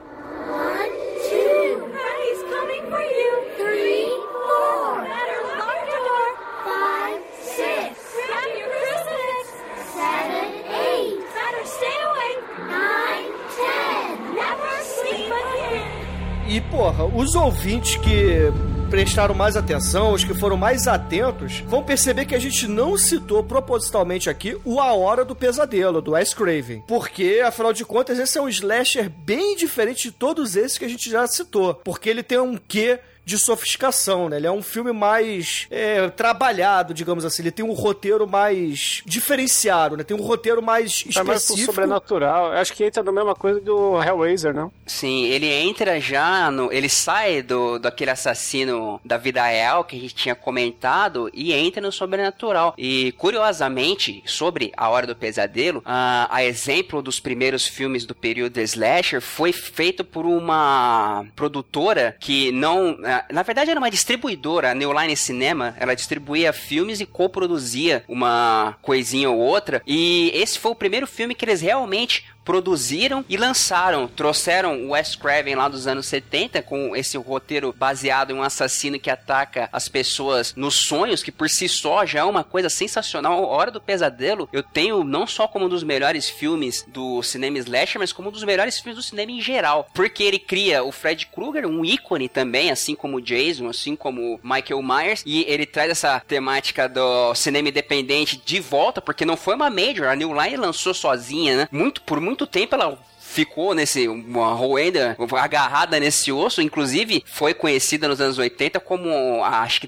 [16.54, 18.52] E, porra, os ouvintes que
[18.94, 23.42] prestaram mais atenção, os que foram mais atentos, vão perceber que a gente não citou
[23.42, 26.84] propositalmente aqui o A Hora do Pesadelo, do Wes Craven.
[26.86, 30.88] Porque, afinal de contas, esse é um slasher bem diferente de todos esses que a
[30.88, 31.74] gente já citou.
[31.74, 34.36] Porque ele tem um quê de sofisticação, né?
[34.36, 37.42] Ele é um filme mais é, trabalhado, digamos assim.
[37.42, 40.04] Ele tem um roteiro mais diferenciado, né?
[40.04, 41.72] Tem um roteiro mais É mais específico.
[41.72, 42.52] sobrenatural.
[42.52, 44.72] Eu Acho que entra na mesma coisa do Hellraiser, não?
[44.86, 46.72] Sim, ele entra já no.
[46.72, 51.80] Ele sai do daquele assassino da vida real que a gente tinha comentado e entra
[51.82, 52.74] no sobrenatural.
[52.78, 58.58] E curiosamente, sobre a Hora do Pesadelo, a, a exemplo dos primeiros filmes do período
[58.60, 62.96] slasher, foi feito por uma produtora que não.
[63.30, 65.74] Na verdade, era uma distribuidora, a New Line Cinema.
[65.78, 69.82] Ela distribuía filmes e coproduzia uma coisinha ou outra.
[69.86, 74.06] E esse foi o primeiro filme que eles realmente produziram e lançaram.
[74.06, 78.98] Trouxeram o Wes Craven lá dos anos 70 com esse roteiro baseado em um assassino
[78.98, 83.44] que ataca as pessoas nos sonhos, que por si só já é uma coisa sensacional.
[83.44, 87.98] Hora do Pesadelo eu tenho não só como um dos melhores filmes do cinema slasher,
[87.98, 89.88] mas como um dos melhores filmes do cinema em geral.
[89.94, 94.34] Porque ele cria o Fred Krueger, um ícone também, assim como o Jason, assim como
[94.34, 99.36] o Michael Myers, e ele traz essa temática do cinema independente de volta, porque não
[99.36, 101.68] foi uma major, a New Line lançou sozinha, né?
[101.70, 102.98] Muito, por muito tempo ela
[103.34, 109.62] ficou nesse, uma roenda agarrada nesse osso, inclusive foi conhecida nos anos 80 como a,
[109.62, 109.80] acho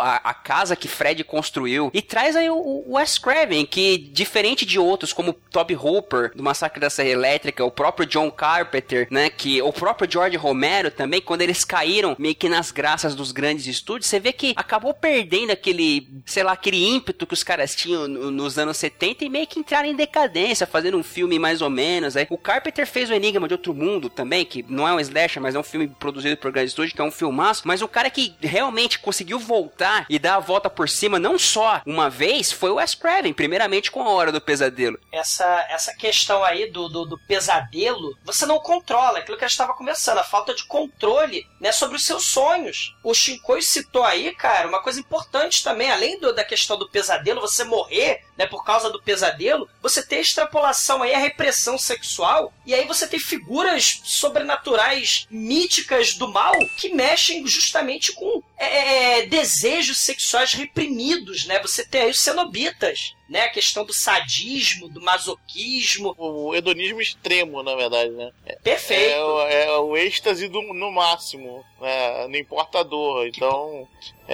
[0.00, 1.90] a, a casa que Fred construiu.
[1.94, 6.42] E traz aí o, o Wes Craven, que diferente de outros, como Toby Hooper, do
[6.42, 11.20] Massacre da Serra Elétrica, o próprio John Carpenter, né, que o próprio George Romero também,
[11.20, 15.50] quando eles caíram meio que nas graças dos grandes estúdios, você vê que acabou perdendo
[15.50, 19.46] aquele, sei lá, aquele ímpeto que os caras tinham no- nos anos 70 e meio
[19.46, 22.16] que entraram em decadência, fazendo um filme mais ou menos.
[22.16, 22.26] Aí.
[22.28, 25.54] O Carpenter fez o Enigma de Outro Mundo também, que não é um slasher, mas
[25.54, 27.62] é um filme produzido por grande estúdio, que é um filmaço.
[27.64, 31.80] Mas o cara que realmente conseguiu voltar e dar a volta por cima, não só
[31.86, 34.98] uma vez, foi o Wes Craven, primeiramente com a Hora do Pesadelo.
[35.12, 39.54] essa, essa questão aí do, do, do pesadelo, você não controla, aquilo que a gente
[39.54, 42.94] estava conversando, a falta de controle né, sobre os seus sonhos.
[43.02, 47.40] O Shinkoi citou aí, cara, uma coisa importante também, além do- da questão do pesadelo,
[47.40, 52.52] você morrer né, por causa do pesadelo, você tem a extrapolação aí, a repressão sexual,
[52.64, 59.26] e aí você tem figuras sobrenaturais, míticas do mal, que mexem justamente com é, é,
[59.26, 61.60] desejos sexuais reprimidos, né?
[61.60, 63.42] Você tem aí os cenobitas, né?
[63.44, 66.14] A questão do sadismo, do masoquismo.
[66.18, 68.30] O hedonismo extremo, na verdade, né?
[68.62, 69.14] Perfeito.
[69.14, 72.26] É, o- é o êxtase do, no máximo, né?
[72.28, 73.26] Não importa a dor.
[73.26, 73.86] Então,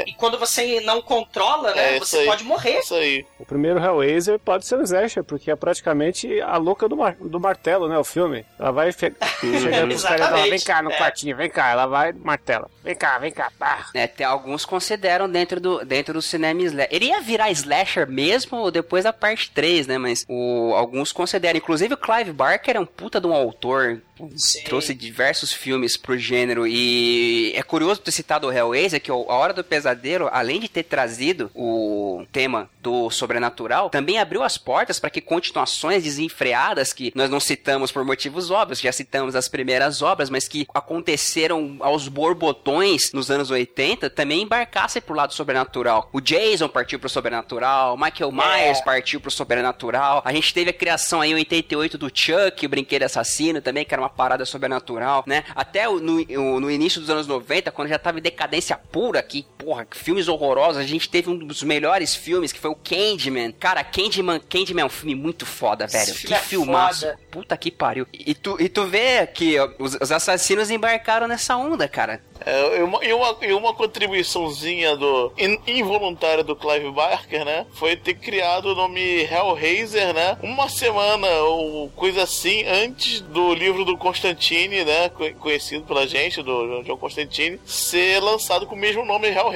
[0.07, 1.97] E quando você não controla, né?
[1.97, 2.27] É, você aí.
[2.27, 2.81] pode morrer.
[2.81, 3.25] isso aí.
[3.39, 7.41] O primeiro Hellraiser pode ser o slasher, porque é praticamente a louca do, mar- do
[7.41, 7.97] martelo, né?
[7.99, 8.45] O filme.
[8.59, 10.97] Ela vai fe- chegando pros caras e fala, vem cá no É.
[10.99, 11.71] quartinho, vem cá.
[11.71, 12.71] Ela vai, martela.
[12.85, 13.87] Vem cá, vem cá, pá.
[13.95, 16.89] É, tem alguns consideram dentro do, dentro do cinema slasher.
[16.95, 19.99] Ele ia virar slasher mesmo depois da parte 3, né?
[19.99, 21.59] Mas o, alguns consideram.
[21.59, 24.01] Inclusive o Clive Barker é um puta de um autor.
[24.35, 24.63] Sim.
[24.65, 26.67] Trouxe diversos filmes pro gênero.
[26.67, 30.85] E é curioso ter citado o Hellraiser, que A Hora do Pesadelo, além de ter
[30.85, 37.29] trazido o tema do sobrenatural, também abriu as portas para que continuações desenfreadas, que nós
[37.29, 43.13] não citamos por motivos óbvios, já citamos as primeiras obras, mas que aconteceram aos borbotões
[43.13, 46.09] nos anos 80, também embarcassem pro lado sobrenatural.
[46.13, 50.23] O Jason partiu pro sobrenatural, Michael Myers partiu pro sobrenatural.
[50.25, 53.95] A gente teve a criação aí em 88 do Chuck, o brinquedo assassino também, que
[53.95, 55.45] era uma parada sobrenatural, né?
[55.55, 59.47] Até o- no, no início dos anos 90, quando já tava em decadência pura, que,
[59.67, 63.51] porra, filmes horrorosos, a gente teve um dos melhores filmes, que foi o Candyman.
[63.51, 66.05] Cara, Candyman, Candyman é um filme muito foda, velho.
[66.13, 67.01] Esse Que é filmaço.
[67.07, 67.19] foda.
[67.33, 68.07] Puta que pariu.
[68.13, 72.23] E tu, e tu vê que ó, os, os assassinos embarcaram nessa onda, cara.
[72.45, 77.67] É, e, uma, e, uma, e uma contribuiçãozinha do in- involuntária do Clive Barker, né?
[77.73, 80.39] Foi ter criado o nome Hellraiser, né?
[80.43, 85.09] Uma semana ou coisa assim antes do livro do Constantine, né?
[85.09, 89.56] co- Conhecido pela gente, do John Constantine, ser lançado com o mesmo nome Hellraiser,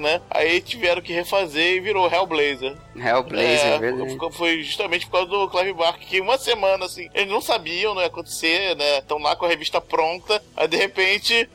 [0.00, 0.20] né?
[0.30, 2.76] Aí tiveram que refazer e virou Hellblazer.
[2.96, 4.16] Hellblazer, é, verdade.
[4.32, 8.02] foi justamente por causa do Clive Barker, que uma semana, assim, eles não sabiam, não
[8.02, 8.98] ia acontecer, né?
[8.98, 11.48] Estão lá com a revista pronta, aí de repente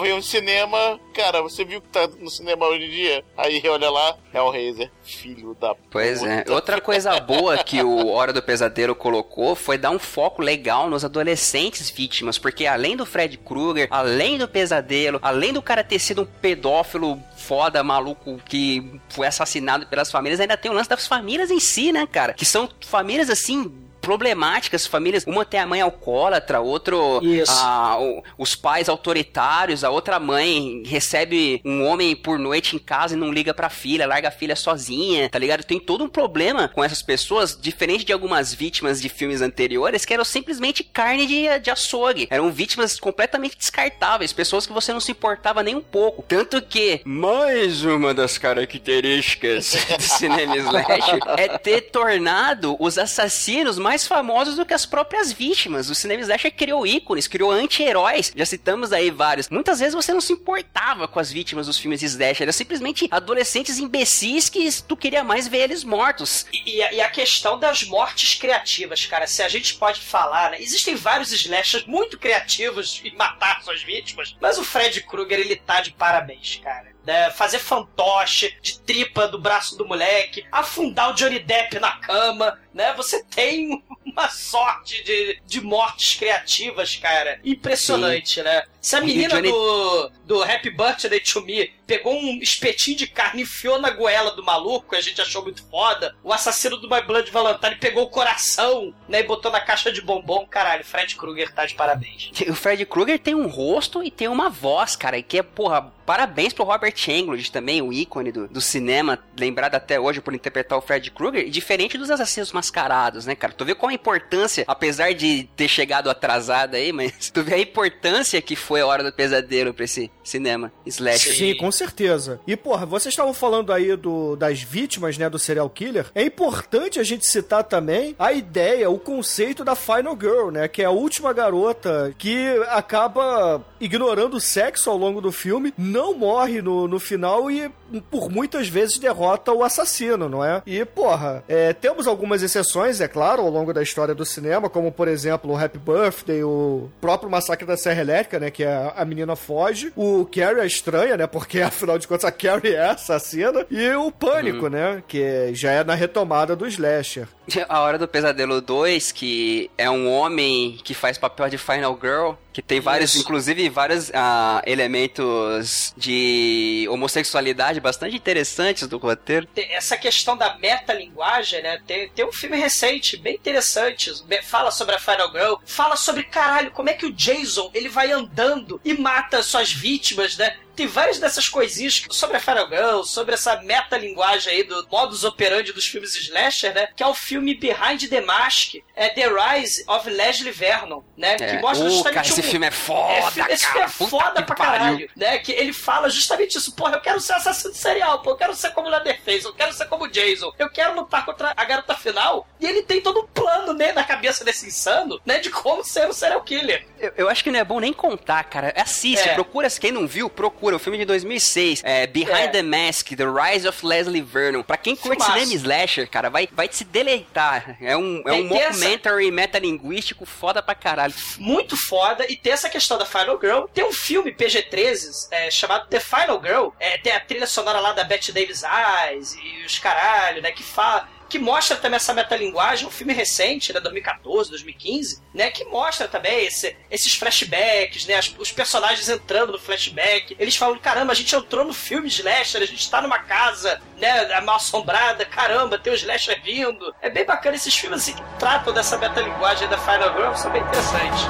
[0.00, 3.24] veio um cinema, cara, você viu que tá no cinema hoje em dia?
[3.36, 6.38] Aí olha lá, Hellraiser, filho da Pois é.
[6.38, 6.52] puta.
[6.52, 11.04] Outra coisa boa que o Hora do Pesadelo colocou foi dar um foco legal nos
[11.04, 16.22] adolescentes vítimas, porque além do Fred Krueger, além do pesadelo, além do cara ter sido
[16.22, 21.50] um pedófilo foda, maluco, que foi assassinado pelas famílias, ainda tem o lance das famílias
[21.50, 22.34] em si, né, cara?
[22.34, 23.72] Que são famílias assim.
[24.08, 25.24] Problemáticas, famílias.
[25.26, 27.20] Uma tem a mãe alcoólatra, outro.
[27.50, 33.14] A- o- os pais autoritários, a outra mãe recebe um homem por noite em casa
[33.14, 35.62] e não liga pra filha, larga a filha sozinha, tá ligado?
[35.62, 40.14] Tem todo um problema com essas pessoas, diferente de algumas vítimas de filmes anteriores, que
[40.14, 42.28] eram simplesmente carne de, de açougue.
[42.30, 46.22] Eram vítimas completamente descartáveis, pessoas que você não se importava nem um pouco.
[46.26, 53.97] Tanto que, mais uma das características do cinema slash é ter tornado os assassinos mais
[54.06, 55.90] famosos do que as próprias vítimas.
[55.90, 58.32] O cinema slasher criou ícones, criou anti-heróis.
[58.34, 59.48] Já citamos aí vários.
[59.48, 62.42] Muitas vezes você não se importava com as vítimas dos filmes slasher.
[62.42, 66.46] Era simplesmente adolescentes imbecis que tu queria mais ver eles mortos.
[66.52, 70.60] E, a, e a questão das mortes criativas, cara, se a gente pode falar, né?
[70.60, 75.80] Existem vários slashers muito criativos em matar suas vítimas, mas o Fred Krueger, ele tá
[75.80, 76.97] de parabéns, cara.
[77.04, 77.30] Né?
[77.30, 82.92] Fazer fantoche de tripa do braço do moleque, afundar o Johnny Depp na cama, né?
[82.94, 87.40] Você tem uma sorte de, de mortes criativas, cara.
[87.44, 88.64] Impressionante, né?
[88.88, 93.40] Se a menina Johnny- do, do Happy Birthday to Me pegou um espetinho de carne
[93.40, 97.02] e enfiou na goela do maluco, a gente achou muito foda, o assassino do My
[97.02, 101.52] Blood Valentine pegou o coração, né, e botou na caixa de bombom, caralho, Fred Krueger
[101.52, 102.30] tá de parabéns.
[102.48, 106.54] O Fred Krueger tem um rosto e tem uma voz, cara, que é, porra, parabéns
[106.54, 110.82] pro Robert Englund também, o ícone do, do cinema, lembrado até hoje por interpretar o
[110.82, 113.52] Fred Krueger, e diferente dos assassinos mascarados, né, cara?
[113.52, 117.58] Tu vê qual a importância, apesar de ter chegado atrasado aí, mas tu vê a
[117.58, 121.34] importância que foi a Hora do Pesadelo pra esse cinema slasher.
[121.34, 122.40] Sim, com certeza.
[122.46, 126.06] E, porra, vocês estavam falando aí do, das vítimas, né, do serial killer.
[126.14, 130.82] É importante a gente citar também a ideia, o conceito da Final Girl, né, que
[130.82, 136.60] é a última garota que acaba ignorando o sexo ao longo do filme, não morre
[136.60, 137.70] no, no final e
[138.10, 140.62] por muitas vezes derrota o assassino, não é?
[140.66, 144.92] E, porra, é, temos algumas exceções, é claro, ao longo da história do cinema, como,
[144.92, 149.04] por exemplo, o Happy Birthday, o próprio Massacre da Serra Elétrica, né, que a, a
[149.04, 153.66] menina foge, o Carrie é estranha, né, porque afinal de contas a Carrie é assassina,
[153.70, 157.28] e o Pânico, né, que já é na retomada do slasher.
[157.68, 162.32] A Hora do Pesadelo 2, que é um homem que faz papel de Final Girl,
[162.52, 163.20] que tem vários, Isso.
[163.20, 169.46] inclusive, vários ah, elementos de homossexualidade bastante interessantes do roteiro.
[169.56, 171.80] Essa questão da metalinguagem, né?
[171.86, 174.12] Tem, tem um filme recente, bem interessante,
[174.42, 178.10] fala sobre a Final Girl, fala sobre, caralho, como é que o Jason, ele vai
[178.10, 180.56] andando e mata suas vítimas, né?
[180.78, 185.24] Tem várias dessas coisinhas que- sobre a Final Girl, sobre essa metalinguagem aí do modus
[185.24, 186.88] operandi dos filmes slasher, né?
[186.94, 191.34] Que é o filme Behind the Mask, é The Rise of Leslie Vernon, né?
[191.36, 191.60] Que É.
[191.60, 193.88] mostra Ô, justamente cara, esse um- filme é foda, fi- esse cara.
[193.88, 194.78] filme é foda que pra pariu.
[194.78, 195.38] caralho, né?
[195.38, 196.72] Que ele fala justamente isso.
[196.76, 198.30] Porra, eu quero ser assassino serial, pô.
[198.30, 200.52] Eu quero ser como o Leatherface, eu quero ser como o Jason.
[200.60, 202.46] Eu quero lutar contra a garota final.
[202.60, 206.06] E ele tem todo um plano, né, na cabeça desse insano, né, de como ser
[206.08, 206.86] um serial killer.
[207.00, 208.72] Eu, eu acho que não é bom nem contar, cara.
[208.76, 209.34] Assiste, É.
[209.34, 209.68] procura.
[209.70, 210.76] Quem não viu, procura.
[210.76, 212.48] O filme de 2006, é Behind É.
[212.48, 214.62] the Mask, The Rise of Leslie Vernon.
[214.62, 215.32] Pra quem curte Filmaço.
[215.46, 217.76] cinema slasher, cara, vai, vai te se deleitar.
[217.80, 218.86] É um, é É, um tem essa-
[219.30, 221.14] metalinguístico foda pra caralho.
[221.38, 222.24] Muito foda.
[222.30, 223.64] E tem essa questão da Final Girl.
[223.72, 226.68] Tem um filme PG-13 é, chamado The Final Girl.
[226.78, 230.62] É, tem a trilha sonora lá da Bette Davis Eyes e os caralho, né, que
[230.62, 231.08] fala...
[231.28, 236.46] Que mostra também essa metalinguagem, um filme recente, né, 2014, 2015, né, que mostra também
[236.46, 240.34] esse- esses flashbacks, né, as- os personagens entrando no flashback.
[240.38, 244.40] Eles falam, caramba, a gente entrou no filme slasher, a gente tá numa casa, né,
[244.40, 246.94] mal assombrada, caramba, tem o slasher vindo.
[247.02, 250.62] É bem bacana esses filmes assim, que tratam dessa metalinguagem da Final Girl, são bem
[250.62, 251.28] interessantes.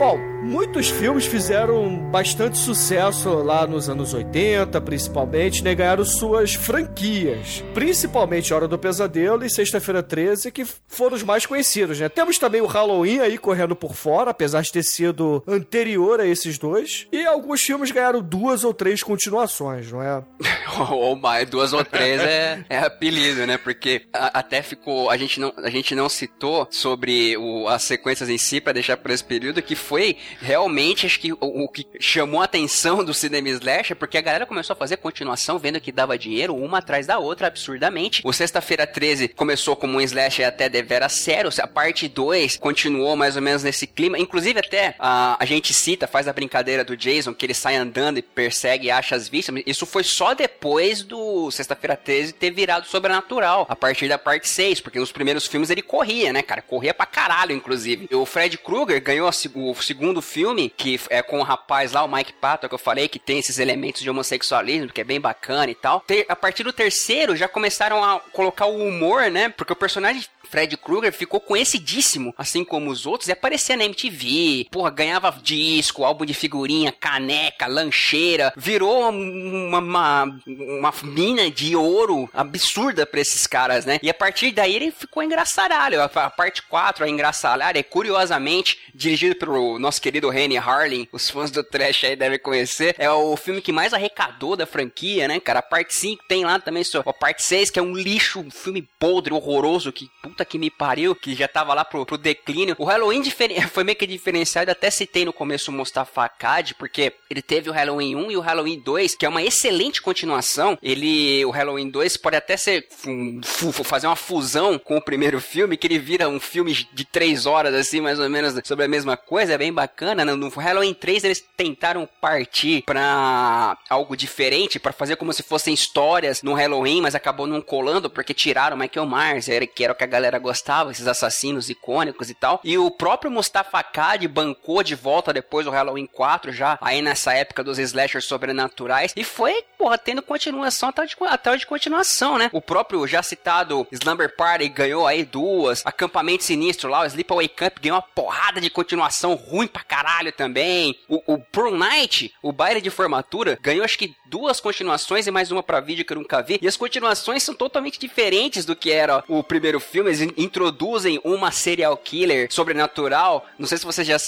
[0.00, 0.18] Bom,
[0.50, 5.74] muitos filmes fizeram bastante sucesso lá nos anos 80, principalmente, né?
[5.74, 7.62] Ganharam suas franquias.
[7.72, 12.08] Principalmente Hora do Pesadelo e Sexta-feira 13, que foram os mais conhecidos, né?
[12.08, 16.58] Temos também o Halloween aí correndo por fora, apesar de ter sido anterior a esses
[16.58, 17.06] dois.
[17.12, 20.22] E alguns filmes ganharam duas ou três continuações, não é?
[20.90, 23.56] ou mais, duas ou três é, é apelido, né?
[23.56, 25.10] Porque a- até ficou.
[25.10, 28.96] A gente não, a gente não citou sobre o- as sequências em si pra deixar
[28.96, 33.14] por esse período, que foi realmente, acho que o, o que chamou a atenção do
[33.14, 37.06] cinema slasher, porque a galera começou a fazer continuação, vendo que dava dinheiro uma atrás
[37.06, 38.22] da outra, absurdamente.
[38.24, 43.36] O Sexta-feira 13 começou como um slasher até deveras sério, a parte 2 continuou mais
[43.36, 44.18] ou menos nesse clima.
[44.18, 48.18] Inclusive, até a, a gente cita, faz a brincadeira do Jason, que ele sai andando
[48.18, 49.62] e persegue e acha as vítimas.
[49.66, 54.80] Isso foi só depois do Sexta-feira 13 ter virado sobrenatural, a partir da parte 6,
[54.80, 56.62] porque nos primeiros filmes ele corria, né, cara?
[56.62, 58.08] Corria pra caralho, inclusive.
[58.14, 62.34] O Fred Krueger ganhou o segundo filme, que é com o rapaz lá, o Mike
[62.34, 65.74] Patton, que eu falei, que tem esses elementos de homossexualismo, que é bem bacana e
[65.74, 66.04] tal.
[66.28, 69.48] A partir do terceiro, já começaram a colocar o humor, né?
[69.48, 74.66] Porque o personagem Fred Krueger ficou conhecidíssimo, assim como os outros, e aparecia na MTV,
[74.70, 82.28] porra, ganhava disco, álbum de figurinha, caneca, lancheira, virou uma, uma, uma mina de ouro
[82.34, 84.00] absurda pra esses caras, né?
[84.02, 86.02] E a partir daí ele ficou engraçaralho.
[86.02, 91.50] A, parte 4, a engraçaralho, é curiosamente dirigido pelo nosso querido Rennie Harlin, os fãs
[91.50, 95.60] do trash aí devem conhecer, é o filme que mais arrecadou da franquia, né, cara?
[95.60, 98.50] A parte 5 tem lá também só, a parte 6, que é um lixo, um
[98.50, 102.76] filme podre, horroroso, que puta que me pariu, que já tava lá pro, pro declínio.
[102.78, 103.22] O Halloween
[103.70, 107.72] foi meio que diferenciado, até citei no começo o Mustafa Akkad, porque ele teve o
[107.72, 112.16] Halloween 1 e o Halloween 2, que é uma excelente continuação, ele, o Halloween 2
[112.16, 113.40] pode até ser um,
[113.84, 117.74] fazer uma fusão com o primeiro filme, que ele vira um filme de três horas,
[117.74, 120.24] assim, mais ou menos, sobre a mesma coisa, é bem bacana.
[120.24, 126.42] No Halloween 3 eles tentaram partir pra algo diferente, pra fazer como se fossem histórias
[126.42, 130.06] no Halloween, mas acabou não colando porque tiraram Michael Myers, que era o que a
[130.06, 132.60] galera gostava, esses assassinos icônicos e tal.
[132.64, 137.32] E o próprio Mustafa Kad bancou de volta depois do Halloween 4, já aí nessa
[137.32, 142.50] época dos slashers sobrenaturais, e foi, porra, tendo continuação atrás de, atrás de continuação, né?
[142.52, 147.78] O próprio já citado Slumber Party ganhou aí duas, Acampamento Sinistro lá, o Sleepaway Camp
[147.80, 150.98] ganhou uma porrada de continuação ruim pra caralho também.
[151.08, 155.50] O, o Prom Night, o baile de formatura, ganhou acho que duas continuações e mais
[155.50, 156.58] uma pra vídeo que eu nunca vi.
[156.62, 160.10] E as continuações são totalmente diferentes do que era o primeiro filme.
[160.20, 163.46] Eles in- introduzem uma serial killer sobrenatural.
[163.58, 164.18] Não sei se vocês já,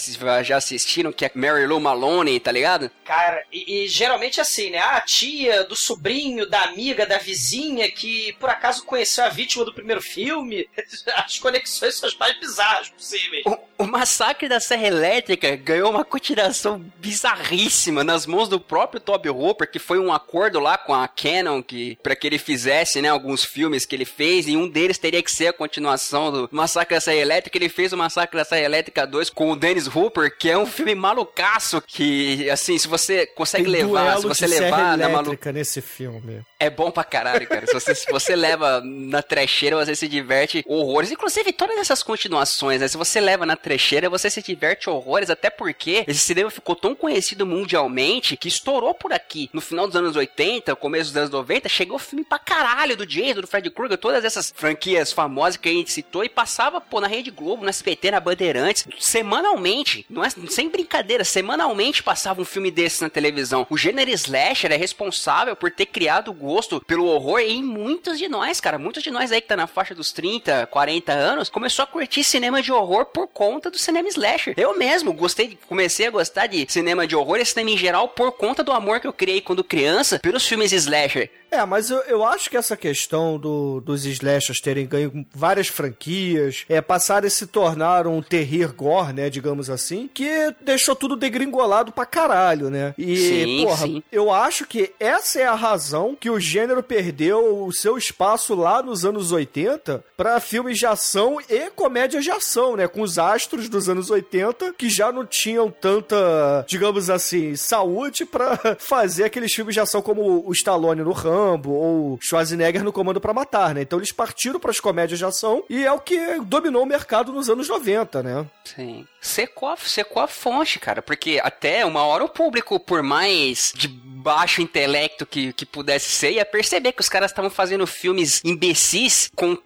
[0.43, 2.91] já assistiram, que é Mary Lou Maloney, tá ligado?
[3.05, 4.79] Cara, e, e geralmente assim, né?
[4.79, 9.75] A tia, do sobrinho, da amiga, da vizinha que por acaso conheceu a vítima do
[9.75, 10.69] primeiro filme.
[11.15, 13.45] As conexões são as mais bizarras possíveis.
[13.47, 19.29] O, o Massacre da Serra Elétrica ganhou uma continuação bizarríssima nas mãos do próprio Toby
[19.29, 23.09] Hooper, que foi um acordo lá com a Canon que para que ele fizesse, né,
[23.09, 26.95] alguns filmes que ele fez, e um deles teria que ser a continuação do Massacre
[26.95, 27.59] da Serra Elétrica.
[27.59, 30.67] Ele fez o Massacre da Serra Elétrica 2 com o Dennis Hooper, que é um
[30.67, 35.09] filme malucaço que, assim, se você consegue Tem levar, se você de serra levar na
[35.09, 35.27] malu...
[35.29, 36.43] elétrica nesse filme.
[36.63, 37.67] É bom pra caralho, cara.
[37.67, 41.11] Se você, se você leva na trecheira, você se diverte horrores.
[41.11, 42.87] Inclusive, todas essas continuações, né?
[42.87, 46.95] Se você leva na trecheira, você se diverte horrores, até porque esse cinema ficou tão
[46.95, 49.51] conhecido mundialmente que estourou por aqui.
[49.53, 53.41] No final dos anos 80, começo dos anos 90, chegou filme pra caralho do Jason,
[53.41, 57.09] do Fred Krueger, todas essas franquias famosas que a gente citou e passava, pô, na
[57.09, 60.07] Rede Globo, no SBT, na Bandeirantes, semanalmente.
[60.09, 63.67] Não é, sem brincadeira, semanalmente passava um filme desse na televisão.
[63.69, 68.29] O gênero slasher é responsável por ter criado o gosto pelo horror em muitos de
[68.29, 68.79] nós, cara.
[68.79, 72.23] Muitos de nós aí que tá na faixa dos 30, 40 anos, começou a curtir
[72.23, 74.55] cinema de horror por conta do cinema slasher.
[74.57, 78.33] Eu mesmo gostei, comecei a gostar de cinema de horror e cinema em geral por
[78.33, 81.31] conta do amor que eu criei quando criança pelos filmes slasher.
[81.53, 86.65] É, mas eu, eu acho que essa questão do, dos slashers terem ganho várias franquias,
[86.67, 91.93] é, passarem a se tornar um terrir gore, né, digamos assim, que deixou tudo degringolado
[91.93, 92.95] pra caralho, né?
[92.97, 94.03] E, Sim, porra, sim.
[94.11, 98.83] eu acho que essa é a razão que o gênero perdeu o seu espaço lá
[98.83, 102.89] nos anos 80 pra filmes de ação e comédia de ação, né?
[102.89, 108.59] Com os astros dos anos 80 que já não tinham tanta, digamos assim, saúde pra
[108.81, 111.13] fazer aqueles filmes de ação como o Stallone no
[111.43, 113.83] Rambo ou Schwarzenegger no Comando pra Matar, né?
[113.83, 117.49] Então eles partiram pras comédias de ação e é o que dominou o mercado nos
[117.49, 118.47] anos 90, né?
[118.65, 119.07] Sim.
[119.21, 123.89] Secou a, secou a fonte, cara, porque até uma hora o público, por mais de
[123.89, 129.31] baixo intelecto que, que pudesse ser, ia perceber que os caras estavam fazendo filmes imbecis
[129.35, 129.59] com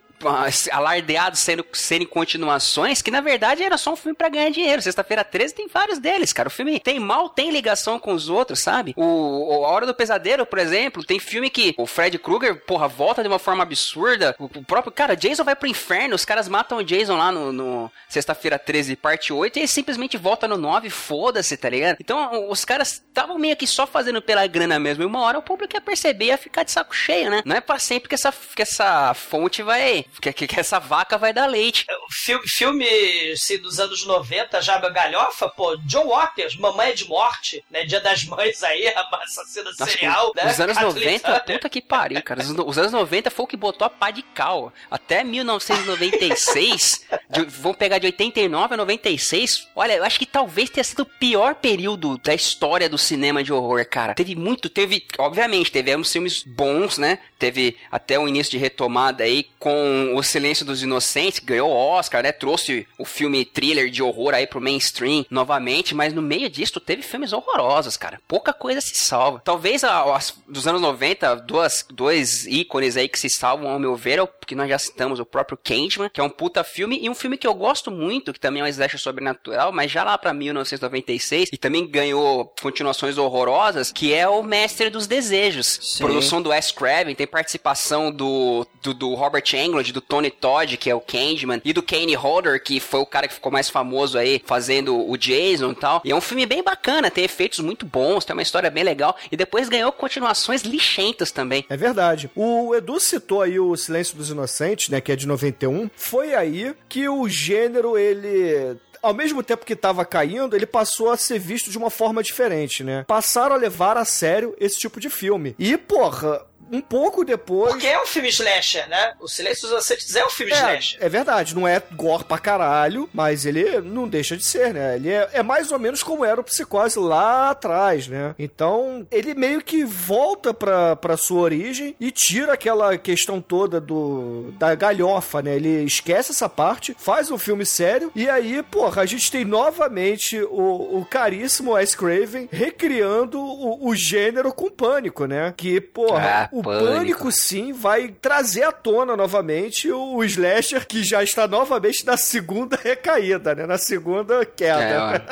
[0.70, 4.82] alardeados sendo, serem continuações, que na verdade era só um filme pra ganhar dinheiro.
[4.82, 6.48] Sexta-feira 13 tem vários deles, cara.
[6.48, 8.94] O filme tem mal, tem ligação com os outros, sabe?
[8.97, 13.22] O, A Hora do Pesadelo, por exemplo, tem filme que o Fred Krueger, porra, volta
[13.22, 14.34] de uma forma absurda.
[14.38, 17.52] O, o próprio, cara, Jason vai pro inferno, os caras matam o Jason lá no,
[17.52, 21.97] no Sexta-feira 13, parte 8, e ele simplesmente volta no 9, foda-se, tá ligado?
[22.01, 25.43] Então, os caras estavam meio que só fazendo pela grana mesmo, e uma hora o
[25.43, 27.43] público ia perceber ia ficar de saco cheio, né?
[27.44, 30.05] Não é pra sempre que essa, que essa fonte vai.
[30.20, 31.86] Que, que, que essa vaca vai dar leite.
[32.10, 32.86] Filme, filme
[33.32, 37.84] assim, dos anos 90, já galhofa, pô, John Waters, Mamãe é de Morte, né?
[37.84, 40.50] Dia das Mães aí, a assassina Nossa, serial, né?
[40.50, 41.44] Os anos Kathleen 90, Turner.
[41.44, 42.42] puta que pariu, cara.
[42.42, 44.72] Os, os anos 90 foi o que botou a pá de cal.
[44.90, 49.68] Até 1996, de, vamos pegar de 89 a 96.
[49.74, 53.52] Olha, eu acho que talvez tenha sido o pior período da história do cinema de
[53.52, 54.14] horror, cara.
[54.14, 57.18] Teve muito, teve, obviamente, tivemos filmes bons, né?
[57.38, 61.74] Teve até o início de retomada aí com O Silêncio dos Inocentes, que ganhou o
[61.74, 62.32] Oscar, né?
[62.32, 67.02] Trouxe o filme thriller de horror aí pro mainstream novamente, mas no meio disso teve
[67.02, 68.20] filmes horrorosos, cara.
[68.27, 69.40] Pouca coisa se salva.
[69.44, 73.97] Talvez a, as, dos anos 90, duas, dois ícones aí que se salvam, ao meu
[73.97, 76.98] ver, é o que nós já citamos, o próprio Candyman, que é um puta filme,
[77.02, 80.05] e um filme que eu gosto muito, que também é um slasher sobrenatural, mas já
[80.05, 85.98] lá pra 1996, e também ganhou continuações horrorosas, que é o Mestre dos Desejos.
[85.98, 90.90] Produção do Wes Craven, tem participação do, do, do Robert Englund, do Tony Todd, que
[90.90, 94.18] é o Candyman, e do Kane Hodder, que foi o cara que ficou mais famoso
[94.18, 96.02] aí, fazendo o Jason e tal.
[96.04, 99.16] E é um filme bem bacana, tem efeitos muito bons, tem uma história bem legal,
[99.30, 101.64] e depois ganhou continuações lixentas também.
[101.68, 102.30] É verdade.
[102.34, 105.90] O Edu citou aí o Silêncio dos Inocentes, né, que é de 91.
[105.96, 111.16] Foi aí que o gênero, ele ao mesmo tempo que tava caindo, ele passou a
[111.16, 113.04] ser visto de uma forma diferente, né?
[113.06, 115.54] Passaram a levar a sério esse tipo de filme.
[115.58, 117.72] E, porra, um pouco depois.
[117.72, 119.14] Porque é um filme slasher, né?
[119.20, 120.98] O Silêncio dos Inocentes é um filme É, slasher.
[121.02, 124.97] é verdade, não é gore pra caralho, mas ele não deixa de ser, né?
[124.97, 128.34] Ele é, é mais ou menos como era o Psicose lá atrás, né?
[128.38, 134.52] Então, ele meio que volta pra, pra sua origem e tira aquela questão toda do
[134.59, 135.56] da galhofa, né?
[135.56, 140.40] Ele esquece essa parte, faz um filme sério, e aí, porra, a gente tem novamente
[140.43, 145.52] o, o caríssimo Wes Craven recriando o, o gênero com pânico, né?
[145.56, 146.84] Que, porra, Ah, o Pânico.
[146.92, 152.76] pânico sim vai trazer à tona novamente o slasher que já está novamente na segunda
[152.76, 153.66] recaída, né?
[153.66, 155.24] Na segunda É, queda.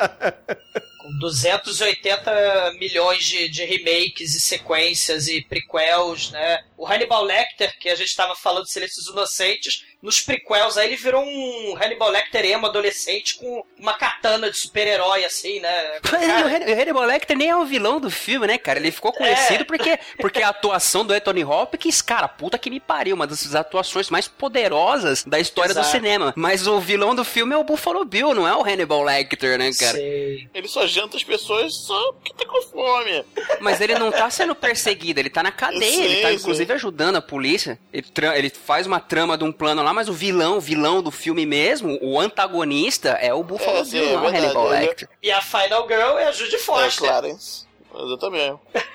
[0.49, 0.55] ó.
[1.05, 6.59] Com 280 milhões de, de remakes e sequências e prequels, né?
[6.77, 10.95] O Hannibal Lecter, que a gente estava falando de Silêncios Inocentes, nos prequels aí ele
[10.95, 15.99] virou um Hannibal Lecter emo adolescente com uma katana de super-herói, assim, né?
[16.05, 18.79] O Han- o Hannibal Lecter nem é o vilão do filme, né, cara?
[18.79, 19.63] Ele ficou conhecido É.
[19.65, 24.09] porque, porque a atuação do Anthony Hopkins, cara, puta que me pariu, uma das atuações
[24.09, 25.95] mais poderosas da história do Exato.
[25.95, 26.33] cinema.
[26.35, 29.71] Mas o vilão do filme é o Buffalo Bill, não é o Hannibal Lecter, né,
[29.73, 29.93] cara?
[29.97, 30.47] Sei.
[30.53, 33.23] Ele só janta as pessoas só porque tá com fome.
[33.59, 36.35] Mas ele não tá sendo perseguido, ele tá na cadeia, ele tá sei.
[36.37, 37.79] inclusive ajudando a polícia.
[37.91, 38.05] Ele,
[38.35, 41.45] ele faz uma trama de um plano lá, mas o vilão, o vilão do filme
[41.45, 44.67] mesmo, o antagonista, é o Buffalo É, sim, Bill, é não é o verdade, Hannibal
[44.67, 45.09] Lecter.
[45.23, 47.09] E a Final Girl é a Judy É, Foster.
[47.09, 47.65] Clarence.
[47.97, 48.59] Exatamente.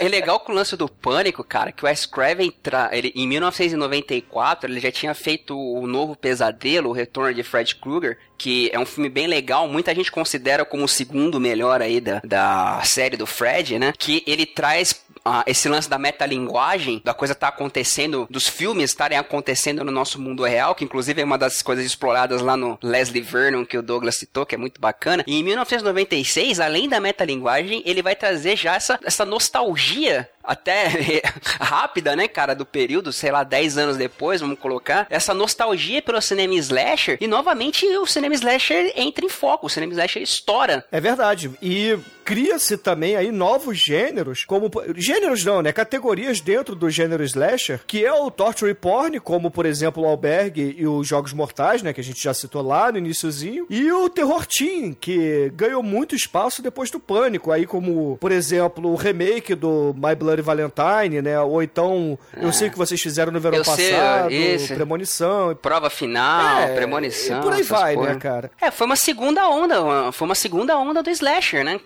[0.00, 2.52] É legal com o lance do pânico, cara, que o Wes Craven,
[2.92, 8.18] ele, em 1994, ele já tinha feito o novo Pesadelo, o Retorno de Fred Krueger,
[8.36, 12.20] que é um filme bem legal, muita gente considera como o segundo melhor aí da,
[12.24, 13.92] da série do Fred, né?
[13.96, 14.92] Que ele traz
[15.24, 20.20] ah, esse lance da metalinguagem, da coisa tá acontecendo, dos filmes estarem acontecendo no nosso
[20.20, 23.82] mundo real, que inclusive é uma das coisas exploradas lá no Leslie Vernon, que o
[23.82, 25.24] Douglas citou, que é muito bacana.
[25.26, 31.22] E em 1996, além da metalinguagem, ele vai trazer já essa, essa nostalgia até
[31.60, 36.20] rápida, né, cara, do período, sei lá, 10 anos depois, vamos colocar, essa nostalgia pelo
[36.20, 40.84] cinema slasher, e novamente o cinema slasher entra em foco, o cinema slasher estoura.
[40.90, 41.50] É verdade.
[41.62, 45.72] E cria-se também aí novos gêneros, como gêneros não, né?
[45.72, 50.76] Categorias dentro do gênero slasher, que é o torture porn, como por exemplo o Albergue
[50.78, 54.08] e os Jogos Mortais, né, que a gente já citou lá no iniciozinho, e o
[54.10, 59.54] terror teen, que ganhou muito espaço depois do Pânico, aí como, por exemplo, o remake
[59.54, 61.40] do My Bloody Valentine, né?
[61.40, 64.74] Ou então, eu sei o que vocês fizeram no verão Eu sei, passado, isso.
[64.74, 67.38] Premonição, Prova final, É, premonição.
[67.38, 68.50] e por aí vai, né, cara?
[68.60, 71.80] É, foi uma segunda onda, foi uma segunda onda do slasher, né?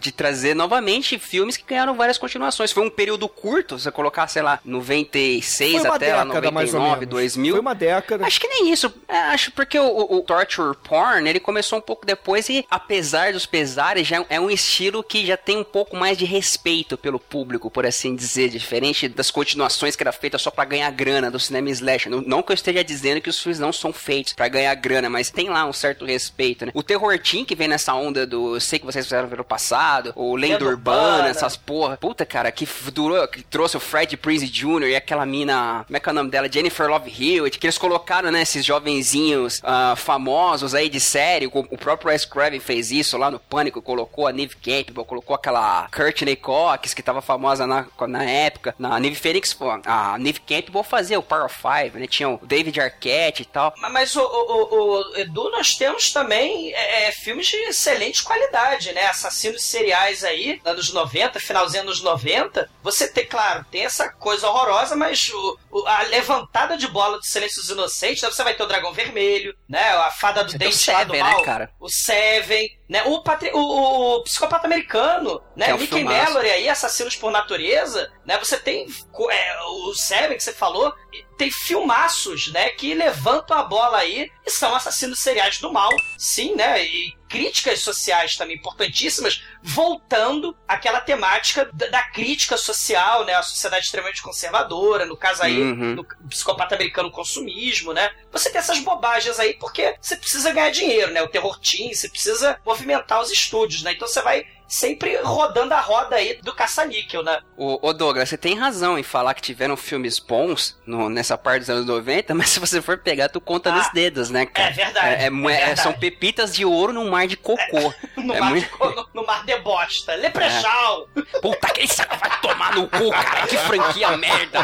[0.00, 2.72] De trazer novamente filmes que ganharam várias continuações.
[2.72, 6.46] Foi um período curto, se você colocar, sei lá, 96 Foi uma até lá década,
[6.46, 7.06] ou 99, menos.
[7.08, 7.52] 2000.
[7.54, 8.26] Foi uma década.
[8.26, 8.92] Acho que nem isso.
[9.08, 13.32] É, acho porque o, o- o torture porn, ele começou um pouco depois e, apesar
[13.32, 17.18] dos pesares, já é um estilo que já tem um pouco mais de respeito pelo
[17.18, 21.38] público, por assim dizer, diferente das continuações que era feita só pra ganhar grana do
[21.38, 22.10] cinema slasher.
[22.10, 25.10] Não, não que eu esteja dizendo que os filmes não são feitos pra ganhar grana,
[25.10, 26.72] mas tem lá um certo respeito, né?
[26.74, 30.12] O terror teen que vem nessa onda do eu sei que vocês fizeram no passado,
[30.16, 31.28] o lenda urbana, urbana.
[31.28, 31.96] essas porra.
[31.96, 34.88] Puta, cara, que durou, que trouxe o Fred Prinze Jr.
[34.88, 36.50] e aquela mina, como é que é o nome dela?
[36.50, 41.46] Jennifer Love Hewitt, que eles colocaram, né, esses jovenzinhos ah, famosos aí de série.
[41.46, 45.34] O, o próprio Wes Craven fez isso lá no Pânico, colocou a Neve Campbell, colocou
[45.34, 48.74] aquela Courtney Cox, que tava famosa na, na época.
[48.78, 52.06] Na Phoenix, pô, a Neve Campbell fazia o Power Five, né?
[52.06, 53.74] Tinha o David Arquette e tal.
[53.76, 59.06] Mas- o, o- o- Edu, nós temos também é, é, filmes de excelente qualidade, né?
[59.06, 62.68] Assassinos seriais aí, anos 90, finalzinho dos 90.
[62.82, 67.68] Você tem, claro, tem essa coisa horrorosa, mas o- a levantada de bola do Silêncios
[67.70, 68.30] Inocentes, né?
[68.30, 69.82] você vai ter o Dragão Vermelho, né?
[69.90, 71.72] A Fada do Você o Dente lá do Seven, né, Mal, cara?
[71.78, 73.02] o Seven, né?
[73.04, 75.66] O, patri- o, o Psicopata Americano, né?
[75.66, 76.04] Que é Mickey.
[76.04, 78.38] Mallory aí, Assassinos por Natureza, né?
[78.38, 78.86] Você tem
[79.30, 80.92] é, o Seven que você falou,
[81.40, 85.88] tem filmaços, né, que levantam a bola aí e são assassinos seriais do mal,
[86.18, 93.32] sim, né, e críticas sociais também importantíssimas, voltando àquela temática da, da crítica social, né,
[93.32, 95.94] a sociedade extremamente conservadora, no caso aí, Uhum.
[95.94, 101.10] no psicopata americano, consumismo, né, você tem essas bobagens aí porque você precisa ganhar dinheiro,
[101.10, 105.74] né, o terror teen, você precisa movimentar os estúdios, né, então você vai sempre rodando
[105.74, 107.40] a roda aí do caça-níquel, né.
[107.56, 111.60] Ô, ô, Douglas, você tem razão em falar que tiveram filmes bons no- nessa parte
[111.60, 114.68] dos anos 90, mas se você for pegar, tu conta Ah, nos dedos, né, cara?
[114.68, 115.80] é verdade, É- é é é- verdade.
[115.80, 117.92] são pepitas de ouro num mar de cocô.
[118.16, 120.14] No, É mar, muito- de, no, no mar de bosta.
[120.14, 121.08] Leprechal.
[121.42, 123.46] Puta que isso vai tomar no cu, cara.
[123.46, 124.62] Que franquia merda.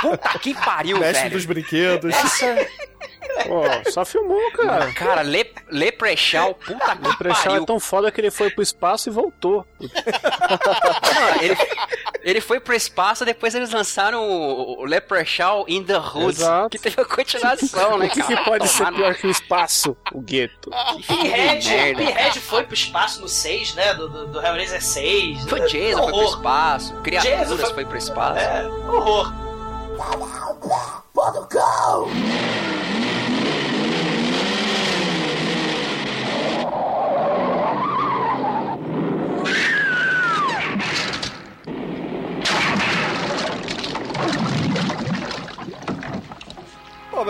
[0.00, 1.34] Puta que pariu, Mestre velho.
[1.34, 2.14] dos brinquedos.
[2.14, 2.68] Essa...
[3.46, 4.92] Pô, só filmou, cara.
[4.92, 7.62] Cara, Le, Leprechaun, puta que O Prechal pariu.
[7.62, 9.39] é tão foda que ele foi pro espaço e voltou.
[9.48, 11.56] Mano, ele,
[12.22, 16.68] ele foi pro espaço, depois eles lançaram o, o Leprechaun in the Hood, Exato.
[16.70, 18.36] que teve a continuação, né, O que, cara?
[18.36, 19.96] que pode ser Tomar no- pior que o espaço?
[20.12, 20.70] O gueto.
[21.06, 21.98] Pinhead, merda.
[22.04, 23.94] Pinhead foi pro espaço no 6, né?
[23.94, 25.44] Do, do, do Hellraiser 6.
[25.48, 26.36] Foi Jason, foi pro Horror.
[26.36, 28.38] espaço, Jason Criaturas foi- foi pro espaço.
[28.40, 29.32] É, horror.
[31.12, 31.46] Bom,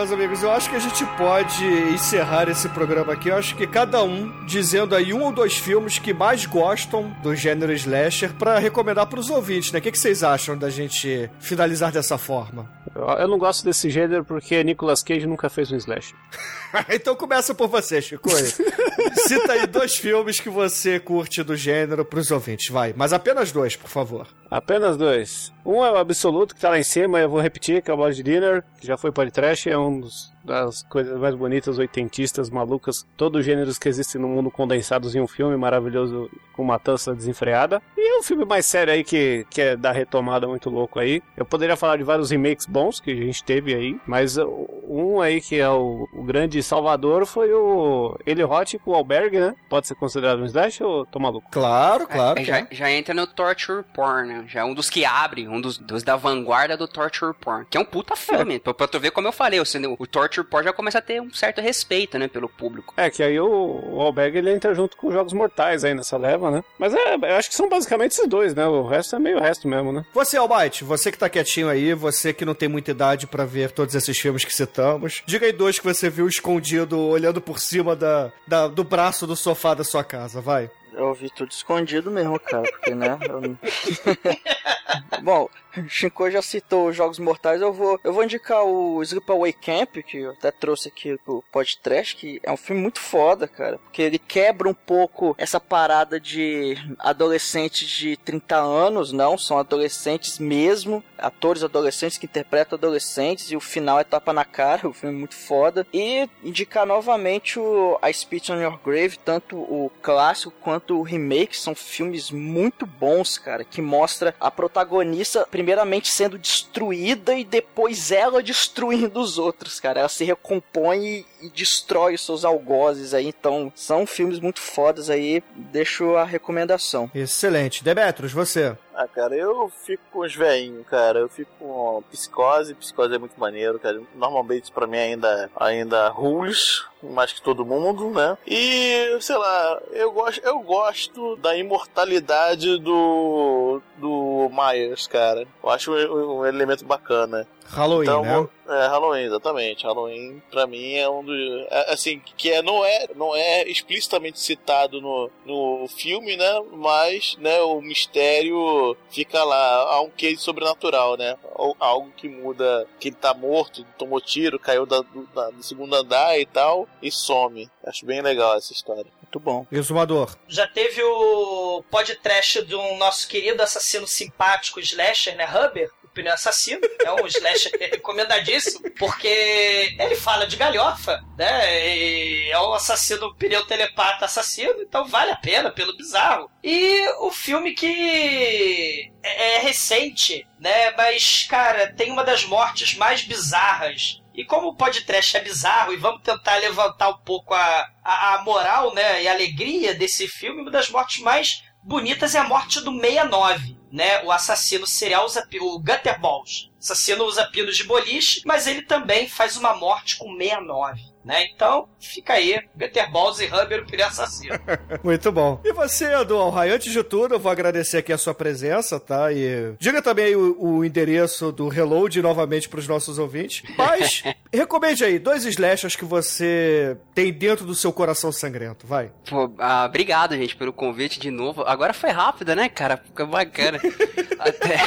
[0.01, 1.63] meus amigos, eu acho que a gente pode
[1.93, 3.29] encerrar esse programa aqui.
[3.29, 7.37] Eu acho que cada um dizendo aí um ou dois filmes que mais gostam do
[7.37, 9.79] gênero slasher pra recomendar pros ouvintes, né?
[9.79, 12.67] O que, que vocês acham da gente finalizar dessa forma?
[12.95, 16.15] Eu, não gosto desse gênero porque Nicolas Cage nunca fez um slash.
[16.89, 18.31] então começa por você, Chico.
[19.29, 22.95] Cita aí dois filmes que você curte do gênero pros ouvintes, vai.
[22.97, 24.27] Mas apenas dois, por favor.
[24.51, 25.53] Apenas dois.
[25.65, 27.97] Um é o Absoluto, que tá lá em cima, eu vou repetir, que é o
[27.97, 32.51] Body Dinner, que já foi para trash, é um dos, das coisas mais bonitas, oitentistas,
[32.51, 36.79] malucas, todos os gêneros que existem no mundo condensados em um filme maravilhoso com uma
[36.79, 37.81] dança desenfreada.
[37.97, 41.23] E é um filme mais sério aí que, que é da retomada muito louco aí.
[41.37, 45.41] Eu poderia falar de vários remakes bons que a gente teve aí, mas um aí
[45.41, 49.55] que é o, o grande salvador foi o Eli Roth com o Albergue, né?
[49.69, 51.49] Pode ser considerado um slash ou tô maluco?
[51.51, 52.39] Claro, claro.
[52.39, 54.45] Aí já, já entra no Torture Porn, né?
[54.49, 57.67] Já é um dos que abre, um dos, dos da vanguarda do Torture Porn.
[57.69, 58.59] Que é um puta filme.
[58.59, 59.65] Pra, pra tu ver como eu falei, o,
[59.99, 62.95] o Torture Porn já começa a ter um certo respeito, né, pelo público.
[62.97, 63.47] É, que aí o,
[63.95, 66.63] o Alberg ele entra junto com os Jogos Mortais aí nessa leva, né?
[66.79, 68.67] Mas é, eu acho que são basicamente esses dois, né?
[68.67, 70.05] O resto é meio o resto mesmo, né?
[70.13, 73.71] Você, Almighty, você que tá quietinho aí, você que não tem muita idade pra ver
[73.71, 77.95] todos esses filmes que citamos, diga aí dois que você viu escondido, olhando por cima
[77.97, 80.71] da, da- do braço do sofá da sua casa, vai.
[80.93, 83.19] Eu vi tudo escondido mesmo, cara, porque, né?
[83.29, 83.41] eu
[85.23, 85.49] Bom,
[85.89, 90.19] Shinko já citou os Jogos Mortais, eu vou, eu vou indicar o Sleepaway Camp, que
[90.19, 94.19] eu até trouxe aqui pro podcast, que é um filme muito foda, cara, porque ele
[94.19, 101.63] quebra um pouco essa parada de adolescentes de 30 anos, não, são adolescentes mesmo, atores
[101.63, 105.35] adolescentes que interpretam adolescentes, e o final é tapa na cara, o filme é muito
[105.35, 105.87] foda.
[105.93, 111.57] E indicar novamente o A Speech on Your Grave, tanto o clássico quanto o remake,
[111.57, 118.43] são filmes muito bons, cara, que mostra a protagonista primeiramente sendo destruída e depois ela
[118.43, 120.01] destruindo os outros, cara.
[120.01, 125.43] Ela se recompõe e, destrói os seus algozes aí, então são filmes muito fodas aí,
[125.55, 127.11] deixo a recomendação.
[127.15, 127.85] Excelente.
[127.85, 128.75] Demetrios, você.
[128.95, 131.21] Ah, cara, eu fico com os velhinhos, cara.
[131.21, 132.75] Eu fico com psicose.
[132.75, 134.01] Psicose é muito maneiro, cara.
[134.15, 138.37] Normalmente pra mim ainda ainda rules, mais que todo mundo, né?
[138.47, 145.47] E, sei lá, eu gosto, eu gosto da imortalidade do do Myers, cara.
[145.63, 147.47] Eu acho um, um elemento bacana.
[147.71, 148.49] Halloween, Então, né?
[148.69, 149.85] É, Halloween, exatamente.
[149.85, 151.37] Halloween, pra mim, é um dos.
[151.71, 156.63] é, assim, que é, não, é, não é explicitamente citado no, no filme, né?
[156.73, 159.95] Mas, né, o mistério fica lá.
[159.95, 161.37] Há um quê de sobrenatural, né?
[161.57, 162.87] Al- Algo que muda.
[163.01, 166.89] Que ele tá morto, tomou tiro, caiu da, do, da- do segundo andar e tal,
[167.03, 167.69] e some.
[167.85, 169.07] Acho bem legal essa história.
[169.23, 169.67] Muito bom.
[169.73, 170.37] Exumador.
[170.49, 175.45] Já teve o podcast de um nosso querido assassino simpático, Slasher, né?
[175.47, 176.81] Huber, o pneu assassino.
[177.05, 181.89] É um Slasher recomendadíssimo, porque ele fala de galhofa, né?
[181.89, 186.51] E é um assassino, pneu telepata assassino, então vale a pena pelo bizarro.
[186.63, 190.93] E o filme que é é recente, né?
[190.97, 195.97] Mas, cara, tem uma das mortes mais bizarras e como o podcast é bizarro e
[195.97, 200.63] vamos tentar levantar um pouco a, a, a moral né, e a alegria desse filme,
[200.63, 204.23] uma das mortes mais bonitas é a morte do 69, né?
[204.25, 206.71] O assassino serial usa o Gutterballs.
[206.75, 211.10] O assassino usa pinos de boliche, mas ele também faz uma morte com 69.
[211.25, 211.45] Né?
[211.55, 214.59] Então, fica aí, Gutterballs e Humber, o primeiro assassino.
[215.05, 215.61] Muito bom.
[215.63, 219.31] E você, Edu Alray, antes de tudo, eu vou agradecer aqui a sua presença, tá?
[219.31, 223.63] E diga também aí o, o endereço do Reload novamente pros nossos ouvintes.
[223.77, 224.23] Mas,
[224.53, 229.13] recomende aí dois slashers que você tem dentro do seu coração sangrento, vai.
[229.29, 231.63] Pô, ah, obrigado, gente, pelo convite de novo.
[231.67, 232.97] Agora foi rápido, né, cara?
[232.97, 233.79] Fica bacana.
[234.41, 234.79] Até...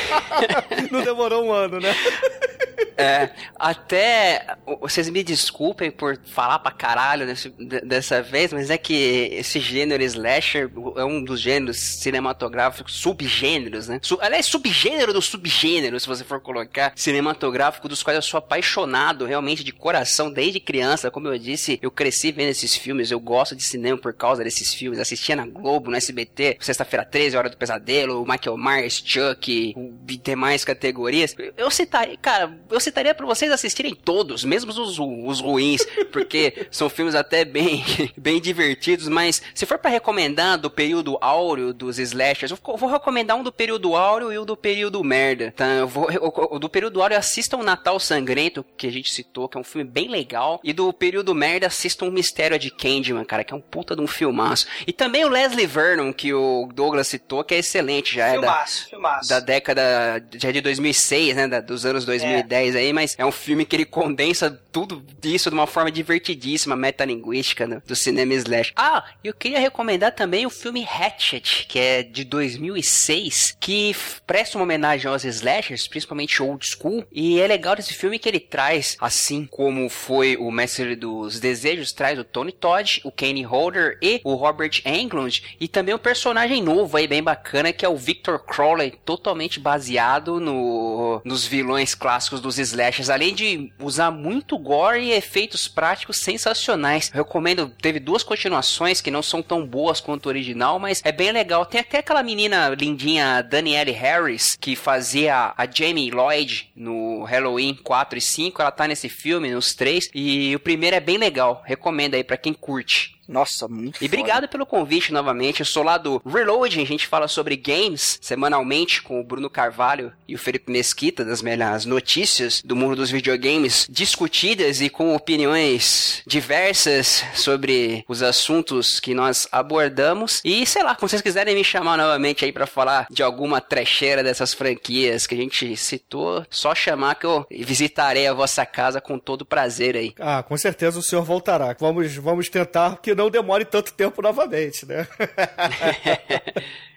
[0.91, 1.93] Não demorou um ano, né?
[2.97, 4.55] É, até.
[4.81, 9.59] Vocês me desculpem por falar pra caralho desse- de- dessa vez, mas é que esse
[9.59, 13.99] gênero slasher é um dos gêneros cinematográficos, subgêneros, né?
[14.01, 19.25] Su aliás, subgênero do subgênero, se você for colocar, cinematográfico, dos quais eu sou apaixonado
[19.25, 21.09] realmente de coração desde criança.
[21.11, 24.73] Como eu disse, eu cresci vendo esses filmes, eu gosto de cinema por causa desses
[24.73, 24.99] filmes.
[24.99, 30.63] Assistia na Globo, no SBT, Sexta-feira 13, Hora do Pesadelo, Michael Myers, Chuck, e demais
[30.63, 31.35] categorias.
[31.57, 36.89] Eu citaria, cara, eu citaria pra vocês assistirem todos, mesmo os, os ruins, porque são
[36.89, 37.83] filmes até bem,
[38.17, 43.37] bem divertidos, mas se for pra recomendar do período áureo dos slashers, eu vou- recomendar
[43.37, 45.65] um do período áureo e o do período merda, tá?
[45.67, 49.47] Eu vou, o, o do período áureo assistam o Natal Sangrento, que a gente citou,
[49.47, 53.23] que é um filme bem legal, e do período merda assistam o Mistério de Candyman,
[53.25, 54.65] cara, que é um puta de um filmaço.
[54.87, 58.41] E também o Leslie Vernon, que o Douglas citou, que é excelente já, é da,
[58.41, 59.29] Filmaço, filmaço.
[59.29, 63.65] da década já de 2006, né, da- dos anos 2010 aí, mas é um filme
[63.65, 68.73] que ele condensa tudo isso de uma forma divertidíssima, metalinguística né, do cinema slash.
[68.75, 73.95] Ah, eu queria recomendar também o filme Hatchet, que é de 2006, que
[74.25, 78.39] presta uma homenagem aos slashers, principalmente old school, e é legal desse filme que ele
[78.39, 83.97] traz, assim como foi o Mestre dos Desejos, traz o Tony Todd, o Kenny Holder
[84.01, 87.95] e o Robert Englund, e também um personagem novo aí, bem bacana, que é o
[87.95, 95.03] Victor Crowley, totalmente baseado no, nos vilões clássicos dos slashers, além de usar muito gore
[95.03, 97.11] e efeitos práticos sensacionais.
[97.13, 101.11] Eu recomendo, teve duas continuações que não são tão boas quanto o original, mas é
[101.11, 101.65] bem legal.
[101.65, 108.17] Tem até aquela menina lindinha, Danielle Harris, que fazia a Jamie Lloyd no Halloween 4
[108.17, 111.63] e 5, ela tá nesse filme, nos três, e o primeiro é bem legal.
[111.65, 113.15] Recomendo aí pra quem curte.
[113.27, 115.61] Nossa, muito E obrigado pelo convite novamente.
[115.61, 116.81] Eu sou lá do Reloading.
[116.81, 121.41] A gente fala sobre games semanalmente com o Bruno Carvalho e o Felipe Mesquita, das
[121.41, 129.13] melhores notícias do mundo dos videogames discutidas e com opiniões diversas sobre os assuntos que
[129.13, 130.41] nós abordamos.
[130.43, 134.23] E sei lá, quando vocês quiserem me chamar novamente aí pra falar de alguma trecheira
[134.23, 139.17] dessas franquias que a gente citou, só chamar que eu visitarei a vossa casa com
[139.17, 140.13] todo prazer aí.
[140.19, 141.75] Ah, com certeza o senhor voltará.
[141.79, 145.07] Vamos, vamos tentar que não demore tanto tempo novamente, né?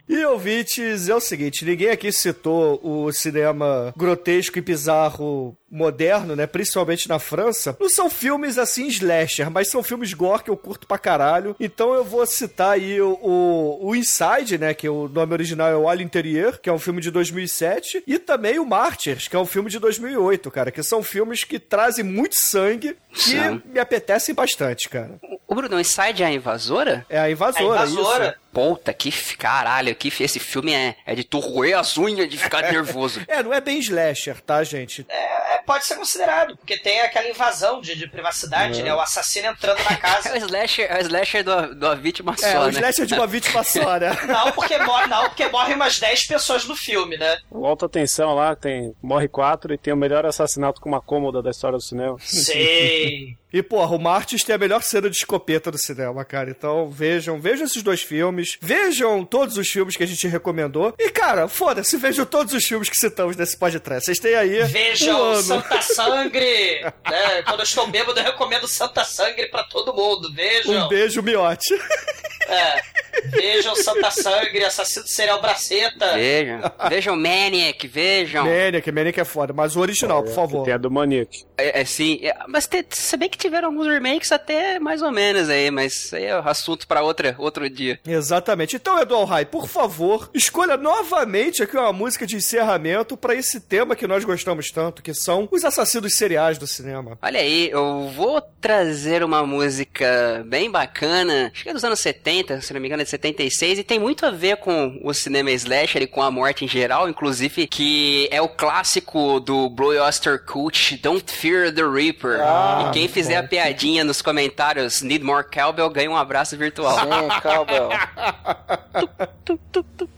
[0.08, 6.46] E ouvintes, é o seguinte, ninguém aqui citou o cinema grotesco e bizarro moderno, né?
[6.46, 7.76] Principalmente na França.
[7.80, 11.56] Não são filmes assim slasher, mas são filmes gore que eu curto pra caralho.
[11.58, 14.74] Então eu vou citar aí o, o, o Inside, né?
[14.74, 18.04] Que o nome original é o Al Interieur, que é um filme de 2007.
[18.06, 20.70] E também o Martyrs, que é um filme de 2008, cara.
[20.70, 23.62] Que são filmes que trazem muito sangue que São.
[23.64, 25.18] me apetecem bastante, cara.
[25.56, 27.06] O Bruno, Inside é a invasora?
[27.08, 28.26] É a invasora, A invasora.
[28.28, 28.34] isso.
[28.52, 32.28] Puta, que f- caralho, que f- esse filme é, é de tu roer as unhas
[32.28, 33.22] de ficar nervoso.
[33.26, 35.06] É, não é bem slasher, tá, gente?
[35.08, 35.35] É,
[35.66, 38.94] pode ser considerado, porque tem aquela invasão de, de privacidade, né?
[38.94, 40.38] O assassino entrando na É o casa.
[40.38, 42.70] slasher, é o slasher do, do vítima É, só, o né?
[42.70, 44.16] slasher de uma vítima só, né?
[44.26, 47.38] Não porque, morre, não, porque morrem umas 10 pessoas no filme, né?
[47.50, 51.42] O Alta Tensão lá, tem morre quatro e tem o melhor assassinato com uma cômoda
[51.42, 52.16] da história do cinema.
[52.20, 53.36] Sei.
[53.52, 56.50] E, porra, o Martins tem a melhor cena de escopeta do cinema, cara.
[56.50, 58.58] Então, vejam, vejam esses dois filmes.
[58.60, 60.92] Vejam todos os filmes que a gente recomendou.
[60.98, 64.04] E, cara, foda-se, vejam todos os filmes que citamos nesse podcast.
[64.04, 65.55] Vocês têm aí um Vejam ano.
[65.62, 66.80] Santa Sangre!
[66.82, 67.42] né?
[67.44, 70.32] Quando eu estou bêbado, eu recomendo Santa Sangre pra todo mundo.
[70.32, 70.86] Vejam.
[70.86, 71.74] Um beijo, miote.
[72.48, 72.82] É.
[73.28, 76.14] Vejam Santa Sangre, Assassino Serial Braceta.
[76.14, 76.60] Vejam.
[76.88, 78.44] Vejam Maniac, vejam.
[78.44, 79.52] Maniac, Maniac é foda.
[79.52, 80.64] Mas o original, por favor.
[80.64, 81.44] Tem a do Maniac.
[81.56, 85.10] É, é sim, é, mas te, se bem que tiveram alguns remakes até mais ou
[85.10, 87.98] menos aí, mas isso aí é assunto pra outra, outro dia.
[88.06, 88.76] Exatamente.
[88.76, 93.96] Então, Edu Rai, por favor, escolha novamente aqui uma música de encerramento pra esse tema
[93.96, 97.18] que nós gostamos tanto, que são os assassinos seriais do cinema.
[97.22, 102.35] Olha aí, eu vou trazer uma música bem bacana, acho que é dos anos 70,
[102.60, 105.50] se não me engano é de 76, e tem muito a ver com o cinema
[105.52, 110.44] slasher e com a morte em geral, inclusive, que é o clássico do Blue Oyster
[110.44, 112.40] Cult, Don't Fear the Reaper.
[112.40, 116.98] Ah, e quem fizer a piadinha nos comentários Need More Cowbell ganha um abraço virtual.
[116.98, 117.88] Sim, Cowbell.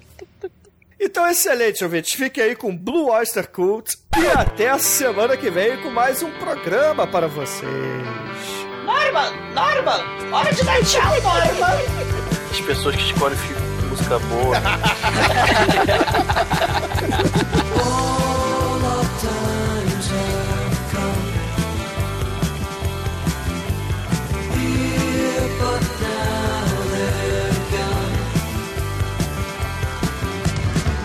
[1.00, 2.14] Então, excelente, ouvintes.
[2.14, 6.30] Fique aí com Blue Oyster Cult e até a semana que vem com mais um
[6.32, 8.57] programa para vocês.
[8.88, 9.34] Norman!
[9.54, 10.32] Norman!
[10.32, 11.78] Hora de dar tchau, Norman!
[12.50, 13.36] As pessoas que escolhem
[13.90, 14.56] música boa.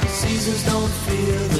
[0.07, 1.52] Seasons don't fear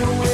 [0.00, 0.27] run away.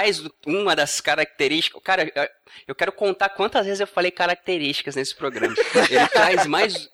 [0.00, 1.82] mais uma das características.
[1.82, 2.10] Cara,
[2.66, 5.54] eu quero contar quantas vezes eu falei características nesse programa.
[5.90, 6.88] Ele traz mais